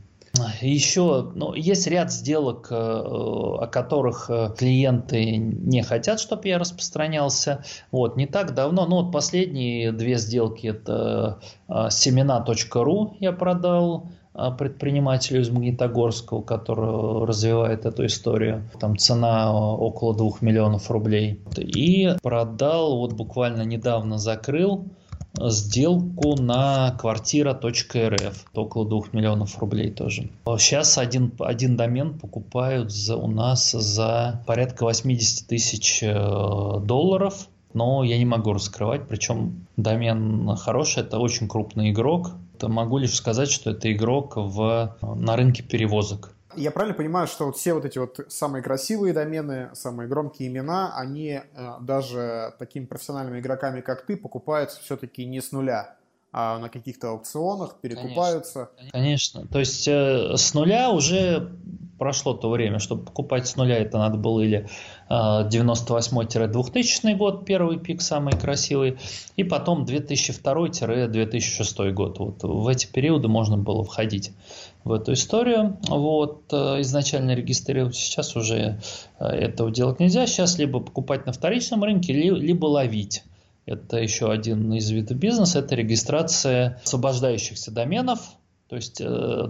Еще 0.60 1.30
ну, 1.34 1.54
есть 1.54 1.86
ряд 1.86 2.12
сделок, 2.12 2.68
э, 2.70 2.74
о 2.74 3.66
которых 3.66 4.30
э, 4.30 4.50
клиенты 4.56 5.36
не 5.36 5.82
хотят, 5.82 6.20
чтобы 6.20 6.48
я 6.48 6.58
распространялся. 6.58 7.64
Вот, 7.90 8.16
не 8.16 8.26
так 8.26 8.54
давно, 8.54 8.86
ну 8.86 9.02
вот 9.02 9.12
последние 9.12 9.92
две 9.92 10.16
сделки 10.16 10.66
это 10.68 11.40
э, 11.68 11.88
семена.ру 11.90 13.16
я 13.20 13.32
продал 13.32 14.08
предпринимателю 14.56 15.40
из 15.40 15.50
Магнитогорска, 15.50 16.42
который 16.42 17.26
развивает 17.26 17.86
эту 17.86 18.06
историю. 18.06 18.70
Там 18.78 18.96
цена 18.96 19.52
около 19.52 20.14
2 20.14 20.30
миллионов 20.42 20.92
рублей. 20.92 21.40
И 21.56 22.14
продал, 22.22 22.98
вот 22.98 23.14
буквально 23.14 23.62
недавно 23.62 24.16
закрыл 24.18 24.84
сделку 25.40 26.36
на 26.40 26.96
квартира.рф, 26.98 28.44
около 28.54 28.88
2 28.88 29.00
миллионов 29.12 29.58
рублей 29.58 29.90
тоже. 29.90 30.30
Сейчас 30.58 30.98
один, 30.98 31.32
один 31.38 31.76
домен 31.76 32.18
покупают 32.18 32.90
за, 32.90 33.16
у 33.16 33.28
нас 33.28 33.70
за 33.72 34.42
порядка 34.46 34.84
80 34.84 35.46
тысяч 35.46 36.02
э, 36.02 36.12
долларов, 36.82 37.48
но 37.74 38.02
я 38.02 38.18
не 38.18 38.24
могу 38.24 38.52
раскрывать, 38.52 39.06
причем 39.08 39.66
домен 39.76 40.56
хороший, 40.56 41.02
это 41.02 41.18
очень 41.18 41.48
крупный 41.48 41.90
игрок. 41.90 42.32
Могу 42.60 42.98
лишь 42.98 43.14
сказать, 43.14 43.50
что 43.50 43.70
это 43.70 43.92
игрок 43.92 44.32
в, 44.36 44.96
на 45.02 45.36
рынке 45.36 45.62
перевозок. 45.62 46.34
Я 46.54 46.70
правильно 46.70 46.96
понимаю, 46.96 47.26
что 47.26 47.46
вот 47.46 47.56
все 47.56 47.74
вот 47.74 47.84
эти 47.84 47.98
вот 47.98 48.24
самые 48.28 48.62
красивые 48.62 49.12
домены, 49.12 49.70
самые 49.74 50.08
громкие 50.08 50.48
имена, 50.48 50.96
они 50.96 51.40
э, 51.42 51.72
даже 51.80 52.54
такими 52.58 52.86
профессиональными 52.86 53.40
игроками, 53.40 53.82
как 53.82 54.06
ты, 54.06 54.16
покупаются 54.16 54.80
все-таки 54.80 55.26
не 55.26 55.42
с 55.42 55.52
нуля, 55.52 55.97
а 56.32 56.58
на 56.58 56.68
каких-то 56.68 57.10
аукционах 57.10 57.80
перекупаются. 57.80 58.70
Конечно. 58.76 58.92
Конечно. 58.92 59.46
То 59.46 59.58
есть 59.58 59.88
э, 59.88 60.36
с 60.36 60.54
нуля 60.54 60.90
уже 60.90 61.50
прошло 61.98 62.32
то 62.34 62.50
время, 62.50 62.78
чтобы 62.78 63.04
покупать 63.04 63.48
с 63.48 63.56
нуля, 63.56 63.78
это 63.78 63.98
надо 63.98 64.16
было 64.16 64.40
или 64.40 64.68
98-2000 65.10 67.16
год, 67.16 67.44
первый 67.44 67.78
пик 67.78 68.00
самый 68.00 68.32
красивый, 68.34 68.96
и 69.36 69.44
потом 69.44 69.84
2002-2006 69.84 71.92
год. 71.92 72.18
Вот 72.18 72.42
в 72.42 72.66
эти 72.68 72.86
периоды 72.86 73.28
можно 73.28 73.58
было 73.58 73.84
входить 73.84 74.32
в 74.84 74.92
эту 74.92 75.14
историю. 75.14 75.78
Вот, 75.88 76.44
э, 76.52 76.80
изначально 76.80 77.34
регистрировать, 77.34 77.96
сейчас 77.96 78.36
уже 78.36 78.80
э, 79.18 79.26
этого 79.26 79.70
делать 79.70 80.00
нельзя. 80.00 80.26
Сейчас 80.26 80.58
либо 80.58 80.80
покупать 80.80 81.24
на 81.26 81.32
вторичном 81.32 81.84
рынке, 81.84 82.12
либо 82.12 82.66
ловить. 82.66 83.22
Это 83.68 83.98
еще 83.98 84.32
один 84.32 84.72
из 84.72 84.88
видов 84.90 85.18
бизнеса, 85.18 85.58
это 85.58 85.74
регистрация 85.74 86.80
освобождающихся 86.82 87.70
доменов. 87.70 88.20
То 88.68 88.76
есть 88.76 89.00
э, 89.00 89.04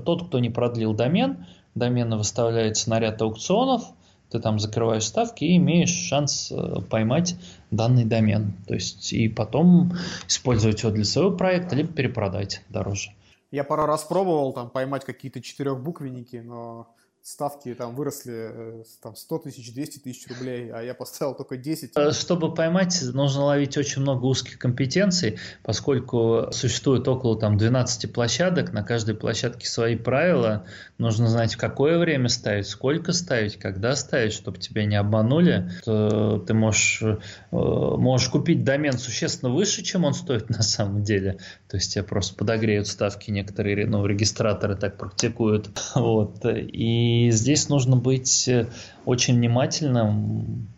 тот, 0.04 0.26
кто 0.26 0.40
не 0.40 0.50
продлил 0.50 0.92
домен, 0.92 1.46
домены 1.76 2.16
выставляются 2.16 2.90
на 2.90 2.98
ряд 2.98 3.22
аукционов, 3.22 3.84
ты 4.30 4.40
там 4.40 4.58
закрываешь 4.58 5.04
ставки 5.04 5.44
и 5.44 5.56
имеешь 5.56 5.90
шанс 5.90 6.50
э, 6.50 6.80
поймать 6.90 7.36
данный 7.70 8.04
домен. 8.04 8.54
То 8.66 8.74
есть 8.74 9.12
и 9.12 9.28
потом 9.28 9.92
использовать 10.26 10.82
его 10.82 10.92
для 10.92 11.04
своего 11.04 11.30
проекта, 11.30 11.76
либо 11.76 11.92
перепродать 11.92 12.62
дороже. 12.68 13.12
Я 13.52 13.62
пару 13.62 13.86
раз 13.86 14.02
пробовал 14.02 14.52
там 14.52 14.68
поймать 14.68 15.04
какие-то 15.04 15.40
четырехбуквенники, 15.40 16.36
но 16.36 16.88
ставки 17.22 17.74
там 17.74 17.94
выросли 17.94 18.32
э, 18.34 18.84
там 19.02 19.14
100 19.14 19.38
тысяч, 19.38 19.72
200 19.74 19.98
тысяч 19.98 20.26
рублей, 20.28 20.70
а 20.72 20.82
я 20.82 20.94
поставил 20.94 21.34
только 21.34 21.56
10. 21.56 21.92
Э, 21.96 22.12
чтобы 22.12 22.54
поймать, 22.54 23.02
нужно 23.12 23.44
ловить 23.44 23.76
очень 23.76 24.02
много 24.02 24.24
узких 24.24 24.58
компетенций, 24.58 25.38
поскольку 25.62 26.48
существует 26.52 27.06
около 27.06 27.38
там 27.38 27.58
12 27.58 28.12
площадок, 28.12 28.72
на 28.72 28.82
каждой 28.82 29.14
площадке 29.14 29.66
свои 29.66 29.96
правила, 29.96 30.64
нужно 30.96 31.28
знать, 31.28 31.54
в 31.54 31.58
какое 31.58 31.98
время 31.98 32.28
ставить, 32.28 32.66
сколько 32.66 33.12
ставить, 33.12 33.58
когда 33.58 33.94
ставить, 33.96 34.32
чтобы 34.32 34.58
тебя 34.58 34.84
не 34.84 34.96
обманули. 34.96 35.70
Ты 35.84 36.54
можешь, 36.54 37.02
э, 37.02 37.16
можешь 37.50 38.28
купить 38.28 38.64
домен 38.64 38.98
существенно 38.98 39.52
выше, 39.52 39.82
чем 39.82 40.04
он 40.04 40.14
стоит 40.14 40.48
на 40.50 40.62
самом 40.62 41.02
деле, 41.02 41.38
то 41.68 41.76
есть 41.76 41.92
тебя 41.92 42.04
просто 42.04 42.34
подогреют 42.36 42.86
ставки, 42.86 43.30
некоторые 43.30 43.86
ну, 43.86 44.06
регистраторы 44.06 44.76
так 44.76 44.96
практикуют, 44.96 45.70
вот, 45.94 46.44
и 46.44 47.07
и 47.09 47.30
здесь 47.30 47.68
нужно 47.68 47.96
быть 47.96 48.48
э, 48.48 48.66
очень 49.06 49.36
внимательным, 49.36 50.68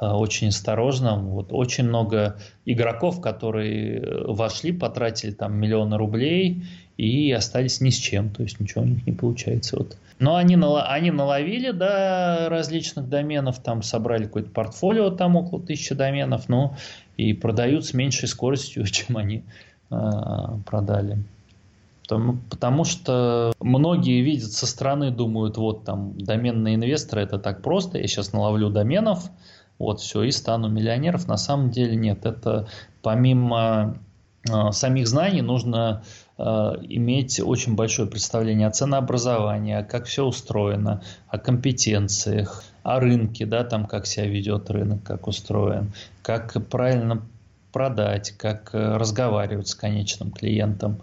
э, 0.00 0.06
очень 0.06 0.48
осторожным. 0.48 1.26
Вот 1.28 1.48
очень 1.50 1.84
много 1.84 2.38
игроков, 2.64 3.20
которые 3.20 3.98
э, 3.98 4.24
вошли, 4.26 4.72
потратили 4.72 5.32
там 5.32 5.54
миллионы 5.54 5.98
рублей 5.98 6.64
и 6.96 7.30
остались 7.32 7.80
ни 7.82 7.90
с 7.90 7.96
чем, 7.96 8.30
то 8.30 8.42
есть 8.42 8.58
ничего 8.58 8.82
у 8.82 8.86
них 8.86 9.06
не 9.06 9.12
получается. 9.12 9.76
Вот. 9.76 9.98
Но 10.18 10.36
они, 10.36 10.56
они 10.56 11.10
наловили 11.10 11.72
до 11.72 12.46
различных 12.48 13.08
доменов, 13.10 13.58
там 13.58 13.82
собрали 13.82 14.24
какое-то 14.24 14.50
портфолио, 14.50 15.10
там 15.10 15.36
около 15.36 15.60
тысячи 15.60 15.94
доменов, 15.94 16.48
ну 16.48 16.74
и 17.18 17.34
продают 17.34 17.84
с 17.84 17.92
меньшей 17.92 18.28
скоростью, 18.28 18.86
чем 18.90 19.18
они 19.18 19.44
э, 19.90 19.96
продали. 20.64 21.18
Потому, 22.06 22.38
потому 22.50 22.84
что 22.84 23.52
многие 23.58 24.22
видят 24.22 24.52
со 24.52 24.66
стороны, 24.66 25.10
думают, 25.10 25.56
вот 25.56 25.84
там 25.84 26.16
доменные 26.16 26.76
инвесторы, 26.76 27.22
это 27.22 27.38
так 27.38 27.62
просто, 27.62 27.98
я 27.98 28.06
сейчас 28.06 28.32
наловлю 28.32 28.70
доменов, 28.70 29.28
вот 29.78 30.00
все, 30.00 30.22
и 30.22 30.30
стану 30.30 30.68
миллионеров. 30.68 31.26
На 31.26 31.36
самом 31.36 31.70
деле 31.70 31.96
нет, 31.96 32.24
это 32.24 32.68
помимо 33.02 33.98
э, 34.48 34.70
самих 34.70 35.08
знаний 35.08 35.42
нужно 35.42 36.04
э, 36.38 36.42
иметь 36.42 37.40
очень 37.40 37.74
большое 37.74 38.08
представление 38.08 38.68
о 38.68 38.70
ценообразовании, 38.70 39.82
как 39.82 40.04
все 40.04 40.24
устроено, 40.24 41.02
о 41.26 41.38
компетенциях, 41.38 42.62
о 42.84 43.00
рынке, 43.00 43.46
да, 43.46 43.64
там 43.64 43.84
как 43.84 44.06
себя 44.06 44.26
ведет 44.26 44.70
рынок, 44.70 45.02
как 45.02 45.26
устроен, 45.26 45.92
как 46.22 46.56
правильно 46.68 47.22
продать, 47.76 48.30
как 48.38 48.70
э, 48.72 48.96
разговаривать 48.96 49.68
с 49.68 49.74
конечным 49.74 50.30
клиентом 50.30 50.96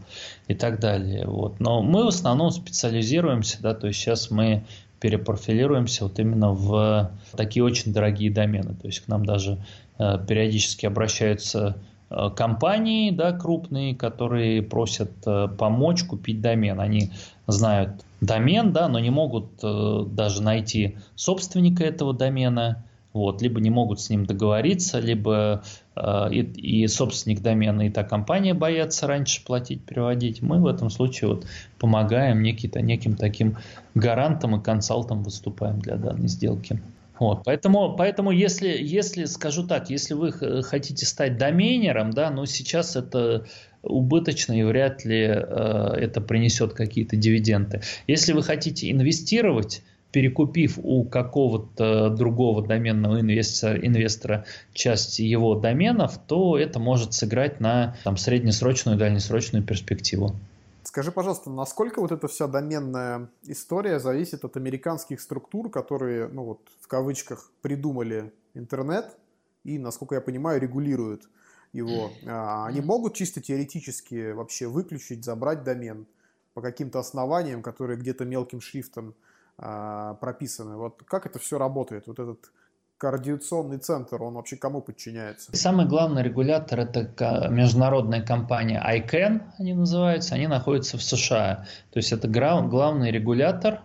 и 0.47 0.55
так 0.55 0.79
далее. 0.79 1.27
Вот. 1.27 1.59
Но 1.59 1.83
мы 1.83 2.03
в 2.03 2.07
основном 2.07 2.49
специализируемся, 2.49 3.61
да, 3.61 3.75
то 3.75 3.85
есть 3.85 3.99
сейчас 3.99 4.31
мы 4.31 4.63
перепрофилируемся 4.99 6.05
вот 6.05 6.17
именно 6.17 6.49
в 6.49 7.11
такие 7.37 7.63
очень 7.63 7.93
дорогие 7.93 8.31
домены. 8.31 8.73
То 8.73 8.87
есть 8.87 9.01
к 9.01 9.07
нам 9.07 9.23
даже 9.23 9.59
э, 9.99 10.17
периодически 10.27 10.87
обращаются 10.87 11.77
э, 12.09 12.31
компании 12.35 13.11
да, 13.11 13.33
крупные, 13.33 13.93
которые 13.93 14.63
просят 14.63 15.11
помочь 15.59 16.03
купить 16.05 16.41
домен. 16.41 16.79
Они 16.79 17.11
знают 17.45 18.03
домен, 18.19 18.73
да, 18.73 18.87
но 18.87 18.97
не 18.97 19.11
могут 19.11 19.61
даже 19.61 20.41
найти 20.41 20.97
собственника 21.13 21.83
этого 21.83 22.15
домена 22.15 22.83
вот, 23.13 23.43
либо 23.43 23.61
не 23.61 23.69
могут 23.69 24.01
с 24.01 24.09
ним 24.09 24.25
договориться, 24.25 24.99
либо 24.99 25.63
и, 25.95 26.41
и 26.41 26.87
собственник 26.87 27.41
домена, 27.41 27.87
и 27.87 27.89
та 27.89 28.03
компания 28.03 28.53
боятся 28.53 29.07
раньше 29.07 29.43
платить, 29.45 29.83
переводить. 29.83 30.41
Мы 30.41 30.59
в 30.59 30.67
этом 30.67 30.89
случае 30.89 31.29
вот 31.29 31.45
помогаем 31.79 32.41
некий-то, 32.41 32.81
неким 32.81 33.15
таким 33.15 33.57
гарантом 33.93 34.55
и 34.55 34.63
консалтом 34.63 35.23
выступаем 35.23 35.79
для 35.79 35.95
данной 35.95 36.27
сделки. 36.27 36.81
Вот, 37.19 37.43
поэтому, 37.45 37.95
поэтому 37.95 38.31
если, 38.31 38.69
если, 38.69 39.25
скажу 39.25 39.67
так, 39.67 39.89
если 39.89 40.13
вы 40.15 40.31
хотите 40.63 41.05
стать 41.05 41.37
доменером, 41.37 42.11
да, 42.11 42.31
но 42.31 42.45
сейчас 42.45 42.95
это 42.95 43.45
убыточно 43.83 44.53
и 44.53 44.63
вряд 44.63 45.05
ли 45.05 45.21
э, 45.25 45.33
это 45.35 46.21
принесет 46.21 46.73
какие-то 46.73 47.15
дивиденды. 47.15 47.81
Если 48.07 48.33
вы 48.33 48.41
хотите 48.41 48.89
инвестировать, 48.89 49.83
перекупив 50.13 50.77
у 50.77 51.03
какого-то 51.03 52.09
другого 52.11 52.65
доменного 52.65 53.19
инвестора, 53.19 53.85
инвестора 53.85 54.45
часть 54.71 55.19
его 55.19 55.55
доменов, 55.55 56.19
то 56.27 56.57
это 56.57 56.79
может 56.79 57.13
сыграть 57.13 57.59
на 57.59 57.97
там, 58.03 58.15
среднесрочную 58.15 58.95
и 58.95 58.99
дальнесрочную 58.99 59.65
перспективу. 59.65 60.35
Скажи, 60.83 61.11
пожалуйста, 61.11 61.49
насколько 61.49 61.99
вот 61.99 62.11
эта 62.11 62.27
вся 62.27 62.47
доменная 62.47 63.27
история 63.47 63.99
зависит 63.99 64.45
от 64.45 64.55
американских 64.55 65.19
структур, 65.19 65.71
которые, 65.71 66.27
ну 66.27 66.43
вот, 66.43 66.59
в 66.79 66.87
кавычках, 66.87 67.51
придумали 67.63 68.31
интернет 68.53 69.17
и, 69.63 69.79
насколько 69.79 70.13
я 70.13 70.21
понимаю, 70.21 70.61
регулируют 70.61 71.23
его. 71.71 72.11
А, 72.27 72.67
они 72.67 72.81
могут 72.81 73.15
чисто 73.15 73.41
теоретически 73.41 74.31
вообще 74.33 74.67
выключить, 74.67 75.25
забрать 75.25 75.63
домен 75.63 76.05
по 76.53 76.61
каким-то 76.61 76.99
основаниям, 76.99 77.63
которые 77.63 77.97
где-то 77.97 78.25
мелким 78.25 78.61
шрифтом 78.61 79.15
а, 79.57 80.15
прописаны. 80.15 80.77
Вот 80.77 81.03
как 81.05 81.25
это 81.25 81.39
все 81.39 81.57
работает? 81.57 82.07
Вот 82.07 82.19
этот 82.19 82.51
координационный 82.97 83.79
центр, 83.79 84.21
он 84.23 84.35
вообще 84.35 84.55
кому 84.55 84.81
подчиняется? 84.81 85.55
Самый 85.55 85.85
главный 85.85 86.23
регулятор– 86.23 86.79
это 86.81 87.49
международная 87.49 88.21
компания 88.21 88.81
ICANN, 88.81 89.41
они 89.59 89.73
называются, 89.73 90.35
они 90.35 90.47
находятся 90.47 90.97
в 90.97 91.03
США. 91.03 91.65
То 91.91 91.99
есть 91.99 92.13
это 92.13 92.27
главный 92.27 93.11
регулятор 93.11 93.81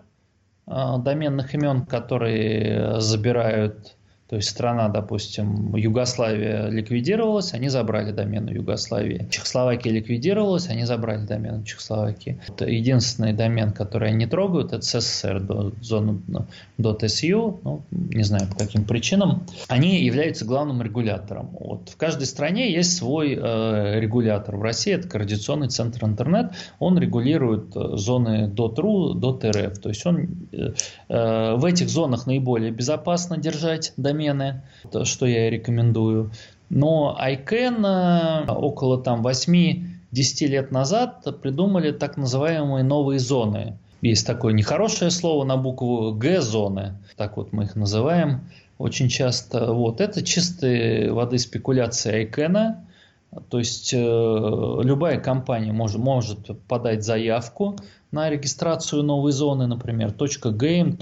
а, 0.66 0.98
доменных 0.98 1.54
имен, 1.54 1.84
которые 1.84 3.00
забирают 3.00 3.97
то 4.28 4.36
есть 4.36 4.50
страна, 4.50 4.88
допустим, 4.90 5.74
Югославия 5.74 6.68
ликвидировалась, 6.68 7.54
они 7.54 7.70
забрали 7.70 8.12
домены 8.12 8.50
Югославии. 8.50 9.26
Чехословакия 9.30 9.90
ликвидировалась, 9.90 10.68
они 10.68 10.84
забрали 10.84 11.24
домены 11.24 11.64
Чехословакии. 11.64 12.38
Единственный 12.60 13.32
домен, 13.32 13.72
который 13.72 14.10
они 14.10 14.26
трогают, 14.26 14.74
это 14.74 14.82
СССР, 14.82 15.72
зону 15.80 16.20
.su, 16.78 17.58
ну, 17.64 17.80
не 17.90 18.22
знаю 18.22 18.48
по 18.48 18.58
каким 18.58 18.84
причинам. 18.84 19.46
Они 19.66 20.04
являются 20.04 20.44
главным 20.44 20.82
регулятором. 20.82 21.56
Вот. 21.58 21.88
В 21.88 21.96
каждой 21.96 22.26
стране 22.26 22.70
есть 22.70 22.98
свой 22.98 23.32
э, 23.34 23.98
регулятор. 23.98 24.56
В 24.56 24.62
России 24.62 24.92
это 24.92 25.08
Координационный 25.08 25.68
центр 25.68 26.04
интернет. 26.04 26.52
Он 26.78 26.98
регулирует 26.98 27.74
э, 27.74 27.96
зоны 27.96 28.52
.ru, 28.54 29.14
.rf. 29.14 29.80
То 29.80 29.88
есть 29.88 30.04
он 30.04 30.48
э, 30.52 30.72
э, 31.08 31.54
в 31.54 31.64
этих 31.64 31.88
зонах 31.88 32.26
наиболее 32.26 32.70
безопасно 32.72 33.38
держать 33.38 33.94
домен 33.96 34.17
домены, 34.18 34.62
что 35.04 35.26
я 35.26 35.50
рекомендую. 35.50 36.30
Но 36.70 37.16
ICANN 37.20 38.46
э, 38.46 38.52
около 38.52 39.02
там 39.02 39.26
8-10 39.26 40.46
лет 40.46 40.70
назад 40.70 41.24
придумали 41.40 41.92
так 41.92 42.16
называемые 42.16 42.84
новые 42.84 43.18
зоны. 43.18 43.78
Есть 44.02 44.26
такое 44.26 44.52
нехорошее 44.52 45.10
слово 45.10 45.44
на 45.44 45.56
букву 45.56 46.12
Г 46.12 46.40
зоны, 46.40 46.98
так 47.16 47.36
вот 47.36 47.52
мы 47.52 47.64
их 47.64 47.74
называем 47.74 48.48
очень 48.76 49.08
часто. 49.08 49.72
Вот 49.72 50.00
это 50.00 50.22
чистые 50.22 51.12
воды 51.12 51.38
спекуляции 51.38 52.28
ICANN. 52.28 52.76
То 53.50 53.58
есть 53.58 53.92
э, 53.92 53.98
любая 53.98 55.20
компания 55.20 55.72
может, 55.72 55.98
может 55.98 56.62
подать 56.66 57.04
заявку 57.04 57.76
на 58.10 58.30
регистрацию 58.30 59.02
новой 59.02 59.32
зоны, 59.32 59.66
например, 59.66 60.10
.game, 60.10 60.96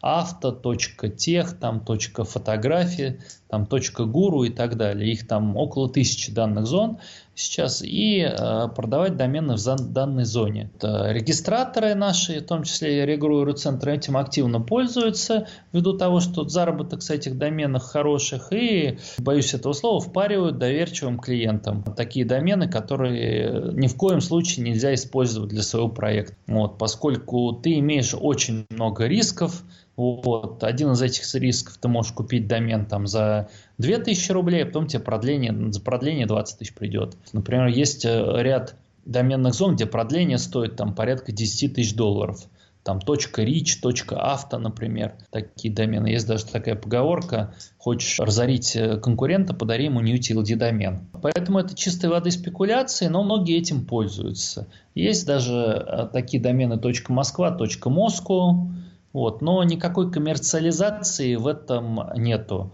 авто, 0.00 0.52
точка 0.52 1.08
тех, 1.08 1.58
там 1.58 1.80
точка 1.80 2.24
фотографии, 2.24 3.20
там 3.48 3.66
точка 3.66 4.04
гуру 4.04 4.44
и 4.44 4.50
так 4.50 4.76
далее. 4.76 5.12
Их 5.12 5.26
там 5.26 5.56
около 5.56 5.90
тысячи 5.90 6.32
данных 6.32 6.66
зон 6.66 6.98
сейчас 7.34 7.82
и 7.82 8.20
э, 8.20 8.68
продавать 8.74 9.16
домены 9.16 9.56
в 9.56 9.92
данной 9.92 10.24
зоне. 10.24 10.70
Регистраторы 10.80 11.94
наши, 11.94 12.40
в 12.40 12.46
том 12.46 12.64
числе 12.64 13.02
и 13.02 13.06
регулируют 13.06 13.58
центры, 13.58 13.94
этим 13.94 14.16
активно 14.16 14.60
пользуются 14.60 15.48
ввиду 15.72 15.96
того, 15.96 16.20
что 16.20 16.48
заработок 16.48 17.02
с 17.02 17.10
этих 17.10 17.38
доменов 17.38 17.82
хороших 17.82 18.52
и, 18.52 18.98
боюсь 19.18 19.54
этого 19.54 19.72
слова, 19.72 20.00
впаривают 20.00 20.58
доверчивым 20.58 21.18
клиентам 21.18 21.82
такие 21.96 22.24
домены, 22.24 22.68
которые 22.68 23.72
ни 23.72 23.86
в 23.86 23.96
коем 23.96 24.20
случае 24.20 24.64
нельзя 24.66 24.94
использовать 24.94 25.50
для 25.50 25.62
своего 25.62 25.88
проекта. 25.88 26.34
Вот, 26.46 26.78
поскольку 26.78 27.52
ты 27.52 27.78
имеешь 27.78 28.14
очень 28.18 28.66
много 28.70 29.06
рисков, 29.06 29.62
вот. 30.00 30.64
Один 30.64 30.92
из 30.92 31.02
этих 31.02 31.34
рисков 31.34 31.76
ты 31.76 31.86
можешь 31.88 32.12
купить 32.12 32.46
домен 32.46 32.86
там 32.86 33.06
за 33.06 33.50
2000 33.76 34.32
рублей, 34.32 34.62
а 34.62 34.66
потом 34.66 34.86
тебе 34.86 35.00
продление, 35.02 35.54
за 35.70 35.80
продление 35.82 36.26
20 36.26 36.58
тысяч 36.58 36.74
придет. 36.74 37.18
Например, 37.34 37.66
есть 37.66 38.06
э, 38.06 38.32
ряд 38.38 38.76
доменных 39.04 39.52
зон, 39.52 39.74
где 39.74 39.84
продление 39.84 40.38
стоит 40.38 40.76
там 40.76 40.94
порядка 40.94 41.32
10 41.32 41.74
тысяч 41.74 41.94
долларов. 41.94 42.40
Там 42.82 42.98
.rich, 42.98 44.14
.авто, 44.16 44.58
например, 44.58 45.12
такие 45.30 45.72
домены. 45.72 46.06
Есть 46.06 46.26
даже 46.26 46.46
такая 46.46 46.76
поговорка, 46.76 47.52
хочешь 47.76 48.18
разорить 48.18 48.74
э, 48.74 48.96
конкурента, 48.96 49.52
подари 49.52 49.84
ему 49.84 50.00
new 50.00 50.18
TLD 50.18 50.56
домен. 50.56 51.08
Поэтому 51.20 51.58
это 51.58 51.76
чистой 51.76 52.08
воды 52.08 52.30
спекуляции, 52.30 53.08
но 53.08 53.22
многие 53.22 53.58
этим 53.58 53.84
пользуются. 53.84 54.66
Есть 54.94 55.26
даже 55.26 55.52
э, 55.52 56.08
такие 56.10 56.42
домены 56.42 56.80
.москва, 57.10 57.54
.moscow, 57.54 58.70
вот, 59.12 59.42
но 59.42 59.62
никакой 59.64 60.10
коммерциализации 60.10 61.34
в 61.36 61.46
этом 61.46 62.00
нету. 62.14 62.72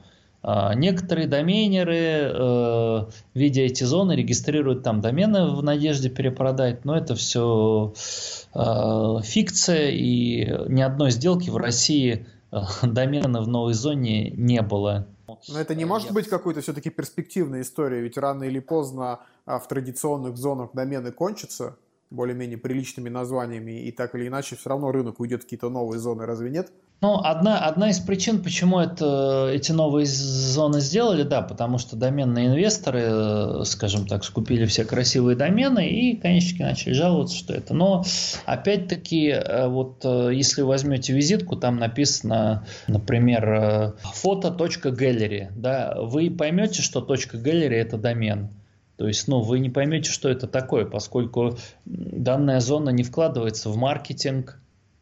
А, 0.48 0.74
некоторые 0.74 1.26
доменеры, 1.26 2.30
э, 2.32 3.06
видя 3.34 3.62
эти 3.62 3.82
зоны, 3.82 4.12
регистрируют 4.12 4.84
там 4.84 5.00
домены 5.00 5.50
в 5.50 5.62
надежде 5.62 6.08
перепродать, 6.08 6.84
но 6.84 6.96
это 6.96 7.16
все 7.16 7.94
э, 8.54 9.22
фикция, 9.24 9.90
и 9.90 10.46
ни 10.68 10.82
одной 10.82 11.10
сделки 11.10 11.50
в 11.50 11.56
России 11.56 12.26
э, 12.52 12.58
домена 12.82 13.40
в 13.40 13.48
новой 13.48 13.74
зоне 13.74 14.30
не 14.30 14.62
было. 14.62 15.08
Но 15.48 15.58
это 15.58 15.74
не 15.74 15.84
может 15.84 16.12
быть 16.12 16.28
какой-то 16.28 16.60
все-таки 16.60 16.90
перспективной 16.90 17.62
историей, 17.62 18.02
ведь 18.02 18.16
рано 18.16 18.44
или 18.44 18.60
поздно 18.60 19.20
а, 19.46 19.58
в 19.58 19.66
традиционных 19.66 20.36
зонах 20.36 20.70
домены 20.74 21.10
кончатся, 21.10 21.76
более-менее 22.10 22.58
приличными 22.58 23.08
названиями, 23.08 23.82
и 23.82 23.92
так 23.92 24.14
или 24.14 24.28
иначе 24.28 24.56
все 24.56 24.70
равно 24.70 24.92
рынок 24.92 25.20
уйдет 25.20 25.42
в 25.42 25.44
какие-то 25.44 25.70
новые 25.70 25.98
зоны, 25.98 26.26
разве 26.26 26.50
нет? 26.50 26.70
Ну, 27.02 27.18
одна, 27.18 27.58
одна 27.58 27.90
из 27.90 27.98
причин, 27.98 28.42
почему 28.42 28.80
это, 28.80 29.50
эти 29.52 29.70
новые 29.70 30.06
зоны 30.06 30.80
сделали, 30.80 31.24
да, 31.24 31.42
потому 31.42 31.76
что 31.76 31.94
доменные 31.94 32.46
инвесторы, 32.46 33.66
скажем 33.66 34.06
так, 34.06 34.24
скупили 34.24 34.64
все 34.64 34.86
красивые 34.86 35.36
домены 35.36 35.86
и, 35.90 36.16
конечно, 36.16 36.64
начали 36.64 36.94
жаловаться, 36.94 37.36
что 37.36 37.52
это. 37.52 37.74
Но, 37.74 38.02
опять-таки, 38.46 39.28
э, 39.28 39.68
вот 39.68 40.06
э, 40.06 40.30
если 40.32 40.62
вы 40.62 40.68
возьмете 40.68 41.12
визитку, 41.12 41.56
там 41.56 41.76
написано, 41.76 42.66
например, 42.86 43.44
э, 43.52 43.92
фото.gallery, 44.14 45.48
да, 45.54 45.98
вы 46.00 46.30
поймете, 46.30 46.80
что 46.80 47.00
.gallery 47.00 47.74
это 47.74 47.98
домен. 47.98 48.48
То 48.96 49.06
есть, 49.06 49.28
ну, 49.28 49.40
вы 49.40 49.58
не 49.58 49.68
поймете, 49.68 50.10
что 50.10 50.28
это 50.28 50.46
такое, 50.46 50.86
поскольку 50.86 51.58
данная 51.84 52.60
зона 52.60 52.90
не 52.90 53.02
вкладывается 53.02 53.68
в 53.68 53.76
маркетинг 53.76 54.58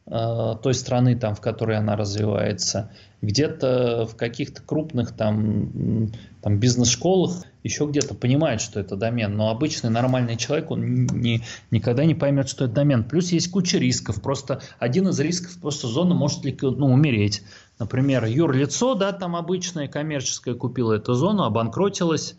э, 0.07 0.55
той 0.63 0.75
страны, 0.75 1.17
там, 1.17 1.37
в 1.37 1.41
которой 1.41 1.77
она 1.77 1.95
развивается. 1.95 2.91
Где-то 3.23 4.07
в 4.07 4.17
каких-то 4.17 4.63
крупных 4.63 5.13
там, 5.13 6.11
там 6.43 6.59
бизнес-школах 6.59 7.45
еще 7.63 7.87
где-то 7.87 8.15
понимают, 8.15 8.61
что 8.61 8.81
это 8.81 8.97
домен, 8.97 9.37
но 9.37 9.49
обычный 9.49 9.91
нормальный 9.91 10.37
человек, 10.37 10.71
он 10.73 11.07
не, 11.07 11.43
никогда 11.71 12.05
не 12.05 12.15
поймет, 12.15 12.49
что 12.49 12.67
это 12.67 12.75
домен. 12.75 13.05
Плюс 13.05 13.31
есть 13.31 13.51
куча 13.51 13.79
рисков. 13.79 14.21
Просто 14.21 14.61
один 14.81 15.09
из 15.09 15.19
рисков, 15.21 15.57
просто 15.61 15.87
зона 15.87 16.15
может 16.15 16.41
ну, 16.63 16.93
умереть. 16.93 17.43
Например, 17.79 18.25
юрлицо, 18.25 18.95
да, 18.95 19.13
там 19.13 19.37
обычное 19.37 19.87
коммерческое 19.87 20.55
купило 20.55 20.93
эту 20.93 21.15
зону, 21.15 21.45
обанкротилось, 21.45 22.37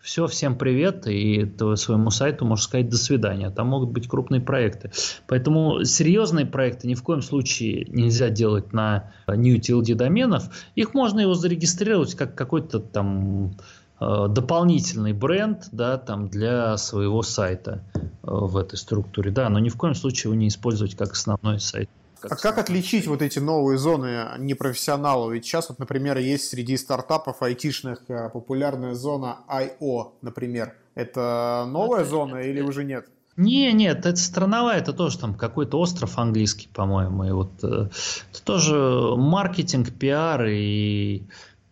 все, 0.00 0.26
всем 0.26 0.56
привет, 0.56 1.06
и 1.06 1.50
своему 1.74 2.10
сайту 2.10 2.44
можешь 2.44 2.66
сказать 2.66 2.88
до 2.88 2.96
свидания. 2.96 3.50
Там 3.50 3.68
могут 3.68 3.90
быть 3.90 4.08
крупные 4.08 4.40
проекты. 4.40 4.90
Поэтому 5.26 5.84
серьезные 5.84 6.46
проекты 6.46 6.86
ни 6.86 6.94
в 6.94 7.02
коем 7.02 7.20
случае 7.20 7.84
нельзя 7.88 8.28
делать 8.28 8.72
на 8.72 9.12
new 9.26 9.58
TLD 9.58 9.94
доменов. 9.94 10.44
Их 10.76 10.94
можно 10.94 11.20
его 11.20 11.34
зарегистрировать 11.34 12.14
как 12.14 12.34
какой-то 12.34 12.78
там 12.78 13.56
э, 14.00 14.26
дополнительный 14.30 15.12
бренд 15.12 15.68
да, 15.72 15.98
там 15.98 16.28
для 16.28 16.76
своего 16.76 17.22
сайта 17.22 17.82
э, 17.94 18.08
в 18.22 18.56
этой 18.56 18.76
структуре. 18.76 19.30
Да, 19.30 19.48
но 19.48 19.58
ни 19.58 19.68
в 19.68 19.76
коем 19.76 19.94
случае 19.94 20.30
его 20.30 20.40
не 20.40 20.48
использовать 20.48 20.94
как 20.94 21.12
основной 21.12 21.58
сайт. 21.58 21.90
Как 22.20 22.32
а 22.32 22.36
как 22.36 22.58
отличить 22.58 23.06
вот 23.06 23.22
эти 23.22 23.38
новые 23.38 23.78
зоны 23.78 24.26
непрофессионалов? 24.38 25.32
Ведь 25.32 25.44
сейчас, 25.44 25.68
вот, 25.68 25.78
например, 25.78 26.18
есть 26.18 26.48
среди 26.48 26.76
стартапов 26.76 27.42
айтишных 27.42 28.02
э, 28.08 28.28
популярная 28.30 28.94
зона 28.94 29.38
I.O., 29.48 30.14
например. 30.22 30.74
Это 30.94 31.64
новая 31.68 32.00
это, 32.00 32.10
зона 32.10 32.36
это, 32.36 32.48
или 32.48 32.60
уже 32.60 32.84
нет? 32.84 33.06
Не, 33.36 33.72
нет, 33.72 34.04
это 34.04 34.16
страновая, 34.16 34.78
это 34.78 34.92
тоже 34.92 35.18
там 35.18 35.34
какой-то 35.34 35.78
остров 35.78 36.18
английский, 36.18 36.68
по-моему. 36.74 37.24
И 37.24 37.30
вот 37.30 37.52
э, 37.62 37.88
это 38.32 38.42
тоже 38.42 39.14
маркетинг, 39.16 39.92
пиар 39.92 40.44
и 40.46 41.22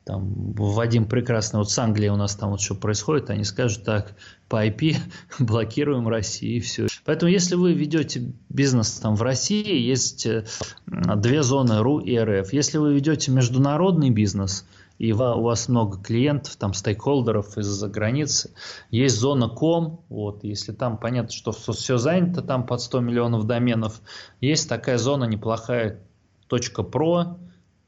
там 0.07 0.53
Вадим 0.53 1.07
прекрасно, 1.07 1.59
вот 1.59 1.69
с 1.69 1.77
Англией 1.81 2.11
у 2.11 2.17
нас 2.17 2.37
там 2.37 2.51
вот 2.51 2.61
что 2.61 2.77
происходит, 2.77 3.29
они 3.29 3.43
скажут 3.43 3.83
так, 3.83 4.15
по 4.49 4.65
IP 4.65 4.99
блокируем 5.41 6.07
Россию 6.07 6.59
и 6.59 6.61
все. 6.61 6.87
Поэтому 7.05 7.29
если 7.29 7.57
вы 7.57 7.73
ведете 7.73 8.33
бизнес 8.49 8.93
там 8.93 9.17
в 9.17 9.23
России, 9.23 9.77
есть 9.77 10.25
э, 10.25 10.45
две 10.87 11.43
зоны 11.43 11.83
РУ 11.83 11.99
и 11.99 12.17
РФ. 12.17 12.53
Если 12.53 12.79
вы 12.79 12.95
ведете 12.95 13.33
международный 13.33 14.11
бизнес, 14.11 14.65
и 14.99 15.13
у 15.13 15.17
вас 15.17 15.69
много 15.69 16.01
клиентов, 16.01 16.55
там 16.55 16.73
стейкхолдеров 16.73 17.59
из-за 17.59 17.89
границы, 17.89 18.53
есть 18.93 19.17
зона 19.17 19.49
ком, 19.49 20.05
вот, 20.09 20.45
если 20.45 20.71
там 20.71 20.99
понятно, 20.99 21.33
что 21.33 21.51
все 21.51 21.99
занято 21.99 22.43
там 22.43 22.65
под 22.65 22.81
100 22.81 23.01
миллионов 23.01 23.45
доменов, 23.45 24.01
есть 24.41 24.69
такая 24.69 24.99
зона 24.99 25.25
неплохая, 25.25 25.99
.pro, 26.49 27.39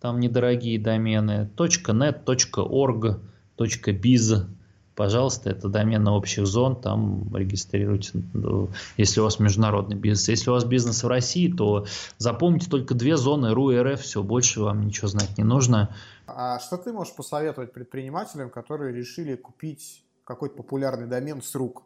там 0.00 0.20
недорогие 0.20 0.78
домены, 0.78 1.50
.net, 1.56 2.24
.org, 2.24 3.20
.biz, 3.58 4.46
пожалуйста, 4.94 5.50
это 5.50 5.68
домены 5.68 6.10
общих 6.10 6.46
зон, 6.46 6.80
там 6.80 7.34
регистрируйте, 7.34 8.22
ну, 8.34 8.68
если 8.96 9.20
у 9.20 9.24
вас 9.24 9.38
международный 9.38 9.96
бизнес. 9.96 10.28
Если 10.28 10.50
у 10.50 10.52
вас 10.52 10.64
бизнес 10.64 11.04
в 11.04 11.06
России, 11.08 11.52
то 11.52 11.86
запомните 12.18 12.68
только 12.68 12.94
две 12.94 13.16
зоны 13.16 13.54
РУ 13.54 13.70
и 13.70 13.78
РФ, 13.78 14.00
все, 14.00 14.22
больше 14.22 14.60
вам 14.60 14.86
ничего 14.86 15.06
знать 15.06 15.38
не 15.38 15.44
нужно. 15.44 15.94
А 16.26 16.58
что 16.58 16.76
ты 16.76 16.92
можешь 16.92 17.14
посоветовать 17.14 17.72
предпринимателям, 17.72 18.50
которые 18.50 18.92
решили 18.92 19.36
купить 19.36 20.04
какой-то 20.24 20.56
популярный 20.56 21.06
домен 21.06 21.42
с 21.42 21.54
рук, 21.54 21.84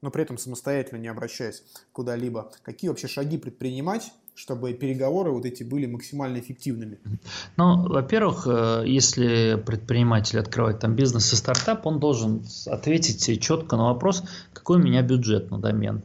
но 0.00 0.10
при 0.10 0.22
этом 0.22 0.38
самостоятельно 0.38 0.98
не 0.98 1.08
обращаясь 1.08 1.64
куда-либо? 1.92 2.52
Какие 2.62 2.90
вообще 2.90 3.08
шаги 3.08 3.38
предпринимать, 3.38 4.12
чтобы 4.34 4.72
переговоры 4.72 5.30
вот 5.30 5.44
эти 5.44 5.62
были 5.62 5.86
максимально 5.86 6.38
эффективными? 6.38 6.98
Ну, 7.56 7.88
во-первых, 7.88 8.46
э, 8.46 8.84
если 8.86 9.62
предприниматель 9.64 10.38
открывает 10.38 10.80
там 10.80 10.94
бизнес 10.94 11.32
и 11.32 11.36
стартап, 11.36 11.86
он 11.86 12.00
должен 12.00 12.44
ответить 12.66 13.40
четко 13.40 13.76
на 13.76 13.84
вопрос, 13.84 14.24
какой 14.52 14.78
у 14.78 14.82
меня 14.82 15.02
бюджет 15.02 15.50
на 15.50 15.58
домен. 15.58 16.02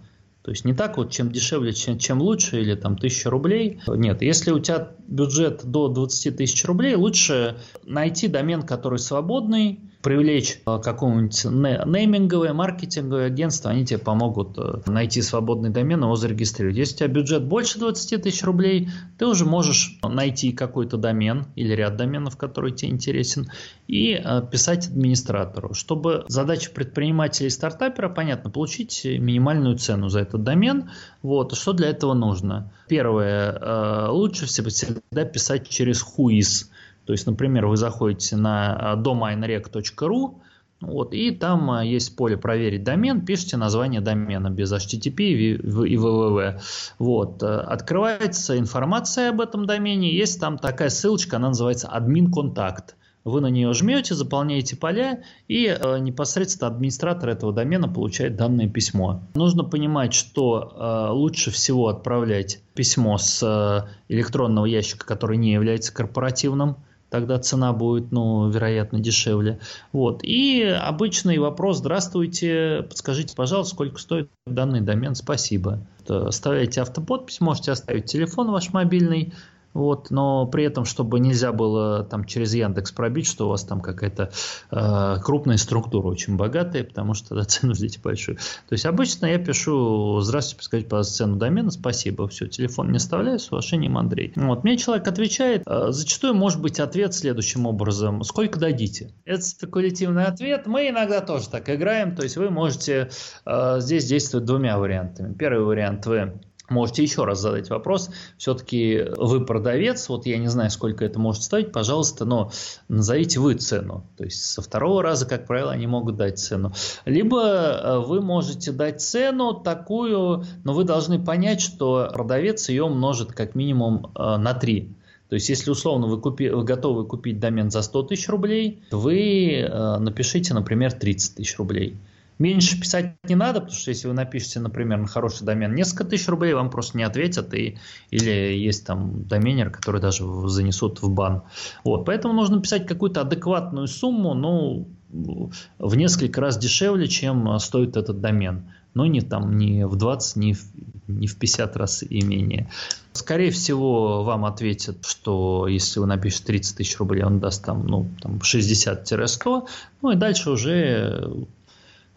То 0.47 0.51
есть 0.51 0.63
не 0.63 0.73
так 0.73 0.95
вот, 0.95 1.11
чем 1.11 1.29
дешевле, 1.29 1.73
чем, 1.73 1.97
чем 1.97 2.21
лучше, 2.21 2.61
или 2.61 2.73
там 2.73 2.97
тысяча 2.97 3.29
рублей. 3.29 3.81
Нет, 3.85 4.21
если 4.21 4.51
у 4.51 4.59
тебя 4.59 4.93
бюджет 5.05 5.65
до 5.65 5.89
20 5.89 6.37
тысяч 6.37 6.63
рублей, 6.63 6.95
лучше 6.95 7.57
найти 7.83 8.29
домен, 8.29 8.63
который 8.63 8.97
свободный, 8.97 9.81
привлечь 10.07 10.61
э, 10.65 10.79
какое-нибудь 10.81 11.43
нейминговое, 11.43 12.53
маркетинговое 12.53 13.25
агентство, 13.25 13.71
они 13.71 13.85
тебе 13.85 13.99
помогут 13.99 14.57
э, 14.57 14.79
найти 14.85 15.21
свободный 15.21 15.69
домен 15.69 15.99
и 15.99 16.03
его 16.03 16.15
зарегистрировать. 16.15 16.77
Если 16.77 16.95
у 16.95 16.97
тебя 16.99 17.07
бюджет 17.09 17.43
больше 17.43 17.77
20 17.77 18.23
тысяч 18.23 18.41
рублей, 18.43 18.89
ты 19.17 19.25
уже 19.27 19.43
можешь 19.43 19.99
найти 20.01 20.53
какой-то 20.53 20.95
домен 20.95 21.47
или 21.55 21.73
ряд 21.73 21.97
доменов, 21.97 22.37
который 22.37 22.71
тебе 22.71 22.93
интересен, 22.93 23.51
и 23.89 24.13
э, 24.13 24.43
писать 24.49 24.87
администратору. 24.87 25.73
Чтобы 25.73 26.23
задача 26.29 26.71
предпринимателя 26.71 27.47
и 27.47 27.49
стартапера, 27.49 28.07
понятно, 28.07 28.49
получить 28.49 29.03
минимальную 29.03 29.77
цену 29.77 30.07
за 30.07 30.21
этот 30.21 30.41
домен. 30.41 30.89
Вот. 31.21 31.53
Что 31.53 31.73
для 31.73 31.89
этого 31.89 32.13
нужно? 32.13 32.71
Первое, 32.87 34.07
лучше 34.07 34.45
всегда 34.45 35.25
писать 35.25 35.67
через 35.67 36.01
Whois. 36.01 36.67
То 37.07 37.13
есть, 37.13 37.25
например, 37.25 37.67
вы 37.67 37.77
заходите 37.77 38.35
на 38.35 38.95
э, 38.97 39.01
domainrec.ru, 39.01 40.41
вот, 40.81 41.13
и 41.13 41.31
там 41.31 41.71
э, 41.71 41.87
есть 41.87 42.17
поле 42.17 42.35
«Проверить 42.35 42.83
домен», 42.83 43.25
пишите 43.25 43.55
название 43.55 44.01
домена 44.01 44.49
без 44.49 44.73
HTTP 44.73 45.21
и 45.21 45.57
www. 45.57 46.59
Вот, 46.99 47.41
э, 47.41 47.45
открывается 47.47 48.59
информация 48.59 49.29
об 49.29 49.39
этом 49.39 49.65
домене, 49.65 50.13
есть 50.13 50.41
там 50.41 50.57
такая 50.57 50.89
ссылочка, 50.89 51.37
она 51.37 51.47
называется 51.47 51.87
«Админ 51.87 52.29
контакт». 52.29 52.97
Вы 53.23 53.41
на 53.41 53.47
нее 53.47 53.73
жмете, 53.73 54.13
заполняете 54.13 54.75
поля, 54.77 55.21
и 55.47 55.65
э, 55.65 55.99
непосредственно 55.99 56.71
администратор 56.71 57.29
этого 57.29 57.53
домена 57.53 57.87
получает 57.87 58.35
данное 58.35 58.69
письмо. 58.69 59.21
Нужно 59.35 59.63
понимать, 59.63 60.13
что 60.13 60.73
э, 60.75 61.11
лучше 61.11 61.51
всего 61.51 61.87
отправлять 61.87 62.61
письмо 62.73 63.17
с 63.17 63.41
э, 63.43 64.13
электронного 64.13 64.65
ящика, 64.65 65.05
который 65.05 65.37
не 65.37 65.51
является 65.53 65.93
корпоративным 65.93 66.77
тогда 67.09 67.39
цена 67.39 67.73
будет, 67.73 68.11
ну, 68.11 68.49
вероятно, 68.49 68.99
дешевле. 68.99 69.59
Вот. 69.91 70.21
И 70.23 70.61
обычный 70.63 71.37
вопрос, 71.37 71.77
здравствуйте, 71.77 72.85
подскажите, 72.87 73.35
пожалуйста, 73.35 73.75
сколько 73.75 73.99
стоит 73.99 74.29
данный 74.45 74.81
домен, 74.81 75.15
спасибо. 75.15 75.79
Оставляйте 76.07 76.81
автоподпись, 76.81 77.41
можете 77.41 77.71
оставить 77.71 78.05
телефон 78.05 78.51
ваш 78.51 78.73
мобильный, 78.73 79.33
вот, 79.77 80.09
но 80.09 80.47
при 80.47 80.63
этом, 80.63 80.85
чтобы 80.85 81.19
нельзя 81.19 81.51
было 81.51 82.03
там 82.03 82.25
через 82.25 82.53
Яндекс 82.55 82.91
пробить, 82.91 83.27
что 83.27 83.45
у 83.45 83.49
вас 83.49 83.63
там 83.63 83.79
какая-то 83.79 84.31
э, 84.71 85.17
крупная 85.21 85.57
структура 85.57 86.07
очень 86.07 86.35
богатая, 86.35 86.83
потому 86.83 87.13
что 87.13 87.29
тогда 87.29 87.43
цену 87.45 87.75
ждите 87.75 87.99
большую. 88.03 88.37
То 88.37 88.73
есть 88.73 88.87
обычно 88.87 89.27
я 89.27 89.37
пишу, 89.37 90.19
здравствуйте, 90.21 90.57
подскажите, 90.57 90.89
пожалуйста, 90.89 91.13
цену 91.13 91.35
домена, 91.35 91.69
спасибо, 91.69 92.27
все, 92.27 92.47
телефон 92.47 92.91
не 92.91 92.97
оставляю, 92.97 93.37
с 93.37 93.51
уважением, 93.51 93.99
Андрей. 93.99 94.33
Вот, 94.35 94.63
мне 94.63 94.77
человек 94.77 95.07
отвечает, 95.07 95.61
э, 95.67 95.91
зачастую 95.91 96.33
может 96.33 96.59
быть 96.59 96.79
ответ 96.79 97.13
следующим 97.13 97.67
образом, 97.67 98.23
сколько 98.23 98.59
дадите? 98.59 99.11
Это 99.25 99.43
спекулятивный 99.43 100.25
ответ, 100.25 100.65
мы 100.65 100.89
иногда 100.89 101.21
тоже 101.21 101.49
так 101.49 101.69
играем, 101.69 102.15
то 102.15 102.23
есть 102.23 102.35
вы 102.35 102.49
можете 102.49 103.11
э, 103.45 103.75
здесь 103.79 104.05
действовать 104.05 104.47
двумя 104.47 104.79
вариантами. 104.79 105.35
Первый 105.35 105.65
вариант 105.65 106.07
вы 106.07 106.33
Можете 106.69 107.03
еще 107.03 107.23
раз 107.23 107.39
задать 107.39 107.69
вопрос. 107.69 108.09
Все-таки 108.37 109.05
вы 109.17 109.45
продавец, 109.45 110.09
вот 110.09 110.25
я 110.25 110.37
не 110.37 110.47
знаю, 110.47 110.69
сколько 110.69 111.05
это 111.05 111.17
может 111.17 111.43
стоить, 111.43 111.71
пожалуйста, 111.71 112.25
но 112.25 112.51
назовите 112.89 113.39
вы 113.39 113.53
цену. 113.55 114.03
То 114.17 114.25
есть 114.25 114.43
со 114.43 114.61
второго 114.61 115.01
раза, 115.01 115.25
как 115.25 115.47
правило, 115.47 115.71
они 115.71 115.87
могут 115.87 116.17
дать 116.17 116.39
цену. 116.39 116.73
Либо 117.05 117.41
э, 117.41 117.99
вы 117.99 118.21
можете 118.21 118.73
дать 118.73 119.01
цену 119.01 119.53
такую, 119.53 120.43
но 120.65 120.73
вы 120.73 120.83
должны 120.83 121.23
понять, 121.23 121.61
что 121.61 122.09
продавец 122.11 122.67
ее 122.67 122.83
умножит 122.83 123.31
как 123.31 123.55
минимум 123.55 124.11
э, 124.15 124.37
на 124.37 124.53
3. 124.53 124.89
То 125.29 125.35
есть, 125.35 125.49
если 125.49 125.71
условно 125.71 126.07
вы, 126.07 126.19
купи, 126.19 126.49
вы 126.49 126.63
готовы 126.63 127.05
купить 127.05 127.39
домен 127.39 127.69
за 127.69 127.81
100 127.81 128.03
тысяч 128.03 128.29
рублей, 128.29 128.81
вы 128.91 129.59
э, 129.59 129.97
напишите, 129.99 130.53
например, 130.53 130.93
30 130.93 131.35
тысяч 131.35 131.57
рублей. 131.57 131.97
Меньше 132.39 132.79
писать 132.79 133.15
не 133.23 133.35
надо, 133.35 133.61
потому 133.61 133.77
что 133.77 133.89
если 133.89 134.07
вы 134.07 134.13
напишете, 134.13 134.59
например, 134.59 134.99
на 134.99 135.07
хороший 135.07 135.43
домен 135.43 135.73
несколько 135.73 136.03
тысяч 136.03 136.27
рублей, 136.27 136.53
вам 136.53 136.69
просто 136.69 136.97
не 136.97 137.03
ответят, 137.03 137.53
и, 137.53 137.79
или 138.11 138.29
есть 138.29 138.85
там 138.85 139.23
доменер, 139.23 139.71
который 139.71 139.99
даже 139.99 140.23
занесут 140.47 141.01
в 141.01 141.09
бан. 141.09 141.43
Вот, 141.83 142.05
поэтому 142.05 142.33
нужно 142.33 142.61
писать 142.61 142.85
какую-то 142.85 143.21
адекватную 143.21 143.87
сумму, 143.87 144.33
ну, 144.33 144.87
в 145.09 145.95
несколько 145.95 146.41
раз 146.41 146.57
дешевле, 146.57 147.07
чем 147.07 147.57
стоит 147.59 147.97
этот 147.97 148.21
домен. 148.21 148.71
Но 148.93 149.05
не 149.05 149.21
там 149.21 149.57
не 149.57 149.85
в 149.85 149.95
20, 149.95 150.35
не 150.37 150.53
в, 150.53 150.63
не 151.07 151.27
в 151.27 151.37
50 151.37 151.77
раз 151.77 152.03
и 152.03 152.21
менее. 152.21 152.69
Скорее 153.13 153.51
всего, 153.51 154.23
вам 154.23 154.45
ответят, 154.45 155.05
что 155.05 155.67
если 155.67 155.99
вы 155.99 156.07
напишете 156.07 156.45
30 156.45 156.77
тысяч 156.77 156.97
рублей, 156.97 157.23
он 157.23 157.39
даст 157.39 157.63
там, 157.63 157.85
ну, 157.85 158.07
там 158.21 158.37
60-100, 158.37 159.67
ну 160.01 160.11
и 160.11 160.15
дальше 160.15 160.49
уже 160.49 161.47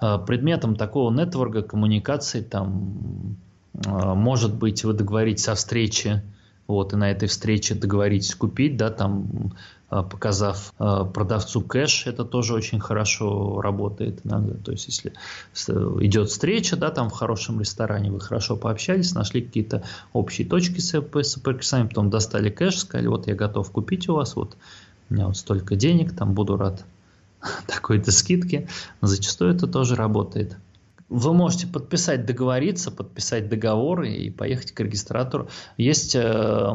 предметом 0.01 0.76
такого 0.76 1.12
нетворка, 1.12 1.62
коммуникации, 1.62 2.40
там, 2.40 3.36
э, 3.74 4.14
может 4.14 4.55
быть, 4.55 4.84
вы 4.84 4.94
договоритесь 4.94 5.48
о 5.48 5.55
встрече, 5.55 6.22
вот, 6.66 6.92
и 6.92 6.96
на 6.96 7.11
этой 7.11 7.28
встрече 7.28 7.74
договоритесь 7.74 8.34
купить, 8.34 8.76
да, 8.76 8.90
там, 8.90 9.53
э, 9.90 10.03
показав 10.03 10.72
продавцу 10.78 11.61
кэш, 11.62 12.07
это 12.07 12.24
тоже 12.24 12.55
очень 12.55 12.80
хорошо 12.80 13.61
работает 13.61 14.20
иногда. 14.24 14.55
То 14.55 14.72
есть, 14.72 14.86
если 14.86 15.12
идет 16.05 16.30
встреча, 16.30 16.76
да, 16.76 16.90
там 16.90 17.11
в 17.11 17.12
хорошем 17.12 17.61
ресторане, 17.61 18.11
вы 18.11 18.20
хорошо 18.20 18.57
пообщались, 18.57 19.14
нашли 19.14 19.42
какие-то 19.42 19.82
общие 20.12 20.46
точки 20.46 20.80
соприкосновения, 20.80 21.88
потом 21.88 22.09
достали 22.09 22.51
кэш, 22.51 22.78
сказали, 22.78 23.09
вот 23.09 23.26
я 23.26 23.34
готов 23.34 23.70
купить 23.70 24.09
у 24.09 24.14
вас, 24.14 24.36
вот 24.36 24.57
у 25.11 25.14
меня 25.14 25.26
вот 25.26 25.36
столько 25.36 25.74
денег, 25.74 26.16
там 26.16 26.34
буду 26.34 26.57
рад 26.57 26.84
такой-то 27.66 28.12
скидки. 28.12 28.68
Зачастую 29.01 29.55
это 29.55 29.66
тоже 29.66 29.97
работает. 29.97 30.57
Вы 31.09 31.34
можете 31.34 31.66
подписать, 31.66 32.24
договориться, 32.24 32.93
подписать 32.93 33.49
договор 33.49 34.03
и 34.03 34.30
поехать 34.30 34.70
к 34.70 34.80
регистратору. 34.80 35.49
Есть 35.76 36.14
э, 36.14 36.72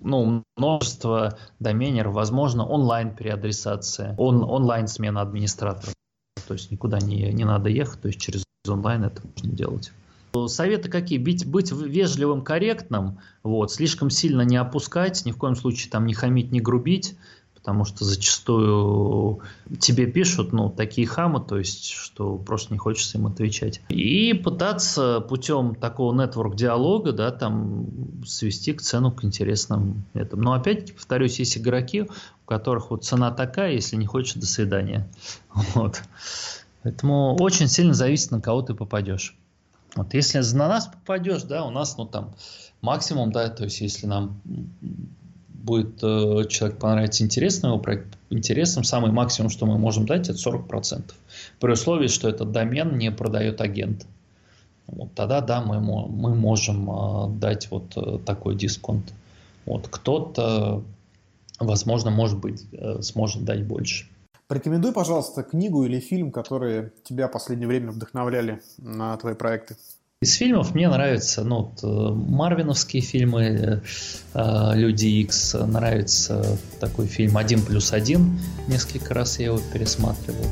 ну, 0.00 0.44
множество 0.56 1.36
доменеров, 1.58 2.14
возможно, 2.14 2.64
онлайн 2.64 3.12
переадресация, 3.12 4.14
он, 4.18 4.44
онлайн 4.44 4.86
смена 4.86 5.20
администратора. 5.20 5.92
То 6.46 6.54
есть 6.54 6.70
никуда 6.70 7.00
не, 7.00 7.32
не 7.32 7.44
надо 7.44 7.70
ехать, 7.70 8.02
то 8.02 8.06
есть 8.08 8.20
через 8.20 8.44
онлайн 8.68 9.02
это 9.02 9.20
можно 9.26 9.50
делать. 9.50 9.92
Советы 10.46 10.88
какие? 10.88 11.18
Быть, 11.18 11.44
быть 11.44 11.72
вежливым, 11.72 12.42
корректным, 12.42 13.18
вот, 13.42 13.72
слишком 13.72 14.10
сильно 14.10 14.42
не 14.42 14.56
опускать, 14.56 15.26
ни 15.26 15.32
в 15.32 15.36
коем 15.36 15.56
случае 15.56 15.90
там 15.90 16.06
не 16.06 16.14
хамить, 16.14 16.52
не 16.52 16.60
грубить, 16.60 17.16
потому 17.62 17.84
что 17.84 18.04
зачастую 18.04 19.38
тебе 19.78 20.06
пишут, 20.06 20.52
ну, 20.52 20.68
такие 20.68 21.06
хамы, 21.06 21.38
то 21.40 21.58
есть, 21.58 21.90
что 21.90 22.36
просто 22.36 22.72
не 22.72 22.78
хочется 22.78 23.18
им 23.18 23.28
отвечать. 23.28 23.80
И 23.88 24.32
пытаться 24.34 25.20
путем 25.20 25.76
такого 25.76 26.12
нетворк-диалога, 26.12 27.12
да, 27.12 27.30
там, 27.30 27.86
свести 28.26 28.72
к 28.72 28.82
цену 28.82 29.12
к 29.12 29.22
интересным 29.22 30.04
этому. 30.12 30.42
Но 30.42 30.54
опять-таки, 30.54 30.92
повторюсь, 30.94 31.38
есть 31.38 31.56
игроки, 31.56 32.02
у 32.02 32.46
которых 32.46 32.90
вот 32.90 33.04
цена 33.04 33.30
такая, 33.30 33.74
если 33.74 33.94
не 33.94 34.06
хочешь, 34.06 34.34
до 34.34 34.46
свидания. 34.46 35.08
Вот. 35.74 36.02
Поэтому 36.82 37.36
очень 37.38 37.68
сильно 37.68 37.94
зависит, 37.94 38.32
на 38.32 38.40
кого 38.40 38.62
ты 38.62 38.74
попадешь. 38.74 39.36
Вот 39.94 40.14
если 40.14 40.38
на 40.56 40.66
нас 40.66 40.88
попадешь, 40.88 41.44
да, 41.44 41.64
у 41.64 41.70
нас, 41.70 41.96
ну, 41.96 42.06
там, 42.06 42.34
максимум, 42.80 43.30
да, 43.30 43.48
то 43.50 43.62
есть, 43.62 43.80
если 43.80 44.06
нам 44.06 44.40
будет 45.62 46.02
э, 46.02 46.44
человек 46.48 46.78
понравится 46.78 47.22
интересно, 47.24 47.68
его 47.68 47.78
проект 47.78 48.18
интересным, 48.30 48.84
самый 48.84 49.12
максимум, 49.12 49.50
что 49.50 49.66
мы 49.66 49.78
можем 49.78 50.06
дать, 50.06 50.28
это 50.28 50.38
40%. 50.38 51.12
При 51.60 51.72
условии, 51.72 52.08
что 52.08 52.28
этот 52.28 52.52
домен 52.52 52.98
не 52.98 53.10
продает 53.10 53.60
агент. 53.60 54.06
Вот 54.86 55.14
тогда, 55.14 55.40
да, 55.40 55.62
мы, 55.62 55.80
мы 55.80 56.34
можем 56.34 56.90
э, 56.90 57.28
дать 57.38 57.70
вот 57.70 57.96
э, 57.96 58.18
такой 58.24 58.56
дисконт. 58.56 59.12
Вот 59.64 59.88
кто-то, 59.88 60.82
возможно, 61.60 62.10
может 62.10 62.38
быть, 62.38 62.66
э, 62.72 63.00
сможет 63.00 63.44
дать 63.44 63.64
больше. 63.64 64.06
Порекомендуй, 64.48 64.92
пожалуйста, 64.92 65.44
книгу 65.44 65.84
или 65.84 66.00
фильм, 66.00 66.30
которые 66.30 66.92
тебя 67.04 67.28
в 67.28 67.32
последнее 67.32 67.68
время 67.68 67.92
вдохновляли 67.92 68.60
на 68.76 69.16
твои 69.16 69.34
проекты. 69.34 69.76
Из 70.22 70.34
фильмов 70.34 70.72
мне 70.72 70.88
нравятся 70.88 71.42
ну, 71.42 71.62
вот, 71.62 71.80
э, 71.82 72.14
марвиновские 72.14 73.02
фильмы 73.02 73.82
э, 74.34 74.72
«Люди 74.74 75.06
Икс», 75.06 75.54
нравится 75.54 76.58
такой 76.78 77.08
фильм 77.08 77.36
«Один 77.36 77.60
плюс 77.60 77.92
один», 77.92 78.38
несколько 78.68 79.14
раз 79.14 79.40
я 79.40 79.46
его 79.46 79.60
пересматривал. 79.72 80.46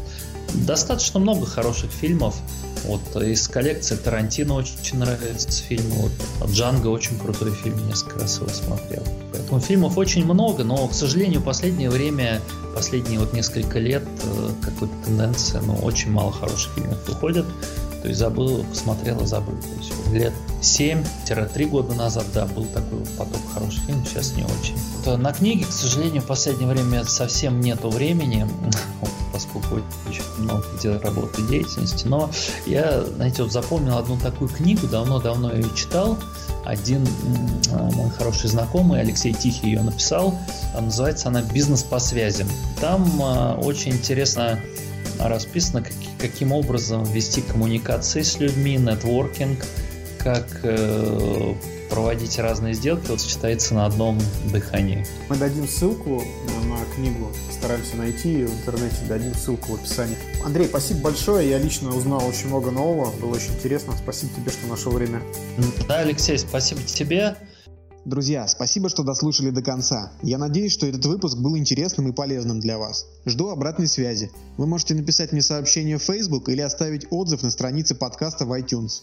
Достаточно 0.66 1.21
много 1.21 1.47
хороших 1.47 1.93
фильмов. 1.93 2.35
Вот 2.85 3.23
из 3.23 3.47
коллекции 3.47 3.95
Тарантино 3.95 4.55
очень 4.55 4.99
нравится 4.99 5.62
фильм. 5.62 5.87
Вот 5.91 6.51
Джанго 6.51 6.89
очень 6.89 7.16
крутой 7.16 7.53
фильм, 7.53 7.87
несколько 7.87 8.18
раз 8.18 8.39
его 8.39 8.49
смотрел. 8.49 9.05
Поэтому 9.31 9.61
фильмов 9.61 9.97
очень 9.97 10.25
много, 10.25 10.64
но, 10.64 10.89
к 10.89 10.95
сожалению, 10.95 11.43
последнее 11.43 11.91
время, 11.91 12.41
последние 12.75 13.21
вот 13.21 13.33
несколько 13.35 13.79
лет 13.79 14.03
э, 14.25 14.49
какой-то 14.64 14.95
тенденция, 15.05 15.61
ну, 15.61 15.75
очень 15.77 16.11
мало 16.11 16.33
хороших 16.33 16.73
фильмов 16.75 16.99
выходит. 17.07 17.47
То 18.03 18.09
есть 18.09 18.18
забыл, 18.18 18.64
посмотрел 18.64 19.20
и 19.20 19.26
забыл. 19.26 19.57
То 19.57 19.68
есть 19.78 19.92
лет 20.12 20.32
7-3 20.62 21.66
года 21.66 21.94
назад, 21.94 22.24
да, 22.34 22.46
был 22.46 22.64
такой 22.66 22.98
вот 22.98 23.09
поток 23.11 23.40
хороших 23.53 23.82
фильмов, 23.84 24.09
сейчас 24.09 24.34
не 24.34 24.42
очень. 24.42 24.76
То 25.05 25.16
на 25.16 25.32
книге, 25.32 25.64
к 25.66 25.72
сожалению, 25.72 26.22
в 26.22 26.26
последнее 26.26 26.68
время 26.68 27.05
совсем 27.05 27.61
нету 27.61 27.90
времени, 27.90 28.46
поскольку 29.32 29.82
очень 30.09 30.22
много 30.38 30.64
где 30.76 30.96
работы 30.96 31.42
деятельности. 31.42 32.07
Но 32.07 32.30
я, 32.66 33.03
знаете, 33.03 33.42
вот 33.42 33.53
запомнил 33.53 33.98
одну 33.98 34.18
такую 34.18 34.48
книгу, 34.48 34.86
давно-давно 34.86 35.53
ее 35.53 35.68
читал. 35.74 36.18
Один 36.64 37.07
мой 37.70 38.11
хороший 38.11 38.48
знакомый, 38.48 39.01
Алексей 39.01 39.32
Тихий, 39.32 39.68
ее 39.68 39.82
написал. 39.82 40.34
Называется 40.78 41.28
она 41.28 41.42
«Бизнес 41.42 41.82
по 41.82 41.98
связям». 41.98 42.48
Там 42.80 43.20
очень 43.61 43.92
интересно 43.92 44.61
расписано, 45.29 45.83
как, 45.83 45.93
каким 46.18 46.53
образом 46.53 47.05
вести 47.05 47.43
коммуникации 47.43 48.23
с 48.23 48.39
людьми, 48.39 48.77
нетворкинг, 48.77 49.64
как 50.18 50.61
э, 50.62 51.55
проводить 51.91 52.39
разные 52.39 52.75
сделки, 52.75 53.09
вот 53.09 53.21
сочетается 53.21 53.75
на 53.75 53.87
одном 53.87 54.18
дыхании. 54.53 55.05
Мы 55.29 55.37
дадим 55.37 55.66
ссылку 55.66 56.23
на 56.64 56.95
книгу, 56.95 57.31
стараемся 57.51 57.97
найти 57.97 58.45
в 58.45 58.53
интернете, 58.53 58.97
дадим 59.09 59.35
ссылку 59.35 59.73
в 59.73 59.75
описании. 59.75 60.16
Андрей, 60.45 60.66
спасибо 60.66 61.01
большое, 61.01 61.51
я 61.51 61.59
лично 61.59 61.95
узнал 61.95 62.27
очень 62.27 62.49
много 62.49 62.71
нового, 62.71 63.11
было 63.11 63.35
очень 63.35 63.53
интересно, 63.53 63.95
спасибо 63.97 64.33
тебе, 64.35 64.51
что 64.51 64.66
нашел 64.68 64.93
время. 64.93 65.21
Да, 65.89 65.99
Алексей, 65.99 66.39
спасибо 66.39 66.81
тебе. 66.83 67.37
Друзья, 68.07 68.48
спасибо, 68.48 68.88
что 68.88 69.03
дослушали 69.03 69.51
до 69.51 69.61
конца. 69.61 70.11
Я 70.22 70.38
надеюсь, 70.38 70.72
что 70.72 70.86
этот 70.86 71.05
выпуск 71.05 71.36
был 71.36 71.59
интересным 71.59 72.09
и 72.09 72.12
полезным 72.12 72.59
для 72.59 72.78
вас. 72.78 73.07
Жду 73.26 73.51
обратной 73.51 73.88
связи. 73.88 74.30
Вы 74.57 74.66
можете 74.66 74.94
написать 74.94 75.32
мне 75.32 75.42
сообщение 75.42 75.98
в 75.98 76.03
Facebook 76.03 76.48
или 76.48 76.62
оставить 76.62 77.07
отзыв 77.11 77.42
на 77.42 77.51
странице 77.51 77.94
подкаста 77.94 78.46
в 78.46 78.59
iTunes. 78.59 79.03